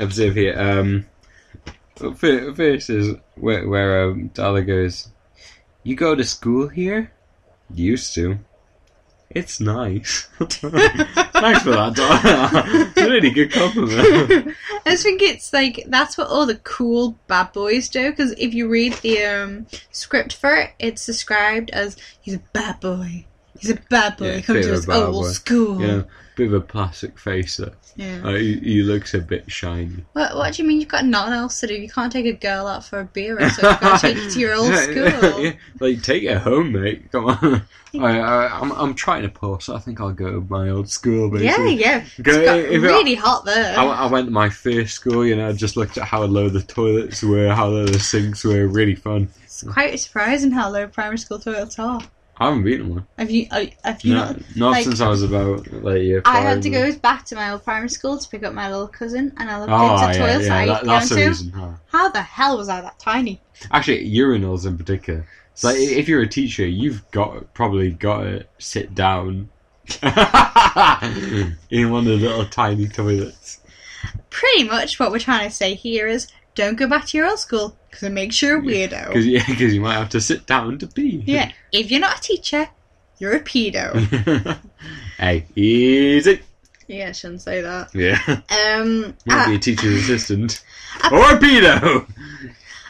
[0.01, 0.59] observe here.
[0.59, 1.05] Um,
[2.17, 5.09] first is where, where um, Darla goes.
[5.83, 7.13] You go to school here?
[7.73, 8.39] Used to.
[9.31, 10.29] It's nice.
[10.39, 12.89] Thanks for that, Darla.
[12.89, 14.57] it's a really good compliment.
[14.87, 18.11] I just think it's like that's what all the cool bad boys do.
[18.11, 22.79] Because if you read the um, script for it, it's described as he's a bad
[22.79, 23.25] boy.
[23.59, 24.27] He's a bad boy.
[24.27, 25.29] Yeah, he comes bit to his old boy.
[25.31, 25.81] school.
[25.81, 26.05] you know,
[26.37, 27.57] bit of a plastic face.
[27.57, 27.73] Though.
[27.97, 28.21] Yeah.
[28.25, 30.05] Uh, he, he looks a bit shiny.
[30.15, 31.75] What, what do you mean you've got nothing else to do?
[31.75, 34.17] You can't take a girl out for a beer or so you've got to take
[34.23, 34.95] her to your old school.
[35.45, 37.11] yeah, like take it home, mate.
[37.13, 37.63] Come on.
[37.95, 40.89] I, I, I'm I'm trying to pull, so I think I'll go to my old
[40.91, 41.29] school.
[41.41, 41.75] Yeah, Basically.
[41.81, 42.05] yeah.
[42.23, 43.79] Go- It's got if it- really hot there.
[43.79, 46.63] I, I went to my first school, you know, just looked at how low the
[46.63, 49.29] toilets were, how low the sinks were, really fun.
[49.45, 52.01] It's quite surprising how low primary school toilets are.
[52.37, 53.07] I haven't been in one.
[53.17, 53.47] Have you?
[53.51, 54.57] uh, Have you No, not?
[54.57, 57.51] not like- since I was about like year I had to go back to my
[57.53, 60.27] old primary school to pick up my little cousin, and I looked Oh, into yeah,
[60.27, 61.51] toilets yeah, that, that's the reason.
[61.53, 61.71] Huh?
[61.87, 63.41] How the hell was I that tiny?
[63.71, 65.27] Actually, urinals in particular.
[65.55, 69.49] So like if you're a teacher, you've got probably got to sit down
[71.71, 73.61] in one of the little tiny toilets.
[74.31, 77.39] Pretty much what we're trying to say here is don't go back to your old
[77.39, 79.09] school because it makes you a weirdo.
[79.09, 81.23] Because yeah, 'cause you might have to sit down to pee.
[81.27, 82.69] Yeah, if you're not a teacher,
[83.19, 84.59] you're a pedo.
[85.19, 86.41] hey, easy.
[86.89, 87.95] yeah, I shouldn't say that.
[87.95, 88.21] Yeah,
[88.51, 90.63] Um, might be a teacher's assistant
[91.13, 92.07] or a pedo.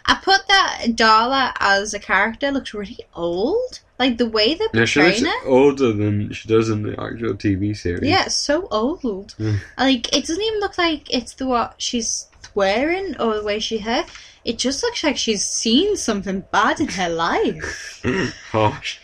[0.07, 3.81] I put that Darla as a character looks really old.
[3.99, 5.49] Like the way they're portraying looks her.
[5.49, 8.03] older than she does in the actual TV series.
[8.11, 9.35] Yeah, it's so old.
[9.79, 13.79] Like it doesn't even look like it's the what she's wearing or the way she
[13.79, 14.07] hair.
[14.45, 18.05] It just looks like she's seen something bad in her life.
[18.53, 19.01] Gosh.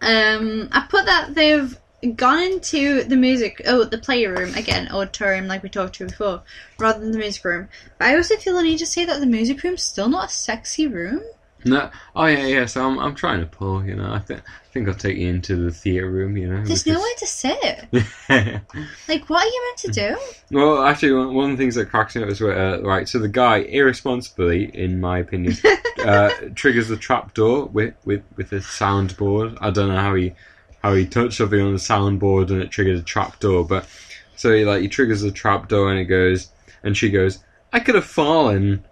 [0.00, 1.78] Um, I put that they've
[2.14, 6.42] gone into the music, oh, the playroom again, auditorium, like we talked to before,
[6.78, 7.68] rather than the music room.
[7.98, 10.32] But I also feel the need to say that the music room's still not a
[10.32, 11.22] sexy room.
[11.66, 11.90] No.
[12.14, 12.66] Oh yeah, yeah.
[12.66, 13.84] So I'm, I'm trying to pull.
[13.84, 16.36] You know, I think I think I'll take you into the theatre room.
[16.36, 16.64] You know.
[16.64, 18.62] There's because- nowhere to sit.
[19.08, 20.56] Like, what are you meant to do?
[20.56, 23.08] well, actually, one, one of the things that cracks me up is where, uh, right.
[23.08, 25.56] So the guy irresponsibly, in my opinion,
[26.04, 29.58] uh, triggers the trapdoor with with with a soundboard.
[29.60, 30.34] I don't know how he
[30.82, 33.88] how he touched something on the soundboard and it triggered a trapdoor, but
[34.36, 36.48] so he like he triggers the trap door and it goes
[36.84, 37.38] and she goes,
[37.72, 38.84] "I could have fallen."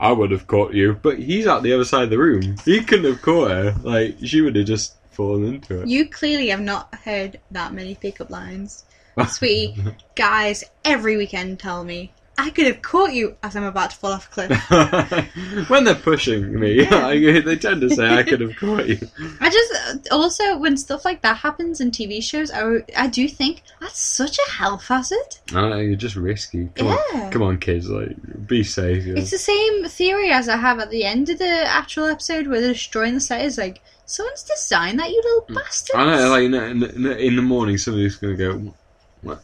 [0.00, 2.56] I would have caught you, but he's at the other side of the room.
[2.64, 3.74] He couldn't have caught her.
[3.82, 5.88] Like she would have just fallen into it.
[5.88, 8.84] You clearly have not heard that many pickup lines.
[9.28, 9.82] Sweetie,
[10.14, 14.12] guys every weekend tell me, I could have caught you as I'm about to fall
[14.12, 15.68] off a cliff.
[15.68, 18.98] when they're pushing me, I- they tend to say I could have caught you.
[19.40, 23.62] I just also when stuff like that happens in TV shows, I, I do think
[23.80, 25.18] that's such a health hazard.
[25.52, 26.68] No, no, you're just risky.
[26.76, 27.24] Come Yeah.
[27.24, 27.90] on, come on, kids.
[27.90, 28.16] Like,
[28.46, 29.04] be safe.
[29.04, 29.14] Know?
[29.14, 32.60] It's the same theory as I have at the end of the actual episode where
[32.60, 33.44] they're destroying the set.
[33.44, 35.54] Is like someone's designed that, you little mm.
[35.56, 35.98] bastards.
[35.98, 38.74] I know, like in the, in the, in the morning, somebody's gonna go,
[39.22, 39.42] "What?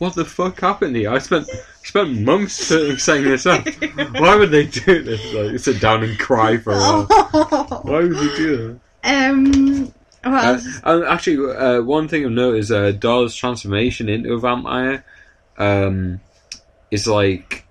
[0.00, 1.10] What the fuck happened here?
[1.10, 1.46] I spent
[1.82, 2.54] spent months
[3.04, 3.68] saying this up.
[4.18, 5.34] Why would they do this?
[5.34, 7.04] Like sit down and cry for a while.
[7.82, 9.34] Why would you do that?
[9.34, 9.92] um.
[10.24, 10.54] Well.
[10.54, 15.04] Uh, and actually, uh, one thing of note is uh, Darla's transformation into a vampire
[15.58, 16.20] um,
[16.90, 17.66] is like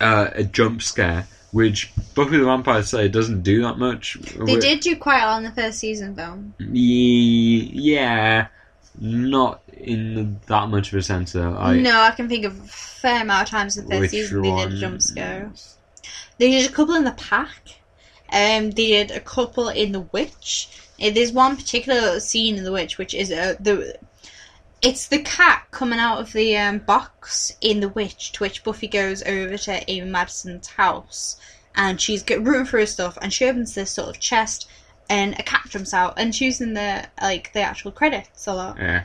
[0.00, 4.18] uh, a jump scare, which Buffy the Vampire Slayer doesn't do that much.
[4.44, 6.38] they did do quite a lot in the first season, though.
[6.58, 8.48] Yeah,
[9.00, 11.56] not in that much of a sense though.
[11.56, 14.56] I, no, I can think of a fair amount of times in the season they
[14.56, 15.52] did a jump scare.
[16.38, 17.80] They did a couple in the pack.
[18.32, 20.68] Um, they did a couple in the witch.
[21.02, 23.98] Uh, There's one particular scene in the witch, which is uh, the.
[24.80, 28.86] It's the cat coming out of the um, box in the witch, to which Buffy
[28.86, 31.36] goes over to Amy Madison's house,
[31.74, 34.68] and she's get rooting for her stuff, and she opens this sort of chest,
[35.10, 38.78] and a cat jumps out, and she's in the like the actual credits a lot.
[38.78, 39.04] Yeah.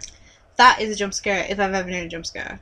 [0.57, 2.59] That is a jump scare if I've ever known a jump scare.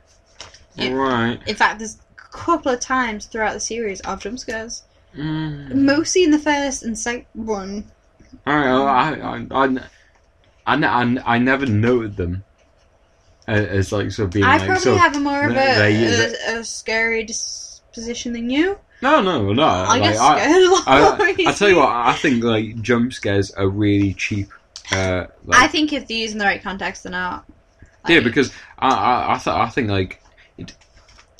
[0.78, 1.38] Right.
[1.46, 4.82] In fact, there's a couple of times throughout the series of jump scares.
[5.16, 5.74] Mm.
[5.74, 7.84] Mostly in the first and second one.
[8.46, 8.64] All right.
[8.64, 9.78] well, I, I, I,
[10.66, 12.44] I, I, I never noted them
[13.46, 16.64] as, like sort of being I like probably have a more of a, a, a
[16.64, 18.78] scary disposition than you.
[19.02, 19.64] No, no, no.
[19.64, 22.80] I like, get I, scared a lot I, I tell you what, I think like
[22.80, 24.48] jump scares are really cheap.
[24.92, 27.44] Uh, like, I think if they're used in the right context, they're not.
[28.08, 30.22] Yeah, because I I I, th- I think like
[30.58, 30.74] it,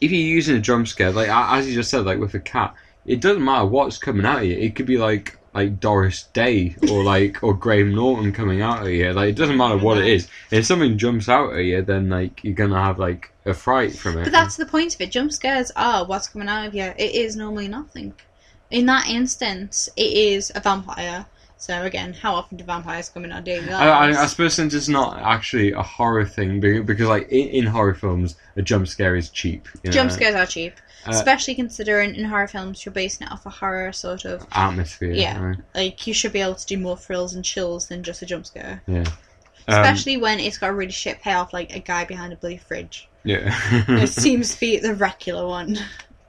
[0.00, 2.74] if you're using a jump scare, like as you just said, like with a cat,
[3.06, 4.56] it doesn't matter what's coming at you.
[4.56, 8.88] It could be like like Doris Day or like or Graham Norton coming out of
[8.88, 9.12] you.
[9.12, 10.28] Like it doesn't matter what it is.
[10.50, 14.18] If something jumps out at you, then like you're gonna have like a fright from
[14.18, 14.24] it.
[14.24, 15.10] But that's the point of it.
[15.10, 16.92] Jump scares are what's coming out of you.
[16.96, 18.14] It is normally nothing.
[18.70, 21.26] In that instance, it is a vampire.
[21.62, 23.74] So again, how often do vampires come in our daily lives?
[23.74, 27.66] I, I, I suppose since it's not actually a horror thing, because like in, in
[27.66, 29.68] horror films, a jump scare is cheap.
[29.84, 29.92] You know?
[29.92, 30.74] Jump scares are cheap,
[31.06, 35.12] Uh, especially considering in horror films you're basing it off a horror sort of atmosphere.
[35.12, 35.40] Yeah.
[35.40, 35.56] right?
[35.72, 38.44] like you should be able to do more thrills and chills than just a jump
[38.44, 38.82] scare.
[38.88, 39.04] Um,
[39.68, 43.08] Especially when it's got a really shit payoff, like a guy behind a bloody fridge.
[43.22, 43.56] yeah.
[43.86, 45.78] it seems to be the regular one.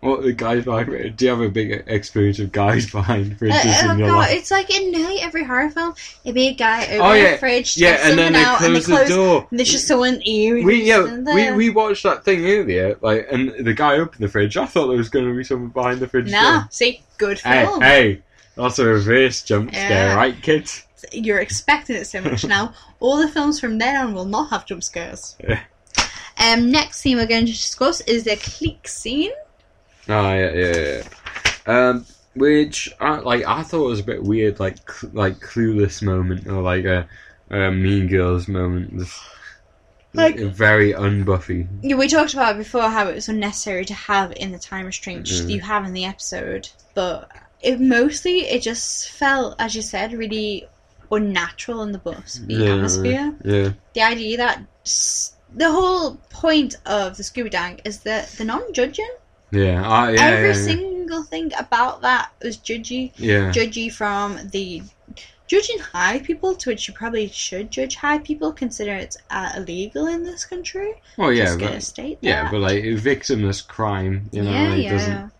[0.03, 1.15] What the guys behind?
[1.17, 4.17] Do you have a big experience of guys behind fridges Uh, oh in your god,
[4.17, 4.31] life?
[4.33, 7.37] it's like in nearly every horror film, it'd be a guy over Oh, a yeah.
[7.37, 9.47] fridge, Yeah, and then they out, and they close the door.
[9.49, 10.63] And there's just someone eerie.
[10.63, 14.57] We yeah we, we watched that thing earlier, like, and the guy opened the fridge.
[14.57, 16.29] I thought there was going to be someone behind the fridge.
[16.31, 17.51] Nah, see, good door.
[17.53, 17.81] Hey, film.
[17.81, 18.21] hey,
[18.55, 20.15] that's a reverse jump scare, Yeah.
[20.15, 20.85] right, kids?
[21.11, 22.73] You're expecting it so much now.
[22.99, 25.35] All the films from then on will not have jump scares.
[25.43, 25.59] Yeah.
[26.39, 29.31] Um, next scene we're going to discuss is the clique scene.
[30.09, 31.01] Oh yeah, yeah,
[31.65, 31.89] yeah.
[31.89, 32.05] Um,
[32.35, 36.61] which I like, I thought was a bit weird, like, cl- like clueless moment or
[36.61, 37.07] like a,
[37.49, 38.97] a Mean Girls moment.
[38.99, 39.19] Just
[40.13, 41.67] Like- very unbuffy.
[41.81, 45.25] Yeah, we talked about before how it was unnecessary to have in the time restraint
[45.25, 45.49] Mhm.
[45.49, 47.29] you have in the episode, but
[47.61, 50.67] it mostly it just felt, as you said, really
[51.11, 53.33] unnatural in the bus, the Yeah, atmosphere.
[53.45, 53.69] Yeah.
[53.93, 59.09] The idea that s- the whole point of the Scooby Dang is that they're non-judging.
[59.53, 60.61] Yeah, I, yeah, Every yeah, yeah.
[60.61, 63.11] single thing about that was judgy.
[63.17, 63.51] yeah.
[63.51, 64.81] Judgy from the
[65.45, 70.07] judging high people, to which you probably should judge high people, consider it's uh, illegal
[70.07, 70.95] in this country.
[71.17, 74.79] Well, yeah, Just gonna but state yeah, but like victimless crime, you know, yeah, it
[74.79, 74.91] yeah.
[74.91, 75.31] doesn't.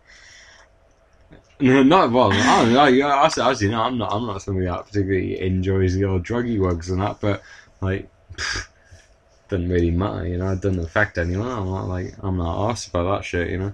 [1.60, 2.31] No, not well.
[2.31, 2.85] I don't know.
[2.85, 4.14] Yeah, as, as you know, I'm not.
[4.14, 7.41] I'm not somebody that particularly enjoys the old druggy wugs and that, but
[7.81, 8.68] like, pff,
[9.54, 10.28] doesn't really matter.
[10.28, 11.48] You know, it doesn't affect anyone.
[11.48, 13.50] I'm not like I'm not asked about that shit.
[13.50, 13.74] You know.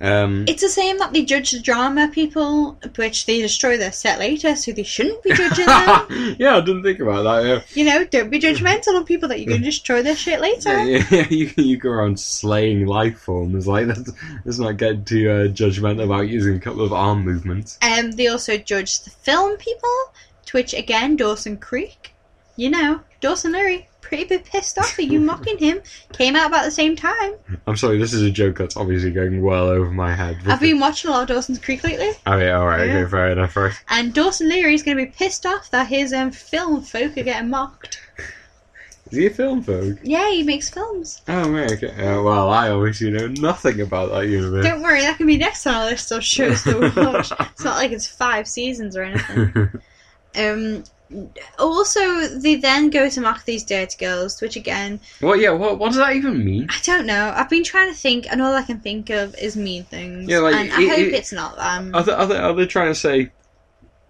[0.00, 4.18] Um, It's the same that they judge the drama people, which they destroy their set
[4.18, 6.34] later, so they shouldn't be judging them.
[6.38, 7.46] yeah, I didn't think about that.
[7.48, 7.60] Yeah.
[7.74, 10.82] you know, don't be judgmental on people that you're going to destroy their shit later.
[10.84, 14.10] Yeah, yeah, you you go around slaying life forms like that's
[14.44, 17.78] let's not get too uh, judgmental about using a couple of arm movements.
[17.80, 19.96] Um, they also judge the film people,
[20.46, 22.14] to which again, Dawson Creek,
[22.56, 25.80] you know, Dawson Leery, pretty bit pissed off at you mocking him,
[26.12, 27.32] came out about the same time.
[27.66, 30.38] I'm sorry, this is a joke that's obviously going well over my head.
[30.46, 32.98] I've been watching a lot of Dawson's Creek lately, Oh yeah, all right, Yeah.
[32.98, 33.56] okay, fair enough.
[33.56, 33.72] Right.
[33.88, 37.50] and Dawson Leery's going to be pissed off that his um, film folk are getting
[37.50, 38.00] mocked.
[39.10, 39.98] Is he a film folk?
[40.02, 41.20] Yeah, he makes films.
[41.28, 41.88] Oh right, okay.
[41.88, 44.64] Uh, well, I obviously know nothing about that universe.
[44.64, 47.30] Don't worry, that can be next on our list of shows that we watch.
[47.52, 49.68] It's not like it's five seasons or anything.
[50.36, 50.82] Um,
[51.58, 55.38] also, they then go to mock these dirty girls, which again, what?
[55.38, 55.50] Yeah.
[55.50, 55.78] What?
[55.78, 56.66] What does that even mean?
[56.70, 57.32] I don't know.
[57.36, 60.28] I've been trying to think, and all I can think of is mean things.
[60.28, 61.94] Yeah, like, and I it- hope it- it's not them.
[61.94, 63.30] Are they, are they, are they trying to say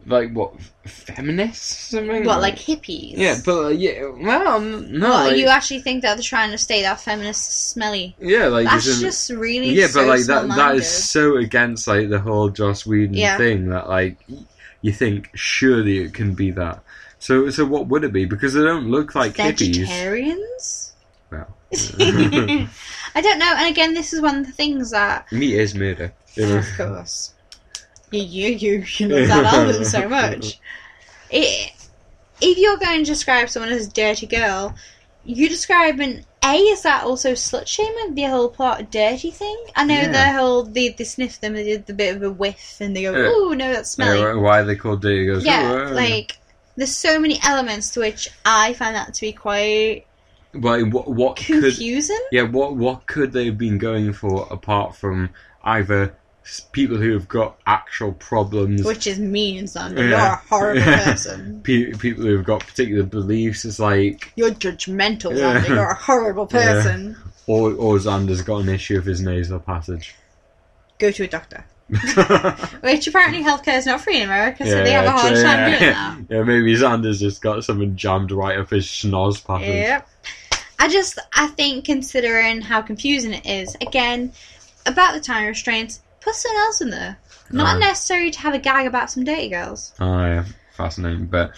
[0.07, 0.53] like what
[0.85, 2.25] feminists or something.
[2.27, 3.15] What, like hippies?
[3.17, 6.59] yeah, but uh, yeah, well, no, What, like, you actually think that they're trying to
[6.59, 8.15] stay that feminist smelly?
[8.21, 12.19] yeah, like That's just really yeah, so but like that that so against like the
[12.19, 13.39] whole Joss Whedon Yeah.
[13.39, 14.19] thing that like
[14.83, 16.84] you think surely it can be that.
[17.25, 18.27] So so what would it be?
[18.27, 19.79] Because they don't look like hippies.
[19.79, 20.93] vegetarians.
[21.31, 23.55] Well, I don't know.
[23.57, 26.13] And again, this is one of the things that, meat is murder.
[26.35, 26.59] you know?
[26.59, 27.33] of course,
[28.11, 30.61] you you you, you love that album so much.
[31.31, 31.73] It,
[32.43, 34.75] if you're going to describe someone as a dirty girl,
[35.25, 36.57] you describe an A.
[36.59, 38.15] Is that also slut shaming?
[38.17, 39.65] The whole plot dirty thing.
[39.75, 40.13] I know Yeah.
[40.13, 43.05] the whole they, they sniff them, they did the bit of a whiff, and they
[43.05, 43.15] go.
[43.17, 45.43] "Oh no, that's smelly." Yeah, why are they called dirty girls?
[45.47, 46.37] Yeah, Oh, uh, like
[46.77, 50.07] there's so many elements to which I find that to be quite
[50.53, 52.21] Like what what could confusing.
[52.33, 55.31] yeah what what could they have been going for apart from
[55.63, 56.15] either
[56.73, 59.97] people who have got actual problems, Which is mean, Xander.
[59.97, 60.09] Yeah.
[60.09, 61.05] You're a horrible Yeah.
[61.05, 61.61] person.
[61.65, 63.65] pe- people who have got particular beliefs.
[63.65, 65.67] It's like You're judgmental, Yeah.
[65.67, 67.17] You're a horrible person.
[67.47, 70.15] or or Xander's got an issue with his nasal passage.
[70.99, 71.65] Go to a doctor.
[72.81, 75.45] Which apparently healthcare is not free in America, so they have a Yeah, hard time
[75.45, 75.69] yeah.
[75.69, 76.19] doing that.
[76.37, 79.69] Yeah, maybe Xander's just got something jammed right up his schnoz passage.
[79.69, 80.09] Yep.
[80.79, 84.33] I just, I think, considering how confusing it is, again,
[84.87, 87.19] about the time restraints, put someone else in there.
[87.51, 87.79] Not Oh.
[87.79, 89.93] necessary to have a gag about some dirty girls.
[90.01, 90.45] Oh yeah,
[90.77, 91.27] fascinating.
[91.27, 91.53] But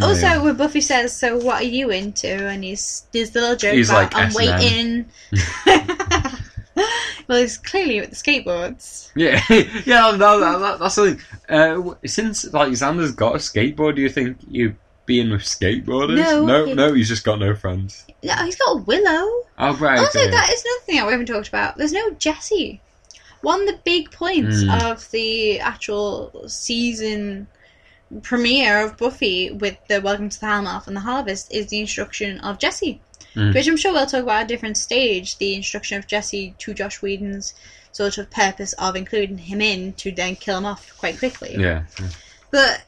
[0.00, 0.38] Also, Oh, yeah.
[0.38, 3.88] when Buffy says, "So what are you into?" and he's there's the little joke He's
[3.88, 4.36] about like I'm S&M.
[4.36, 5.06] waiting.
[7.28, 9.10] well, he's clearly with the skateboards.
[9.14, 9.42] Yeah,
[9.84, 11.20] yeah, no, that, that, that's the thing.
[11.48, 14.76] Uh, since like Xander's got a skateboard, do you think you'd
[15.06, 16.16] be with skateboarders?
[16.16, 18.04] No, no, he- no, he's just got no friends.
[18.22, 19.42] Yeah, he's got Willow.
[19.58, 21.76] Oh right, Also, that is another thing that we haven't talked about.
[21.76, 22.80] There's no Jesse.
[23.42, 24.90] One of the big points Mm.
[24.92, 27.46] of the actual season
[28.22, 32.40] premiere of Buffy with the Welcome to the Hellmouth and the Harvest is the introduction
[32.40, 33.00] of Jesse.
[33.34, 33.54] Mm.
[33.54, 36.74] Which I'm sure we'll talk about at a different stage, the instruction of Jesse to
[36.74, 37.54] Joss Whedon's
[37.92, 41.54] sort of purpose of including him in to then kill him off quite quickly.
[41.58, 41.84] yeah,
[42.50, 42.82] But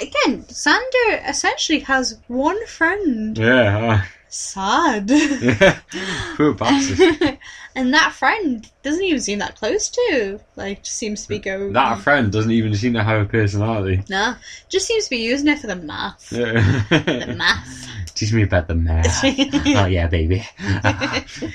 [0.00, 3.36] again, Xander essentially has one friend.
[3.36, 5.10] yeah, Sad.
[5.10, 5.78] uh, yeah.
[6.36, 7.38] Poor bastard.
[7.74, 10.40] and that friend doesn't even seem that close to.
[10.56, 11.72] Like, just seems to be going.
[11.72, 14.02] that friend doesn't even seem to have a personality.
[14.10, 14.34] Nah,
[14.68, 16.30] just seems to be using it for the math.
[16.32, 16.82] Yeah.
[16.90, 17.88] the math.
[18.16, 19.22] Teach me about the math.
[19.24, 20.40] oh yeah, baby.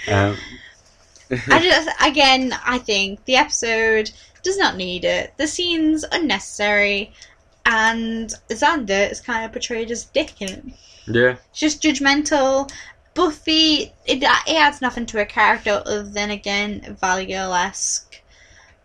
[0.08, 0.38] um,
[1.48, 4.12] I just, again, I think the episode
[4.44, 5.34] does not need it.
[5.38, 7.14] The scene's unnecessary,
[7.66, 10.66] and Xander is kind of portrayed as a dick in it.
[11.08, 12.72] yeah, It's just judgmental.
[13.16, 18.22] Buffy, it, it adds nothing to her character other than, again, Valley Girl esque.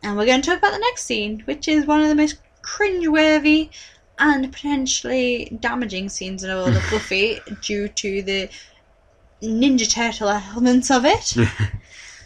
[0.02, 2.38] And we're going to talk about the next scene, which is one of the most
[2.62, 3.68] cringeworthy
[4.18, 8.48] and potentially damaging scenes in all of Buffy due to the
[9.42, 11.36] Ninja Turtle elements of it.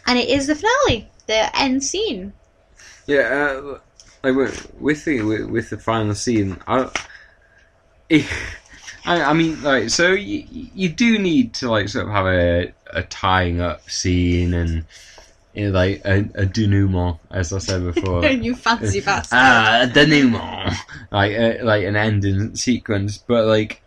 [0.07, 2.33] and it is the finale, the end scene.
[3.07, 3.79] Yeah, uh,
[4.23, 6.89] like with, with the with, with the final scene, I,
[9.05, 12.71] I, I mean, like, so you, you do need to like sort of have a,
[12.93, 14.85] a tying up scene and
[15.55, 18.25] know, like a, a denouement, as I said before.
[18.25, 19.37] you fancy bastard.
[19.39, 20.75] ah, a denouement,
[21.11, 23.17] like uh, like an ending sequence.
[23.17, 23.81] But like,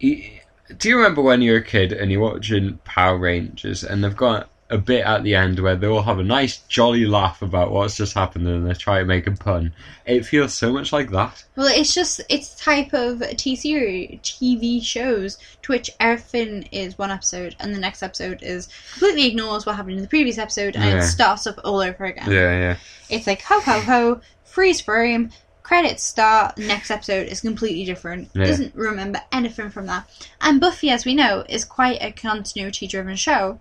[0.00, 4.16] do you remember when you were a kid and you're watching Power Rangers and they've
[4.16, 7.70] got a bit at the end where they all have a nice jolly laugh about
[7.72, 9.72] what's just happened and they try to make a pun?
[10.04, 11.42] It feels so much like that.
[11.56, 16.98] Well, it's just it's the type of T series, TV shows to which everything is
[16.98, 20.76] one episode, and the next episode is completely ignores what happened in the previous episode,
[20.76, 20.98] and Yeah.
[20.98, 22.30] it starts up all over again.
[22.30, 22.76] Yeah, yeah.
[23.08, 25.30] It's like ho ho ho, freeze frame,
[25.68, 26.56] credits start.
[26.56, 28.30] Next episode is completely different.
[28.32, 28.46] Yeah.
[28.46, 30.08] Doesn't remember anything from that.
[30.40, 33.60] And Buffy, as we know, is quite a continuity-driven show.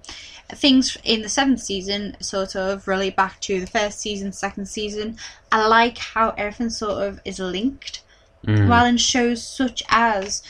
[0.50, 5.18] Things in the seventh season sort of relate back to the first season, second season.
[5.52, 8.02] I like how everything sort of is linked.
[8.46, 8.70] Mm.
[8.70, 10.42] While in shows such as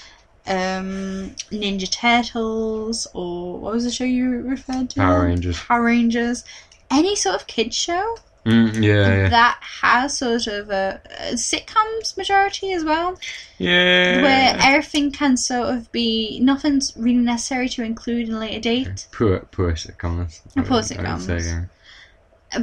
[0.45, 4.99] um, Ninja Turtles or what was the show you referred to?
[4.99, 5.59] Power Rangers.
[5.59, 6.43] Power Rangers.
[6.91, 8.17] Any sort of kids show
[8.47, 9.29] Mm, yeah, yeah.
[9.29, 13.19] that has sort of a, a sitcoms majority as well,
[13.57, 14.21] Yeah.
[14.21, 19.07] where everything can sort of be nothing's really necessary to include in a later date.
[19.11, 20.39] Poor, poor sitcoms.
[20.55, 20.95] Poor I would- I would say,
[21.35, 21.45] sitcoms.
[21.45, 21.63] yeah.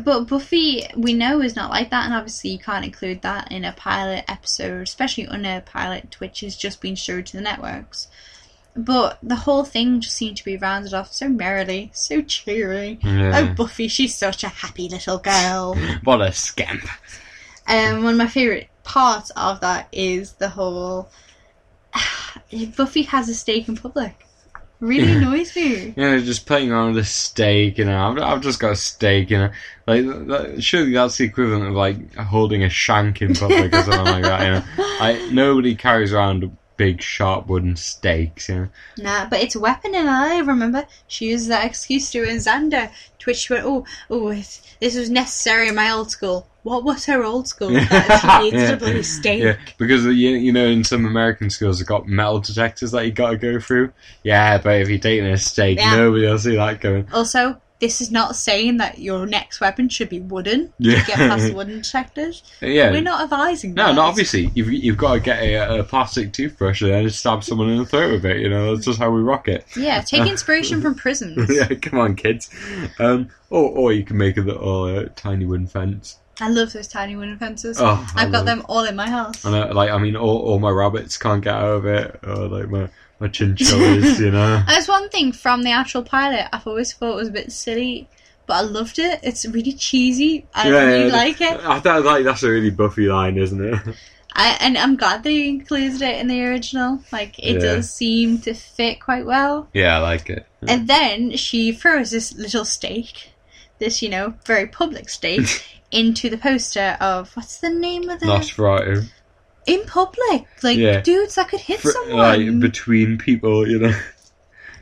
[0.03, 3.67] But Buffy, we know, is not like that, and obviously you can't include that in
[3.67, 8.09] a pilot episode, especially on a pilot which has just been showed to the networks.
[8.77, 12.99] But the whole thing just seemed to be rounded off so merrily, so cheery.
[13.03, 13.39] Yeah.
[13.39, 15.79] Oh, Buffy, she's such a happy little girl.
[16.05, 16.85] What a scamp.
[17.69, 21.09] Um, one of my favourite parts of that is the whole
[22.77, 24.27] Buffy has a steak in public.
[24.81, 25.95] Really annoys me.
[25.97, 28.77] You know, just playing around with a steak, you know, I've, I've just got a
[28.77, 29.51] steak, you know.
[29.87, 34.05] Like, that, surely that's the equivalent of, like, holding a shank in public or something
[34.05, 34.87] like that, you know.
[35.01, 38.69] Like, nobody carries around big, sharp wooden stakes, you know.
[38.99, 40.87] Nah, but it's a weapon in LA, remember?
[41.07, 45.11] She used that excuse to in Xander, to which she went, oh, oh, this was
[45.11, 46.49] necessary in my old school.
[46.63, 47.69] What was her old school?
[47.75, 49.43] That she needed a bloody steak.
[49.43, 53.13] Yeah, because you, you know in some American schools they've got metal detectors that you
[53.13, 53.93] got to go through.
[54.23, 55.95] Yeah, but if you're taking a steak, Yeah.
[55.95, 57.07] nobody will see that going.
[57.13, 60.73] Also, this is not saying that your next weapon should be wooden.
[60.79, 61.01] Yeah.
[61.01, 62.43] To get past the wooden detectors.
[62.61, 62.91] Yeah.
[62.91, 63.95] We're not advising no, that.
[63.97, 64.51] not obviously.
[64.55, 67.87] You've you've got to get a, a plastic toothbrush and then stab someone in the
[67.87, 68.41] throat with it.
[68.41, 69.67] You know, that's just how we rock it.
[69.77, 71.51] Yeah, take inspiration from prisons.
[71.55, 72.49] yeah, come on, kids.
[72.99, 76.19] Um, or or you can make a little uh, tiny wooden fence.
[76.41, 77.79] I love those tiny wooden fences.
[77.81, 79.45] Oh, I I've got them all in my house.
[79.45, 82.49] I know, like I mean, all, all my rabbits can't get out of it, or
[82.49, 82.89] like my
[83.21, 84.63] my chinchillas, you know.
[84.69, 88.09] There's one thing from the actual pilot I've always thought was a bit silly,
[88.47, 89.21] but I loved it.
[89.23, 90.47] It's really cheesy.
[90.55, 91.59] I really like it.
[91.65, 93.97] I thought like that's a really Buffy line, isn't it?
[94.37, 96.99] I, and I'm glad they included it in the original.
[97.13, 97.61] Like, it Yeah.
[97.75, 99.69] does seem to fit quite well.
[99.73, 100.45] Yeah, I like it.
[100.67, 103.31] And then she throws this little stake,
[103.79, 108.27] this, you know, very public stake, into the poster of what's the name of the
[108.27, 109.09] Nosferatu.
[109.67, 110.47] In public.
[110.63, 111.01] Like Yeah.
[111.01, 112.17] dudes that could hit Fr- someone.
[112.19, 113.93] like between people, you know.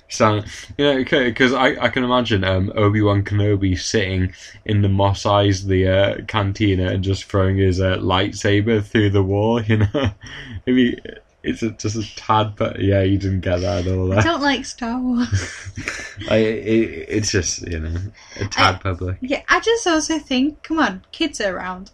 [0.09, 0.43] So,
[0.77, 4.35] you know, because I, I can imagine um, Obi Wan Kenobi sitting
[4.67, 9.23] in the Moss Eyes, the uh, cantina, and just throwing his uh, lightsaber through the
[9.23, 9.63] wall.
[9.63, 10.11] You know,
[10.67, 10.99] maybe
[11.43, 14.13] it's a, just a tad, but yeah, you didn't get that at all.
[14.13, 15.27] I don't like Star Wars.
[16.29, 17.97] I, it, it's just you know
[18.39, 19.17] a tad public.
[19.23, 21.91] yeah, I just also think, come on, kids are around.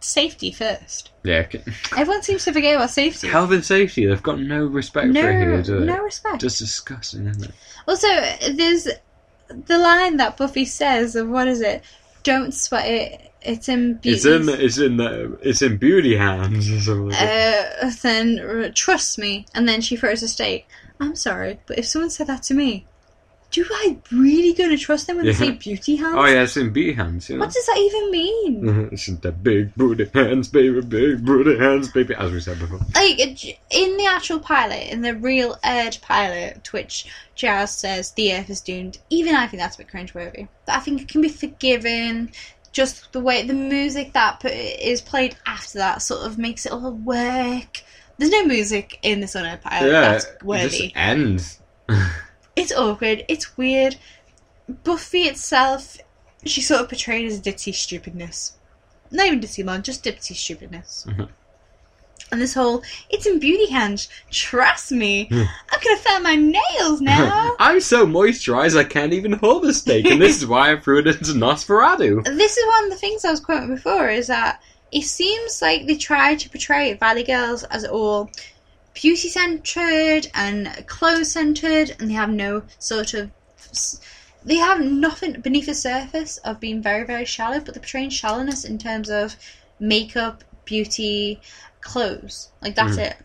[0.00, 1.10] Safety first.
[1.24, 1.62] Yeah, okay.
[1.96, 3.28] Everyone seems to forget about safety.
[3.28, 4.06] health and safety.
[4.06, 5.86] They've got no respect no, for it here, do they?
[5.86, 6.40] no respect.
[6.40, 7.50] Just disgusting, isn't it?
[7.86, 8.08] Also,
[8.52, 8.88] there's
[9.48, 11.82] the line that Buffy says of what is it?
[12.22, 13.32] Don't sweat it.
[13.42, 14.16] It's in beauty.
[14.16, 17.14] It's in it's in the, it's in beauty hands or something.
[17.14, 20.66] Uh, then trust me, and then she throws a stake.
[20.98, 22.86] I'm sorry, but if someone said that to me,
[23.50, 25.32] do I really gonna trust them when Yeah.
[25.32, 26.14] they say beauty hands?
[26.16, 27.28] Oh yeah, it's in beauty hands.
[27.28, 27.44] You know.
[27.44, 28.62] What does that even mean?
[28.62, 28.94] Mm-hmm.
[28.94, 32.14] it's in the big booty hands, baby, big booty hands, baby.
[32.14, 32.78] As we said before.
[32.94, 38.34] Like in the actual pilot, in the real aired pilot, to which Giles says the
[38.34, 38.98] Earth is doomed.
[39.10, 40.46] Even I think that's a bit cringeworthy.
[40.66, 42.30] But I think it can be forgiven.
[42.72, 46.92] Just the way the music that is played after that sort of makes it all
[46.92, 47.82] work.
[48.16, 49.90] There's no music in this unaired pilot.
[49.90, 50.92] yeah, that's it just worthy.
[50.94, 51.58] ends.
[52.56, 53.24] It's awkward.
[53.28, 53.96] It's weird.
[54.84, 55.98] Buffy itself,
[56.44, 58.52] she's sort of portrayed as ditzy stupidness.
[59.10, 61.06] Not even ditzy man, just ditzy stupidness.
[61.08, 61.28] Mhm.
[62.32, 64.08] And this whole, it's in beauty hands.
[64.30, 67.56] Trust me, I'm gonna fan my nails now.
[67.58, 71.00] I'm so moisturized I can't even hold a steak, and this is why I threw
[71.00, 72.24] it into Nosferatu.
[72.24, 74.08] this is one of the things I was quoting before.
[74.08, 74.62] Is that
[74.92, 78.30] it seems like they try to portray Valley Girls as all
[78.94, 83.30] beauty centered and clothes centered, and they have no sort of.
[84.42, 88.64] They have nothing beneath the surface of being very, very shallow, but they're portraying shallowness
[88.64, 89.36] in terms of
[89.78, 91.40] makeup, beauty,
[91.80, 92.48] clothes.
[92.62, 93.06] Like, that's Mm.
[93.06, 93.16] it.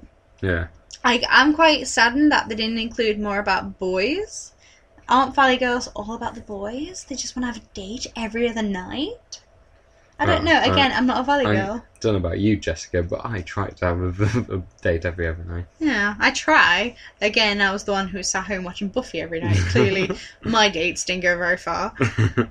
[0.42, 0.68] Yeah,
[1.04, 4.52] Like, I'm quite saddened that they didn't include more about boys.
[5.08, 7.06] Aren't Valley Girls all about the boys?
[7.08, 9.42] They just want to have a date every other night?
[10.18, 10.62] I don't Oh, know.
[10.72, 11.56] Again, I'm not a Valley girl.
[11.56, 11.86] Girl.
[12.00, 15.44] don't know about you, Jessica, but I try to have a, a date every other
[15.44, 15.66] night.
[15.80, 16.96] Yeah, I try.
[17.22, 19.58] Again, I was the one who sat home watching Buffy every night.
[19.70, 20.10] Clearly,
[20.44, 21.94] my dates didn't go very far.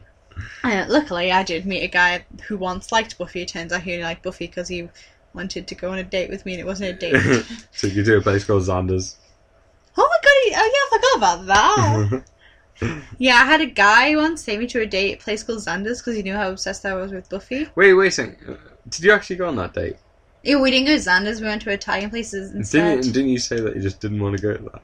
[0.65, 3.43] Uh, luckily, I did meet a guy who once liked Buffy.
[3.43, 4.89] It turns out he only liked Buffy because he
[5.32, 7.45] wanted to go on a date with me, and it wasn't a date.
[7.70, 9.16] so you do a place called Xander's.
[9.97, 10.32] oh my god!
[10.43, 11.47] he- Oh yeah, I forgot about
[12.11, 12.24] that.
[13.19, 15.59] Yeah, I had a guy once take me to a date at a place called
[15.61, 17.69] Xander's because he knew how obsessed I was with Buffy.
[17.75, 18.59] wait, wait a second.
[18.89, 19.97] Did you actually go on that date?
[20.43, 21.41] Yeah, we didn't go to Xander's.
[21.41, 23.01] We went to Italian places instead.
[23.01, 24.83] Didn't didn't you say that you just didn't want to go to that?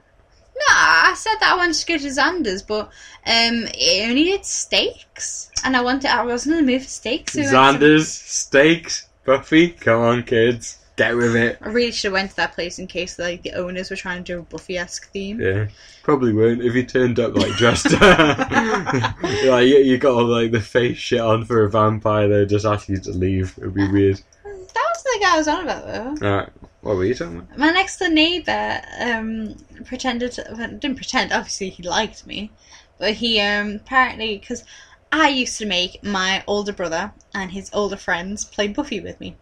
[0.55, 2.85] No, I said that I wanted to go to Xander's, but
[3.27, 6.09] um, it only did steaks, and I wanted.
[6.09, 7.33] I wasn't in the mood for steaks.
[7.33, 9.69] so we went to- Xander's steaks, Buffy.
[9.69, 11.57] Come on, kids, get with it.
[11.61, 14.23] I really should have went to that place in case like the owners were trying
[14.23, 15.39] to do a Buffy-esque theme.
[15.39, 15.67] Yeah,
[16.03, 17.91] probably won't if you turned up like dressed.
[18.01, 22.27] like you, you got all like the face shit on for a vampire.
[22.27, 23.55] They just ask you to leave.
[23.57, 24.21] It'd be weird.
[24.43, 26.27] That was the guy I was on about though.
[26.27, 26.49] All right,
[26.81, 27.57] what were you talking about?
[27.57, 29.55] My next door neighbour um,
[29.85, 31.33] pretended to, well, didn't pretend.
[31.33, 32.51] Obviously, he liked me,
[32.97, 34.63] but he um, apparently because
[35.11, 39.35] I used to make my older brother and his older friends play Buffy with me.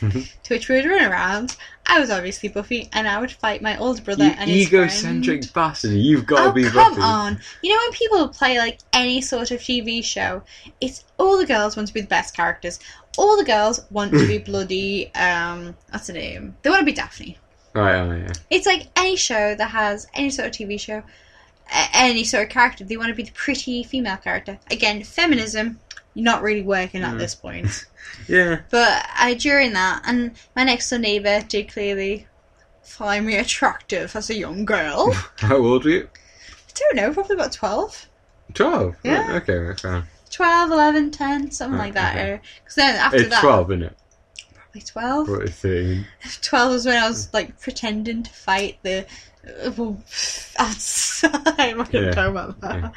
[0.00, 1.56] To which we would run around.
[1.88, 5.42] I was obviously Buffy, and I would fight my older brother You and his egocentric
[5.44, 5.52] friend.
[5.54, 5.92] bastard!
[5.92, 7.02] You've got to Oh be come Buffy.
[7.02, 7.38] on!
[7.62, 10.42] You know when people play like any sort of TV show,
[10.80, 12.78] it's all the girls want to be the best characters.
[13.18, 15.14] All the girls want to be bloody.
[15.14, 16.56] Um, what's the name?
[16.62, 17.38] They want to be Daphne.
[17.72, 18.32] Right, oh, yeah.
[18.50, 21.02] It's like any show that has any sort of TV show,
[21.94, 22.84] any sort of character.
[22.84, 24.58] They want to be the pretty female character.
[24.70, 25.78] Again, feminism
[26.16, 27.18] not really working at Mm.
[27.18, 27.86] this point.
[28.28, 28.60] Yeah.
[28.70, 32.26] But I during that, and my next door neighbour did clearly
[32.82, 35.12] find me attractive as a young girl.
[35.38, 36.08] How old were you?
[36.48, 38.06] I don't know, probably about 12.
[38.54, 38.96] 12?
[39.04, 39.26] Yeah.
[39.32, 40.04] Right, okay, right, fine.
[40.30, 42.16] 12, 11, 10, something like that.
[42.16, 42.40] okay.
[42.62, 43.96] Because then after It's that, 12, isn't it?
[44.54, 45.28] probably 12.
[45.28, 46.06] What, 13?
[46.42, 49.06] 12 was when I was like pretending to fight the.
[49.64, 49.96] Uh, well,
[50.58, 51.30] outside.
[51.58, 52.94] I'm not going to talk about that.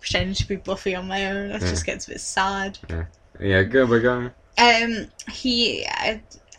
[0.00, 1.48] Pretending to be Buffy on my own.
[1.50, 1.70] That Yeah.
[1.70, 2.78] just gets a bit sad.
[3.38, 3.88] Yeah, good.
[3.88, 4.30] we're going.
[4.58, 6.16] Um, he uh,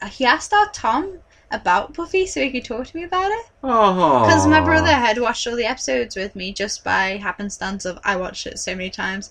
[0.07, 1.19] he asked our Tom
[1.51, 3.45] about Buffy so he could talk to me about it.
[3.63, 4.25] Oh.
[4.25, 8.15] Because my brother had watched all the episodes with me just by happenstance of I
[8.15, 9.29] watched it so many times.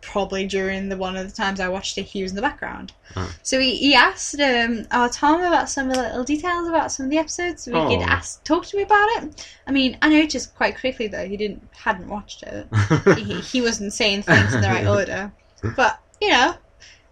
[0.00, 2.92] Probably during the one of the times I watched it, he was in the background.
[3.16, 3.32] Oh.
[3.42, 7.04] So he, he asked um, our Tom about some of the little details about some
[7.04, 8.08] of the episodes, so he could Oh.
[8.10, 9.46] ask talk to me about it.
[9.66, 12.66] I mean, I noticed quite quickly though he didn't hadn't watched it.
[13.18, 15.32] he, he wasn't saying things in the right order,
[15.76, 16.54] but you know,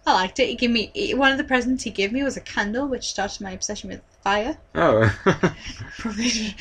[0.06, 0.46] I liked it.
[0.48, 3.04] He gave me he- one of the presents he gave me was a candle, which
[3.08, 4.56] started my obsession with fire.
[4.74, 5.12] oh.
[5.98, 6.54] Probably.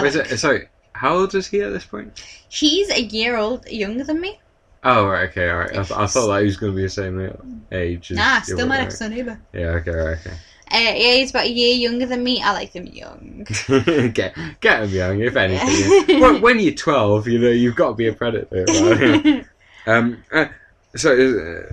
[0.00, 2.22] Wait, like- so, sorry, how old is he at this point?
[2.48, 4.38] He's a year old younger than me.
[4.84, 5.70] Oh, right, okay, alright.
[5.70, 8.40] I, th- I thought that he was going to be the same age as Nah,
[8.40, 9.40] still my next door neighbour.
[9.52, 10.30] Yeah, okay, right, Uh,
[10.70, 12.42] yeah, he's about a year younger than me.
[12.42, 13.46] I like them young.
[14.12, 16.20] get, get him young, if anything.
[16.20, 18.64] when, when you're 12, you know, you've got to be a predator.
[18.68, 19.46] Right?
[19.84, 20.46] Um, uh,
[20.94, 21.72] so uh,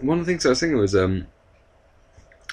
[0.00, 1.26] one of the things I was thinking was um,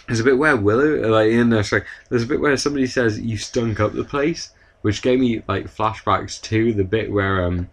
[0.08, 3.18] there's a bit where Willow, like in there, like there's a bit where somebody says
[3.18, 4.52] you stunk up the place,
[4.82, 7.70] which gave me like flashbacks to the bit where um.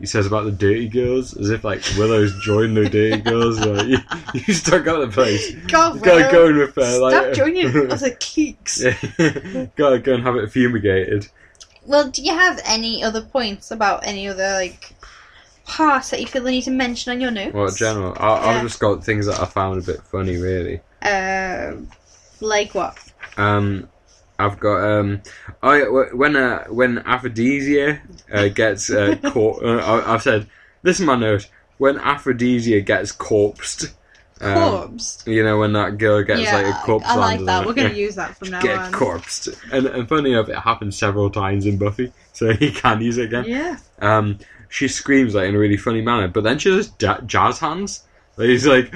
[0.00, 3.60] He says about the dirty girls, as if like Willow's joined the dirty girls.
[3.60, 3.98] Like you,
[4.46, 5.54] you stunk up the place.
[5.66, 6.98] God, Go Willow, go and with her.
[6.98, 8.80] Like, stop joining other cliques.
[8.82, 9.66] Yeah.
[9.76, 11.28] Gotta go and have it fumigated.
[11.84, 14.94] Well, do you have any other points about any other like
[15.66, 17.52] parts that you feel the need to mention on your notes?
[17.54, 18.46] Well, general, I, Yeah.
[18.52, 20.80] I've just got things that I found a bit funny, really.
[21.02, 21.72] Uh,
[22.40, 22.96] like what?
[23.36, 23.89] Um,
[24.40, 25.22] I've got um,
[25.62, 28.00] I when uh, when Aphrodesia
[28.32, 29.62] uh, gets uh, caught.
[29.62, 30.48] Uh, I, I've said
[30.82, 31.48] this is my note.
[31.78, 33.92] When Aphrodesia gets corpsed,
[34.40, 37.06] um, you know when that girl gets yeah, like a corpse.
[37.06, 37.66] I like that.
[37.66, 38.92] We're gonna use that from now Get on.
[38.92, 43.18] corpsed, and, and funny enough, it happens several times in Buffy, so he can use
[43.18, 43.44] it again.
[43.46, 43.78] Yeah.
[44.00, 44.38] Um,
[44.70, 48.04] she screams like in a really funny manner, but then she does ja- jazz hands.
[48.36, 48.94] Like, he's like,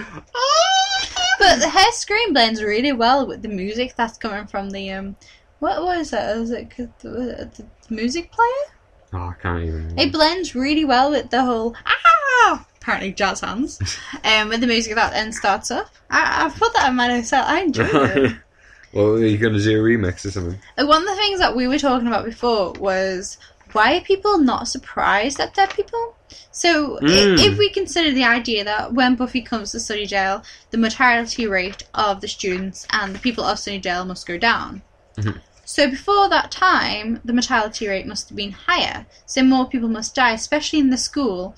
[1.45, 5.17] But her screen blends really well with the music that's coming from the um.
[5.59, 6.37] What was that?
[6.39, 7.65] Was it the, the
[7.95, 8.65] music player?
[9.13, 9.99] oh, I can't even.
[9.99, 13.79] It blends really well with the whole ah apparently jazz hands,
[14.25, 15.89] um, with the music that then starts up.
[16.11, 17.33] I, I put that in my notes.
[17.33, 18.37] I enjoyed it.
[18.93, 20.59] well, are you gonna do a remix or something?
[20.79, 23.39] Uh, One of the things that we were talking about before was
[23.73, 26.15] why are people not surprised at dead people?
[26.51, 27.39] So, Mm.
[27.39, 32.21] if we consider the idea that when Buffy comes to Sunnydale, the mortality rate of
[32.21, 34.83] the students and the people of Sunnydale must go down.
[35.17, 35.41] Mhm.
[35.65, 39.07] So, before that time, the mortality rate must have been higher.
[39.27, 41.57] So, more people must die, especially in the school,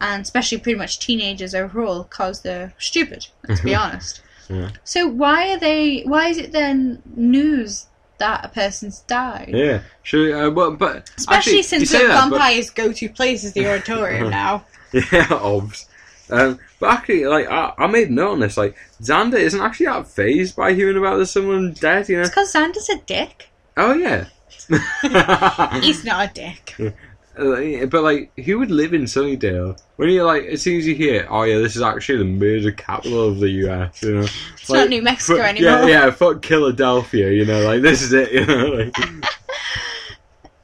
[0.00, 4.20] and especially pretty much teenagers overall, because they're stupid, let's be honest.
[4.48, 4.70] Yeah.
[4.84, 7.86] So, why are they, why is it then news
[8.18, 9.50] that a person's died?
[9.52, 10.46] Yeah, sure.
[10.46, 14.30] Uh, but, but Especially actually, since the that, but- vampire's go-to place is the auditorium
[14.42, 14.64] now.
[14.92, 15.86] Yeah, obvs.
[16.30, 18.56] Um, but actually, like I, I made note on this.
[18.56, 22.08] Like Xander isn't actually that phased by hearing about there's someone dead.
[22.08, 22.20] You know?
[22.22, 23.48] It's because Xander's a dick.
[23.76, 24.26] Oh yeah.
[25.80, 26.74] He's not a dick.
[27.38, 30.94] Uh, but like, who would live in Sunnydale when you like as soon as you
[30.94, 34.02] hear, oh yeah, this is actually the murder capital of the U.S.
[34.02, 35.70] You know, It's not New Mexico fuck- anymore.
[35.70, 37.30] Yeah, yeah, fuck Philadelphia.
[37.30, 38.32] You know, like this is it.
[38.32, 38.94] You know, like,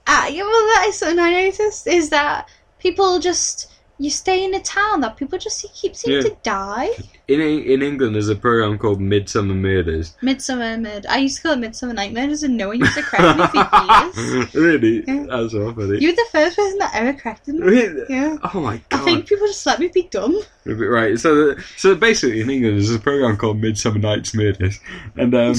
[0.06, 2.48] Ah, yeah, well, that is something I noticed is that
[2.78, 6.28] people just you stay in a town that people just keep seeming Yeah.
[6.30, 6.90] to die.
[7.26, 10.14] In in England, there's a program called Midsomer Murders.
[10.20, 11.06] Midsummer Mid.
[11.06, 14.34] I used to call it Midsummer Nightmares, and no one used to correct me for
[14.36, 14.54] years.
[14.54, 15.24] really, Yeah.
[15.30, 16.00] that's so funny.
[16.00, 17.62] You were the first person that ever corrected me.
[17.66, 18.02] Really?
[18.10, 18.36] Yeah.
[18.52, 19.00] Oh my god.
[19.00, 20.38] I think people just let me be dumb.
[20.66, 24.78] Right, so so basically in England there's a program called Midsummer Night's Murders,
[25.16, 25.54] and um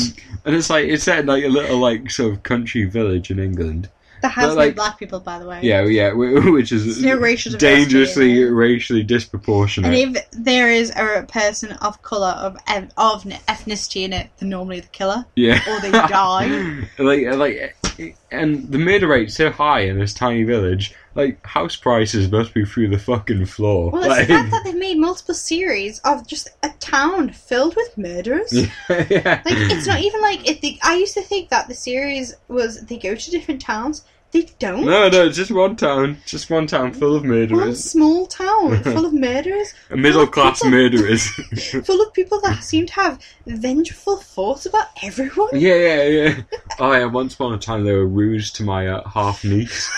[0.45, 3.39] and it's like it's set in like a little like sort of country village in
[3.39, 3.89] England.
[4.25, 5.59] There has But, no like- black people, by the way.
[5.61, 9.93] Yeah, yeah, which is no racial dangerously racially disproportionate.
[9.93, 12.57] And if there is a person of color of
[12.97, 15.25] of ethnicity in it, they're normally the killer.
[15.35, 16.47] yeah, or they die.
[16.97, 20.95] like, uh, like, uh, and the murder rate's so high in this tiny village.
[21.13, 23.89] Like, house prices must be through the fucking floor.
[23.91, 27.75] Well, it's like, the fact that they've made multiple series of just a town filled
[27.77, 28.51] with murderers.
[28.51, 28.65] yeah,
[29.09, 29.41] yeah.
[29.45, 32.97] Like it's not even like they, I used to think that the series was they
[32.97, 34.03] go to different towns.
[34.35, 34.83] They don't.
[34.85, 39.05] No, no, just one town, just one town full of One murderers, small town full
[39.05, 40.71] of murderers, A middle class people.
[40.71, 41.25] murderers.
[41.85, 45.49] full of people that seem to have vengeful thoughts about everyone.
[45.53, 46.41] Yeah, yeah, yeah.
[46.79, 49.89] Oh yeah, once upon a time they were rude to my uh, half niece,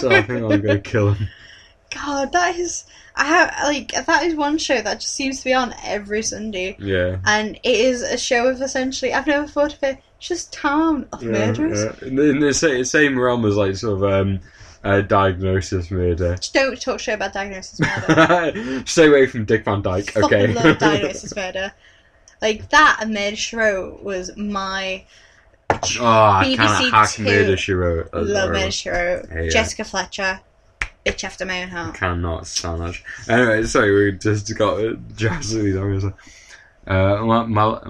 [0.00, 1.28] so I think I'm gonna kill him.
[1.94, 2.84] God, that is
[3.14, 6.76] I have like that is one show that just seems to be on every Sunday,
[6.80, 7.18] Yeah.
[7.24, 9.98] and it is a show of essentially I've never thought of it.
[10.18, 11.84] Just town of Yeah, murderers.
[12.02, 12.08] yeah.
[12.08, 14.40] In the, same realm as like sort of um,
[14.82, 16.36] uh, diagnosis murder.
[16.36, 18.82] Just don't talk shit about diagnosis murder.
[18.86, 20.10] Stay away from Dick Van Dyke.
[20.12, 20.52] fucking Okay.
[20.54, 21.72] love Diagnosis Murder.
[22.40, 25.04] Like that and Murder She Wrote was my
[25.70, 27.24] oh, I BBC hack Two.
[27.24, 28.10] Murder She Wrote.
[28.12, 28.50] That's love.
[28.50, 29.26] Murder She Wrote.
[29.34, 29.48] Yeah.
[29.48, 30.40] Jessica Fletcher,
[31.04, 31.94] bitch after my own heart.
[31.94, 32.94] cannot stand that.
[33.28, 36.14] Anyway, sorry, we just got drastically on.
[36.86, 37.80] Uh, my, my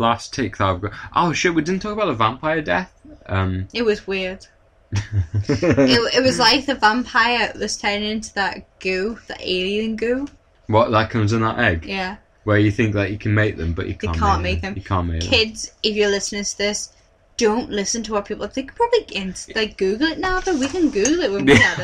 [0.00, 0.92] last take that I've got.
[1.14, 2.92] Oh shit, we didn't talk about the vampire death.
[3.26, 4.46] Um, It was weird.
[5.48, 10.26] It, it was like the vampire was turning into that goo, the alien goo.
[10.66, 12.16] what that comes in that egg, Yeah.
[12.44, 14.16] where you think that you can make them, but you can't.
[14.16, 14.74] can't make make them.
[14.76, 15.30] You can't make them.
[15.30, 16.92] Kids, if you're listening to this,
[17.40, 18.46] don't listen to what people.
[18.46, 20.40] They could probably inst- like Google it now.
[20.40, 21.78] Though we can Google it when we had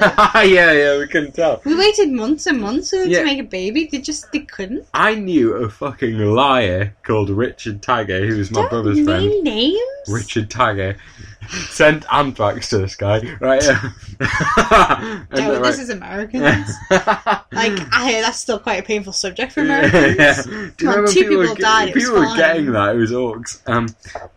[0.44, 0.50] it.
[0.54, 1.62] yeah, yeah, we can tell.
[1.64, 3.20] We waited months and months for them Yeah.
[3.20, 3.88] to make a baby.
[3.90, 4.86] They just they couldn't.
[4.94, 9.42] I knew a fucking liar called Richard Tagger, who was my Don't brother's name friend.
[9.44, 9.80] names.
[10.08, 10.96] Richard Tagger
[11.48, 13.62] sent anthrax to this guy, right?
[13.66, 16.70] and, No, uh, this right- is Americans.
[16.90, 17.42] like
[17.92, 20.16] I hear that's still quite a painful subject for Yeah, Americans.
[20.18, 20.42] yeah.
[20.76, 22.36] Do Come on, two people, people were, died, people were fine.
[22.36, 22.94] getting that?
[22.94, 23.60] It was orcs.
[23.68, 23.88] Um,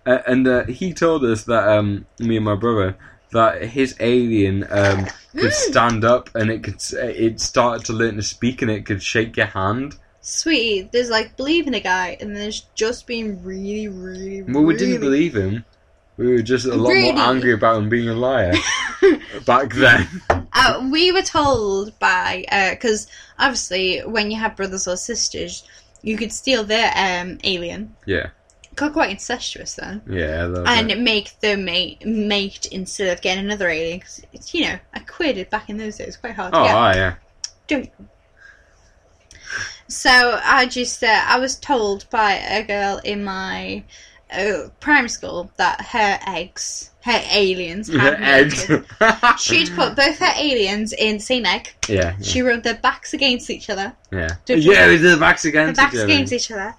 [0.05, 2.97] uh, and uh, he told us that um, me and my brother
[3.31, 5.05] that his alien um,
[5.35, 9.03] could stand up and it could it started to learn to speak and it could
[9.03, 9.95] shake your hand.
[10.21, 14.99] Sweetie, there's like believing a guy, and there's just being really, really, Well, we didn't
[14.99, 15.63] believe him.
[16.19, 17.13] We were just a lot Really?
[17.13, 18.53] more angry about him being a liar
[19.45, 20.05] back then.
[20.51, 25.63] Uh, we were told by because obviously when you have brothers or sisters,
[26.01, 27.95] you could steal their um, alien.
[28.05, 28.31] Yeah,
[28.75, 30.43] Got quite incestuous then, yeah.
[30.65, 30.99] and bit.
[30.99, 33.99] make them mate mate instead of getting another alien.
[33.99, 36.75] Because it's you know a quid back in those days quite hard to Oh, get.
[36.75, 37.15] ah, yeah.
[37.67, 37.89] Don't.
[39.87, 43.83] So I just uh, I was told by a girl in my
[44.31, 48.65] uh, primary school that her eggs, her aliens, had Eggs.
[49.41, 51.73] She'd put both her aliens in the same egg.
[51.87, 54.35] yeah, She rubbed their backs against each other, yeah.
[54.47, 56.05] Yeah, we did the backs their against backs each other.
[56.13, 56.75] against each other,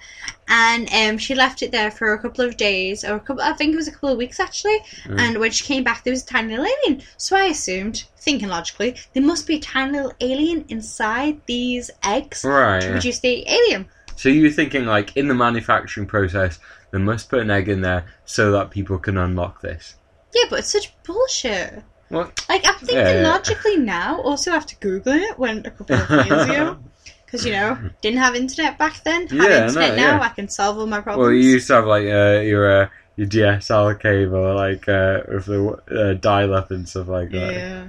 [0.49, 3.43] and um, she left it there for a couple of days or a couple.
[3.43, 4.79] I think it was a couple of weeks actually.
[5.05, 5.19] Mm.
[5.21, 7.03] And when she came back, there was a tiny little alien.
[7.17, 12.45] So I assumed, thinking logically, there must be a tiny little alien inside these eggs
[12.45, 12.81] Right.
[12.81, 12.93] to yeah.
[12.93, 13.89] produce the alien.
[14.17, 16.59] So you were thinking, like, in the manufacturing process,
[16.93, 19.95] they must put an egg in there so that people can unlock this.
[20.35, 21.83] Yeah, but it's such bullshit.
[22.09, 22.45] What?
[22.49, 23.29] Like I'm thinking Yeah.
[23.31, 24.21] logically now.
[24.23, 26.79] Also, after googling it when a couple of years ago,
[27.27, 29.29] because you know didn't have internet back then.
[29.29, 30.17] Have Yeah, internet no, now.
[30.17, 30.21] yeah.
[30.21, 31.27] I can solve all my problems.
[31.27, 35.47] Well, you used to have like uh, your uh, your DSL cable, like uh, with
[35.47, 37.53] the uh, dial-up and stuff like that.
[37.55, 37.87] yeah,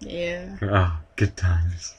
[0.00, 0.56] yeah.
[0.62, 1.94] Oh, good times.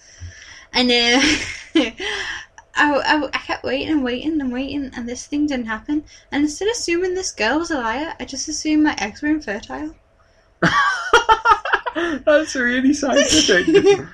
[0.73, 1.81] And uh,
[2.75, 6.03] I, I, I kept waiting and waiting and waiting, and this thing didn't happen.
[6.31, 9.29] And instead of assuming this girl was a liar, I just assumed my eggs were
[9.29, 9.95] infertile.
[12.25, 13.67] That's really scientific.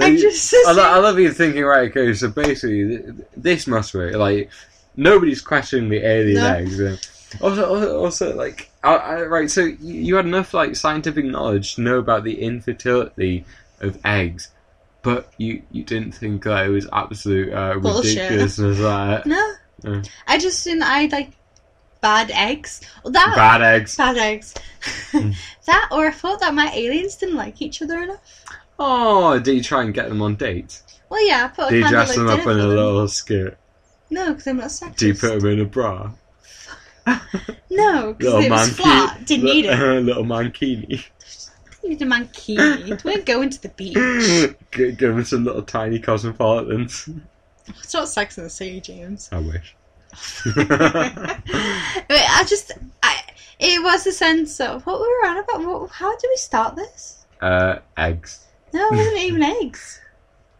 [0.00, 0.76] I just I, assumed.
[0.76, 1.88] lo- I love you thinking, right?
[1.90, 3.04] Okay, so basically, th-
[3.36, 4.14] this must work.
[4.14, 4.50] Like
[4.96, 6.54] nobody's questioning the alien No.
[6.54, 6.80] eggs.
[6.80, 6.96] uh,
[7.40, 9.48] Also, also, also, like, I, I, right?
[9.50, 13.44] So you, you had enough like scientific knowledge to know about the infertility
[13.80, 14.48] of eggs,
[15.02, 18.78] but you you didn't think that it was absolute uh, ridiculousness.
[18.78, 20.06] That no, Mm.
[20.26, 20.82] I just didn't.
[20.82, 21.30] I like
[22.02, 22.82] bad eggs.
[23.04, 23.96] That bad eggs.
[23.96, 24.54] bad eggs.
[25.12, 25.34] Mm.
[25.66, 28.44] that, or I thought that my aliens didn't like each other enough.
[28.78, 30.84] Oh, did you try and get them on dates?
[31.10, 33.58] Well, yeah, I put a Do you dress them up in a little skirt?
[34.08, 34.96] No, because I'm not sexist.
[34.96, 36.12] Do you put them in a bra?
[37.70, 39.26] No, because it was flat.
[39.26, 39.76] Didn't need it.
[40.02, 41.04] little mankini.
[41.82, 43.02] Need a mankini.
[43.04, 43.94] We're going to the beach.
[44.72, 47.08] G- Give them some little tiny cosmopolitans.
[47.68, 49.28] It's not Sex in the City, James.
[49.32, 49.74] I wish.
[50.46, 53.20] I just, I,
[53.58, 55.64] It was a sense of what we were on about.
[55.64, 57.24] What, how did we start this?
[57.40, 58.44] Uh, eggs.
[58.72, 60.00] No, it wasn't even eggs.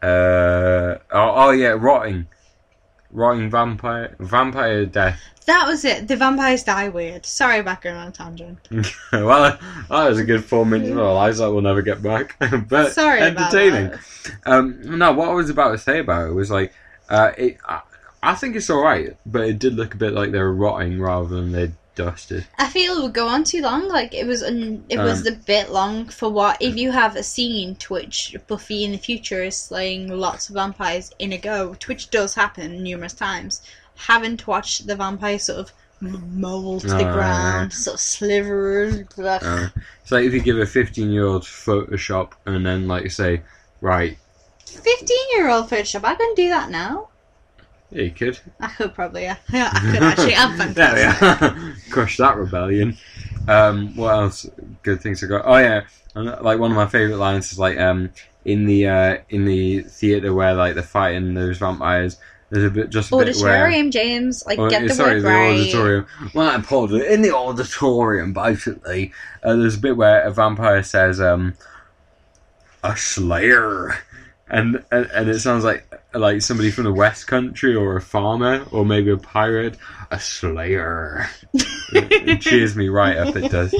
[0.03, 2.27] Uh, oh, oh yeah, rotting.
[3.13, 4.17] Rotting vampire.
[4.19, 5.21] Vampire death.
[5.47, 6.07] That was it.
[6.07, 7.27] The vampires die weird.
[7.27, 8.59] Sorry about going on a tangent.
[9.13, 9.59] well,
[9.89, 12.37] that was a good four minutes of our lives that we'll never get back.
[12.69, 13.91] but Sorry about entertaining.
[13.91, 14.01] that.
[14.47, 16.73] Um, no, what I was about to say about it was like,
[17.09, 17.81] uh, it, I,
[18.23, 21.27] I think it's alright, but it did look a bit like they were rotting rather
[21.27, 21.73] than they
[22.59, 23.89] I feel it would go on too long.
[23.89, 26.57] Like it was, un- it was Um, a bit long for what.
[26.61, 31.13] If you have a scene Twitch Buffy in the future is slaying lots of vampires
[31.19, 33.61] in a go, which does happen numerous times.
[33.97, 37.13] Having to watch the vampire sort of mold to the Oh, yeah.
[37.13, 39.07] ground, sort of sliver.
[39.19, 39.69] Uh,
[40.03, 43.43] it's like if you give a 15 year old Photoshop and then, like, say,
[43.83, 44.17] right,
[44.67, 46.05] Fifteen-year-old Photoshop.
[46.05, 47.09] I can do that now.
[47.91, 48.39] Yeah, you could.
[48.61, 49.23] I could probably.
[49.23, 50.35] Yeah, yeah I could actually.
[50.35, 51.43] I'm There we fantastic.
[51.43, 51.77] are.
[51.91, 52.97] Crush that rebellion.
[53.49, 54.47] Um, what else?
[54.83, 55.43] Good things I got.
[55.45, 55.83] Oh yeah,
[56.15, 58.11] and, like one of my favorite lines is like um
[58.45, 62.17] in the uh, in the theater where like they're fighting those vampires.
[62.51, 63.53] There's a bit just a bit where.
[63.63, 64.45] Auditorium, James.
[64.45, 65.53] Like, Oh, get the sorry, word the right.
[65.53, 66.07] auditorium.
[66.35, 67.03] Well, I apologize.
[67.07, 69.13] In the auditorium, basically,
[69.45, 71.55] uh, there's a bit where a vampire says, um,
[72.83, 73.99] "A slayer,"
[74.49, 78.67] and, and and it sounds like like somebody from the West Country or a farmer
[78.71, 79.77] or maybe a pirate.
[80.11, 81.29] A slayer.
[81.53, 83.37] it, cheers me right up.
[83.37, 83.75] It does.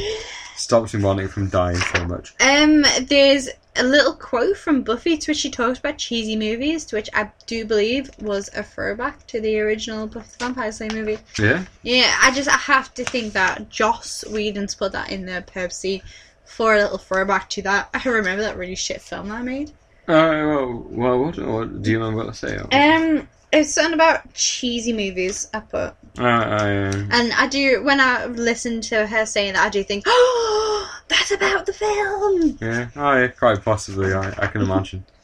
[0.57, 2.35] Stops me wanting from dying so much.
[2.41, 6.97] Um, there's a little quote from Buffy to which she talks about cheesy movies, to
[6.97, 11.19] which I do believe was a throwback to the original Buffy the Vampire Slayer movie.
[11.39, 11.65] Yeah.
[11.83, 16.03] Yeah, I just I have to think that Joss Whedon's put that in there purposely
[16.45, 17.89] for a little throwback to that.
[17.95, 19.73] I remember that really shit film that I made.
[20.11, 22.57] Uh, well, well what, what do you remember what to say?
[22.57, 25.49] Um, it's something about cheesy movies.
[25.55, 29.71] I put, Uh, uh, and I do when I listen to her saying that, I
[29.71, 32.59] do think, oh, that's about the film.
[32.61, 32.89] yeah.
[32.97, 34.13] Oh, yeah, quite possibly.
[34.13, 35.05] I, I can imagine.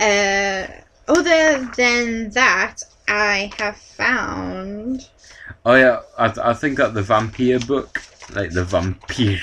[0.00, 0.66] Uh,
[1.06, 5.08] other than that, I have found
[5.64, 8.02] Oh yeah, I, th- I think that the vampire book,
[8.34, 9.38] like the vampire,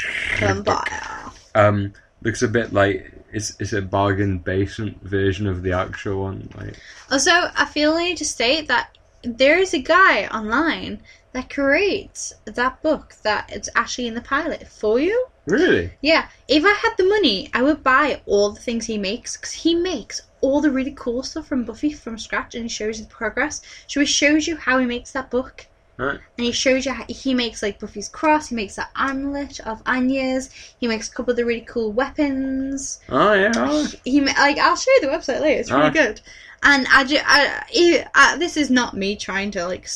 [0.63, 1.31] book, Vampire.
[1.55, 6.49] um, looks a bit like it's it's a bargain basement version of the actual one.
[6.55, 6.75] Like,
[7.09, 11.01] Also, I feel I need to state that there is a guy online
[11.33, 15.27] that creates that book that it's actually in the pilot for you.
[15.45, 15.91] really?
[16.01, 19.53] Yeah, if I had the money, I would buy all the things he makes because
[19.53, 23.05] he makes all the really cool stuff from Buffy from scratch and he shows you
[23.05, 23.61] the progress.
[23.87, 25.67] So he shows you how he makes that book.
[25.97, 26.19] Right.
[26.37, 29.81] And he shows you how he makes like Buffy's cross, he makes that amulet of
[29.85, 30.49] Anya's,
[30.79, 32.99] he makes a couple of the really cool weapons.
[33.09, 33.51] Oh yeah.
[33.55, 33.87] Oh.
[34.03, 35.59] He ma- like I'll show you the website later.
[35.59, 35.93] It's really Alright.
[35.93, 36.21] good.
[36.63, 39.87] And I, ju- I, he- I, this is not me trying to like.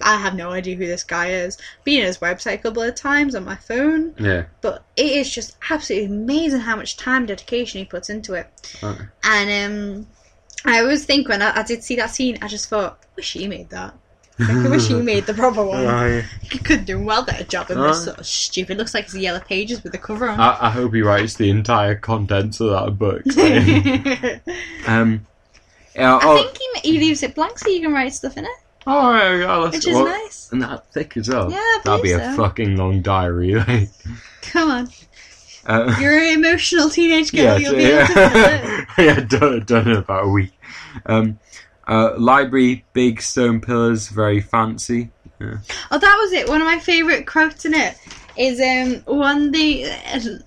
[0.00, 1.58] I have no idea who this guy is.
[1.84, 4.44] Been on his website a couple of times on my phone, Yeah.
[4.60, 8.48] but it is just absolutely amazing how much time dedication he puts into it.
[8.82, 8.98] Right.
[9.24, 10.06] And um,
[10.64, 13.46] I always think when I, I did see that scene, I just thought, wish he
[13.46, 13.94] made that.
[14.48, 15.84] Like, I wish he made the proper one.
[15.86, 16.22] Oh, yeah.
[16.42, 18.04] He could do a well better job than this Alright.
[18.04, 18.78] sort of stupid.
[18.78, 20.38] Looks like it's yellow pages with the cover on.
[20.40, 23.22] I, I hope he writes the entire contents of that book.
[24.88, 25.26] um.
[25.94, 28.44] Yeah, I oh, think he, he leaves it blank so you can write stuff in
[28.46, 28.50] it,
[28.86, 30.50] oh, yeah, yeah, let's- which is well, nice.
[30.50, 31.50] And that thick as well.
[31.50, 33.54] Yeah, I That'd be believe a fucking long diary.
[33.68, 33.90] Like,
[34.40, 34.88] Come on,
[35.66, 37.42] uh, you're an emotional teenage girl.
[37.42, 38.64] yeah, You'll be able to fill it.
[38.98, 40.52] yeah, yeah, done, done in about a week.
[41.04, 41.38] Um,
[41.86, 45.10] uh, library, big stone pillars, very fancy.
[45.90, 46.48] Oh, that was it.
[46.48, 47.96] One of my favourite quotes in it
[48.36, 49.84] is um one the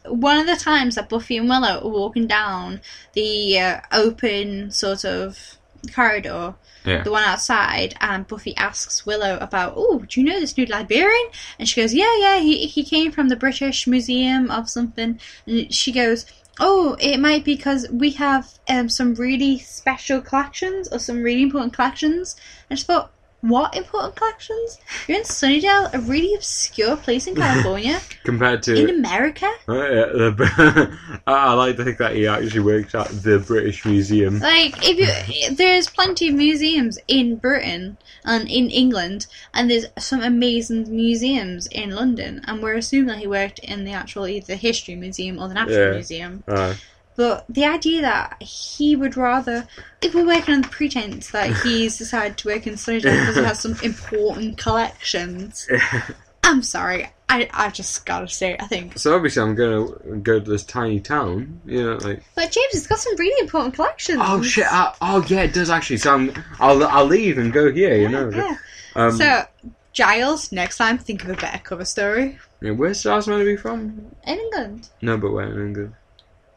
[0.07, 2.81] one of the times that Buffy and Willow are walking down
[3.13, 5.57] the uh, open sort of
[5.93, 6.55] corridor.
[6.83, 7.01] Yeah.
[7.03, 11.27] The one outside, and Buffy asks Willow about, "Oh, do you know this new librarian?"
[11.57, 15.73] And she goes, "Yeah, yeah, he he came from the British Museum of something." And
[15.73, 16.25] she goes,
[16.59, 21.41] "Oh, it might be because we have um some really special collections or some really
[21.41, 22.35] important collections."
[22.69, 23.11] I just thought,
[23.47, 24.79] "What important collections?
[25.07, 30.05] You're in Sunnydale, a really obscure place in California, Compared to in America." Oh, yeah,
[30.05, 30.97] the,
[31.27, 34.39] I, like to think that he actually worked at the British Museum.
[34.39, 40.21] Like, if you, there's plenty of museums in Britain and in England, and there's some
[40.21, 44.55] amazing museums in London, and we're assuming that he worked in the actual either the
[44.55, 45.91] history museum or the natural Yeah.
[45.91, 46.43] museum.
[46.47, 46.73] Uh,
[47.15, 49.67] But the idea that he would rather,
[50.01, 53.43] if we're working on the pretense that he's decided to work in Sunnydale because he
[53.43, 55.67] has some important collections,
[56.43, 58.99] I'm sorry, I I just gotta say, I think.
[58.99, 61.59] so obviously, I'm gonna go to this tiny town.
[61.65, 64.19] You know, like But James has got some really important collections.
[64.21, 65.97] oh shit, uh, oh yeah, it does actually.
[65.97, 67.95] So I'm, I'll I'll leave and go here.
[67.95, 68.29] You know.
[68.29, 68.57] Yeah.
[68.95, 69.43] Um, So,
[69.93, 72.37] Giles, next time think of a better cover story.
[72.61, 74.05] Yeah, where's Stars meant to be from?
[74.27, 74.89] In England.
[75.01, 75.93] No, but where in England?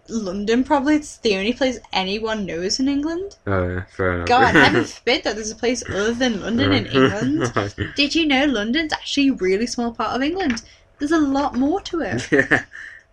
[0.08, 0.96] London, probably.
[0.96, 3.36] It's the only place anyone knows in England.
[3.46, 4.28] Oh, yeah, fair enough.
[4.28, 7.74] God, heaven forbid that there's a place other than London in England.
[7.96, 10.62] Did you know London's actually a really small part of England?
[10.98, 12.26] There's a lot more to it.
[12.32, 12.64] yeah,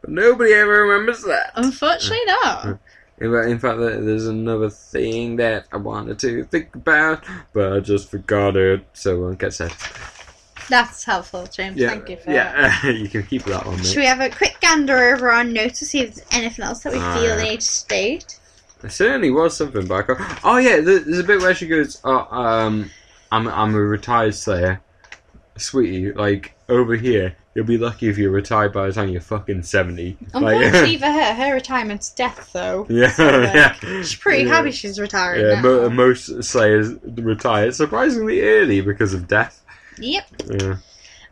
[0.01, 1.51] but nobody ever remembers that.
[1.55, 2.79] Unfortunately, not.
[3.17, 7.23] In fact, in fact, there- there's another thing that I wanted to think about,
[7.53, 9.71] but I just forgot it, so it won't get said.
[10.69, 11.77] That's helpful, James.
[11.77, 12.83] Yeah, Thank you for that.
[12.83, 15.79] yeah, you can keep that one, Should we have a quick gander over our notes
[15.79, 18.39] to see if there's anything else that we Ah, feel need to state?
[18.81, 20.07] There certainly was something back.
[20.43, 22.89] Oh yeah, there- there's a bit where she goes, oh, um,
[23.31, 24.81] "I'm I'm a retired Slayer,
[25.57, 26.11] sweetie.
[26.11, 30.17] Like over here, you'll be lucky if you're retired by the time you're fucking 70.
[30.33, 32.85] Like, Unfortunately for her, her retirement's death, though.
[32.89, 33.73] yeah, So, like, yeah.
[34.01, 34.49] She's pretty Yeah.
[34.55, 35.61] happy she's retired Yeah, now.
[35.61, 39.61] mo- most Slayers retire surprisingly early because of death.
[39.99, 40.25] Yep.
[40.59, 40.75] Yeah.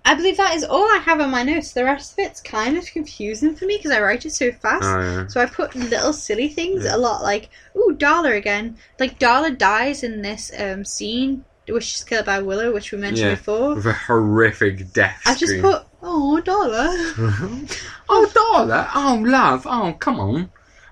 [0.06, 1.72] I believe that is all I have on my notes.
[1.72, 4.84] The rest of it's kind of confusing for me because I write it so fast.
[4.84, 5.27] Oh, yeah.
[5.27, 6.95] So I put little silly things Yeah.
[6.95, 8.77] a lot, like ooh, Darla again.
[8.99, 13.30] Like Darla dies in this um, scene, which she's killed by Willow, which we mentioned
[13.30, 13.35] Yeah.
[13.35, 13.76] before.
[13.76, 17.72] With a horrific death I just put oh Darla.
[18.10, 18.90] oh, Darla!
[18.94, 19.65] Oh, love!
[19.65, 20.52] Oh, come on!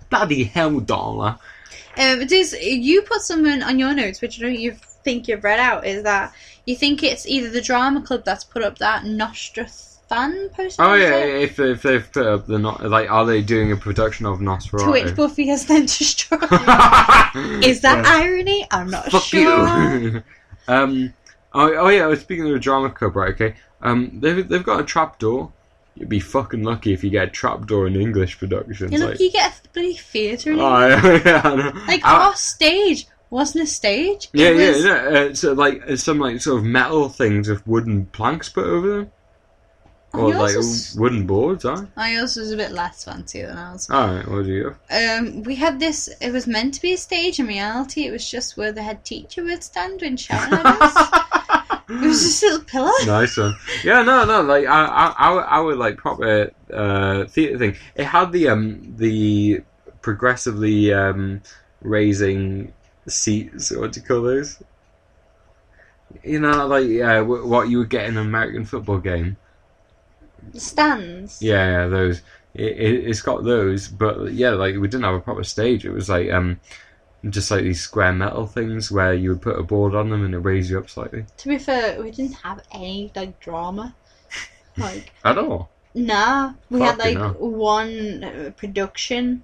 [0.10, 1.38] Bloody hell, Darla!
[1.98, 5.60] Um, does you put something on your notes, which I don't you think you've read
[5.60, 6.34] out, is that
[6.65, 10.82] you think it's either the drama club that's put up that Nostrathan poster?
[10.84, 11.44] Oh yeah, it?
[11.44, 14.91] if if they've put up the not like, are they doing a production of To
[14.91, 16.44] which Buffy has then destroyed.
[17.64, 18.15] is that Yeah.
[18.15, 18.68] irony?
[18.72, 19.99] I'm not Fuck sure.
[19.99, 20.23] you.
[20.68, 21.14] um.
[21.53, 22.03] Oh, oh yeah.
[22.03, 23.34] I was speaking of the drama club, right?
[23.34, 23.56] Okay.
[23.82, 24.19] Um.
[24.19, 25.52] They've they've got a trap door.
[25.95, 28.94] You'd be fucking lucky if you get a trapdoor in English productions.
[28.94, 30.53] Yeah, look, like, you get a bloody theatre.
[30.53, 30.88] in oh,
[31.26, 34.29] yeah, Like I- our stage wasn't a stage.
[34.33, 34.95] It Yeah, was- yeah, no,
[35.29, 39.11] uh, so like some like sort of metal things with wooden planks put over them,
[40.13, 41.63] Oh, or like was- wooden boards.
[41.63, 41.85] Huh?
[41.97, 43.89] Oh, yours was a bit less fancy than ours.
[43.89, 44.75] All right, what do you?
[44.93, 46.09] Um, we had this.
[46.21, 47.39] It was meant to be a stage.
[47.39, 51.09] In reality, it was just where the head teacher would stand when shouting at us.
[51.89, 52.91] It was just a little pillar.
[53.05, 53.53] nice one.
[53.83, 54.41] Yeah, no, no.
[54.43, 57.75] Like I, I, I, would- like proper uh, theater thing.
[57.95, 59.59] It had the um the
[60.01, 61.41] progressively um
[61.81, 62.71] raising
[63.11, 63.71] seats.
[63.75, 64.61] What do you call those?
[66.23, 69.38] You know, like yeah, what you would get in an American football game.
[70.53, 71.41] Stands.
[71.41, 72.21] Yeah, yeah, those.
[72.53, 75.85] It, it, it's got those, but yeah, like we didn't have a proper stage.
[75.85, 76.59] It was like um,
[77.29, 80.33] just like these square metal things where you would put a board on them and
[80.33, 81.25] it raised you up slightly.
[81.38, 83.95] To be fair, we didn't have any like drama.
[84.77, 85.69] Like At all.
[85.93, 89.43] nah, we had like one production,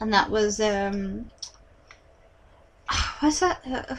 [0.00, 1.30] and that was um,
[3.20, 3.60] what's that?
[3.66, 3.96] Uh,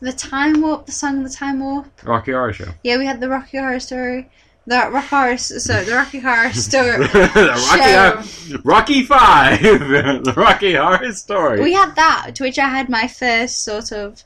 [0.00, 1.86] the Time Warp, the song the Time Warp.
[2.04, 2.68] Rocky Horror Show.
[2.82, 4.28] Yeah, we had the Rocky Horror Story.
[4.68, 6.98] The Rocky Horror, so the Rocky Horror Story.
[7.06, 9.60] the Rocky, Rocky Five,
[10.24, 11.62] the Rocky Horror Story.
[11.62, 14.22] we had that, to which I had my first sort of.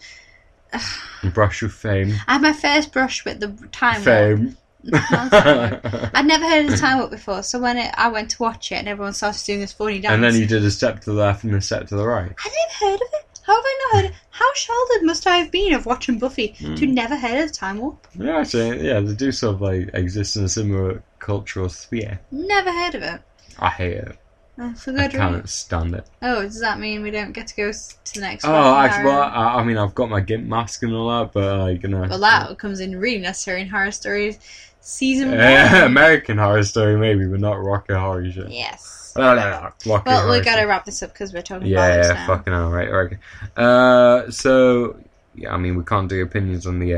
[1.34, 2.14] Brush with fame.
[2.26, 4.04] I had my first brush with the Time Warp.
[4.38, 4.56] Fame.
[4.94, 8.72] I'd never heard of the Time Warp before, so when it, I went to watch
[8.72, 11.10] it and everyone started doing this funny dance, and then you did a step to
[11.12, 12.32] the left and a step to the right.
[12.32, 13.26] I'd never heard of it.
[13.50, 14.14] How have I not heard?
[14.30, 16.76] How sheltered must I have been of watching Buffy Hmm.
[16.76, 18.06] to never heard of Time Warp?
[18.16, 22.20] Yeah, actually, yeah, they do sort of like exist in a similar cultural sphere.
[22.30, 23.20] Never heard of it.
[23.58, 24.16] I hate it.
[24.56, 25.10] Oh, for I good reason.
[25.20, 26.06] cannot stand it.
[26.22, 28.54] Oh, does that mean we don't get to go to the next one?
[28.54, 31.58] Oh, actually, well, I, I mean, I've got my gimp mask and all that, but
[31.58, 34.38] like, you know, well, that comes in really necessary in horror stories.
[34.80, 35.38] Season one.
[35.40, 38.46] American Horror Story, maybe, but not Rocky Horror Show.
[38.48, 38.99] Yes.
[39.20, 40.66] Rocky Well, we gotta Show.
[40.66, 42.26] wrap this up because we're talking Yeah, about this yeah, now.
[42.26, 43.18] fucking hell, right, right.
[43.56, 44.98] Uh, so,
[45.34, 46.94] yeah, I mean, we can't do opinions on the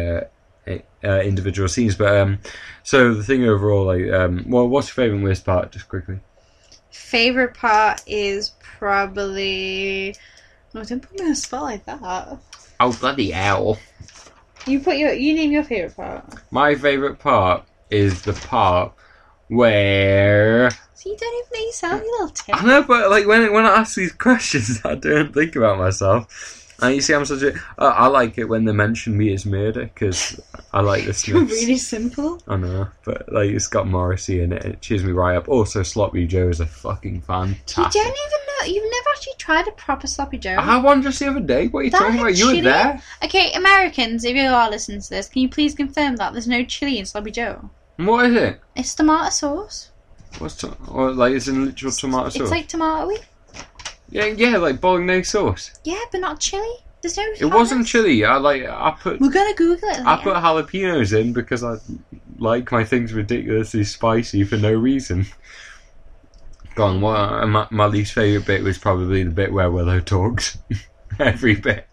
[0.69, 2.39] uh, uh, individual scenes, but um,
[2.83, 6.21] so the thing overall, like, um, well, what's your favourite and worst part, just quickly?
[6.91, 10.15] Favorite part is probably.
[10.75, 12.39] No, don't put me on a spot like that.
[12.81, 13.79] Oh, bloody hell.
[14.67, 15.13] You put your.
[15.13, 16.25] You name your favorite part.
[16.51, 18.93] My favourite part is the part
[19.49, 22.63] where So you don't even know yourself, you little tip.
[22.63, 26.59] I know, but like when when I ask these questions, I don't think about myself.
[26.83, 27.55] And you see, I'm such a.
[27.79, 30.41] Uh, I like it when they mention Meat Is Murder because
[30.73, 31.29] I like this.
[31.33, 32.43] Really simple.
[32.49, 34.65] I know, but like it's got Morrissey in it.
[34.65, 35.49] It cheers me right up.
[35.49, 37.95] Also, Sloppy Joe is a fucking fantastic.
[37.95, 38.75] You don't even know.
[38.75, 40.57] You've never actually tried a proper sloppy Joe.
[40.59, 41.69] I had one just the other day.
[41.69, 42.37] What are you That talking about?
[42.37, 43.01] You were there.
[43.23, 46.65] Okay, Americans, if you are listening to this, can you please confirm that there's no
[46.65, 47.71] chili in sloppy Joe?
[48.07, 48.61] What is it?
[48.77, 49.91] It's tomato sauce.
[50.39, 52.43] What's to- or like it's in literal tomato sauce?
[52.43, 53.23] It's like tomatoey.
[54.11, 55.73] yeah, yeah, like bolognese sauce.
[55.85, 56.77] Yeah, but not chili.
[57.03, 57.25] There's no.
[57.39, 58.25] It wasn't chili.
[58.25, 59.99] I like I put We're gonna Google it.
[59.99, 60.09] Later.
[60.09, 61.77] I put jalapenos in because I
[62.39, 65.27] like my things ridiculously spicy for no reason.
[66.77, 66.97] Gone.
[66.97, 67.01] on.
[67.01, 70.59] What uh, my, my least favorite bit was probably the bit where Willow talks.
[71.19, 71.87] Every bit.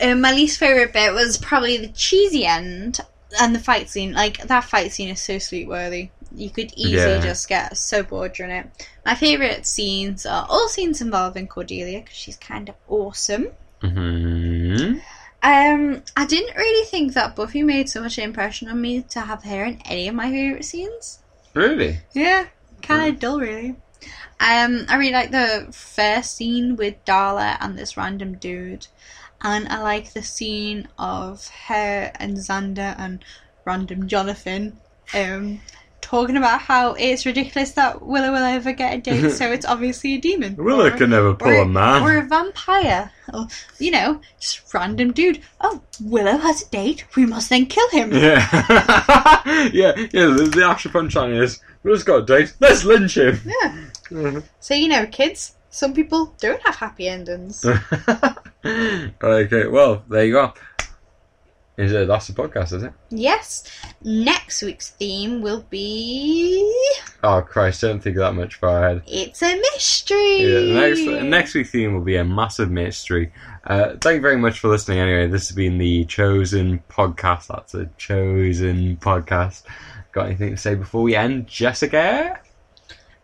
[0.00, 3.00] Um, my least favorite bit was probably the cheesy end
[3.40, 4.12] and the fight scene.
[4.12, 6.10] Like that fight scene is so sweet worthy.
[6.34, 7.20] You could easily Yeah.
[7.20, 8.86] just get so bored during it.
[9.04, 13.48] My favorite scenes are all scenes involving Cordelia because she's kind of awesome.
[13.80, 14.98] hmm
[15.44, 19.42] Um, I didn't really think that Buffy made so much impression on me to have
[19.42, 21.18] her in any of my favorite scenes.
[21.54, 21.98] Really?
[22.12, 22.46] Yeah,
[22.80, 23.74] kind of dull, really.
[24.40, 28.86] Um, I really like the first scene with Darla and this random dude,
[29.42, 33.24] and I like the scene of her and Xander and
[33.64, 34.78] random Jonathan,
[35.14, 35.60] um,
[36.00, 40.14] talking about how it's ridiculous that Willow will ever get a date, so it's obviously
[40.14, 40.56] a demon.
[40.56, 42.02] Willow Or- could never pull or, a man.
[42.02, 43.10] Or a vampire.
[43.32, 43.46] Or,
[43.78, 45.40] you know, just random dude.
[45.60, 47.04] Oh, Willow has a date.
[47.16, 48.12] We must then kill him.
[48.12, 48.46] Yeah,
[49.72, 50.26] yeah, yeah.
[50.26, 52.52] The, the actual punchline is, "We just got a date.
[52.60, 53.84] Let's lynch him." Yeah.
[54.60, 57.64] So, you know, kids, some people don't have happy endings.
[58.64, 60.52] okay, well, there you go.
[61.78, 62.06] Is it?
[62.06, 62.92] That's the podcast, is it?
[63.08, 63.64] yes.
[64.04, 66.70] Next week's theme will be.
[67.24, 67.80] Oh Christ!
[67.80, 69.02] Don't think that much far ahead.
[69.06, 70.42] It's a mystery.
[70.42, 73.32] Yeah, next next week's theme will be a massive mystery.
[73.64, 74.98] Uh, thank you very much for listening.
[74.98, 77.46] Anyway, this has been the chosen podcast.
[77.46, 79.62] That's a chosen podcast.
[80.12, 82.38] Got anything to say before we end, Jessica?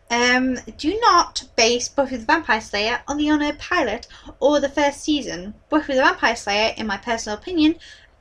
[0.09, 4.07] Um, do not base Buffy the Vampire Slayer on the Unaired pilot
[4.39, 5.53] or the first season.
[5.69, 7.75] Buffy the Vampire Slayer, in my personal opinion,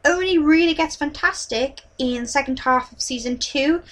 [0.05, 3.83] only really gets fantastic in the second half of season two.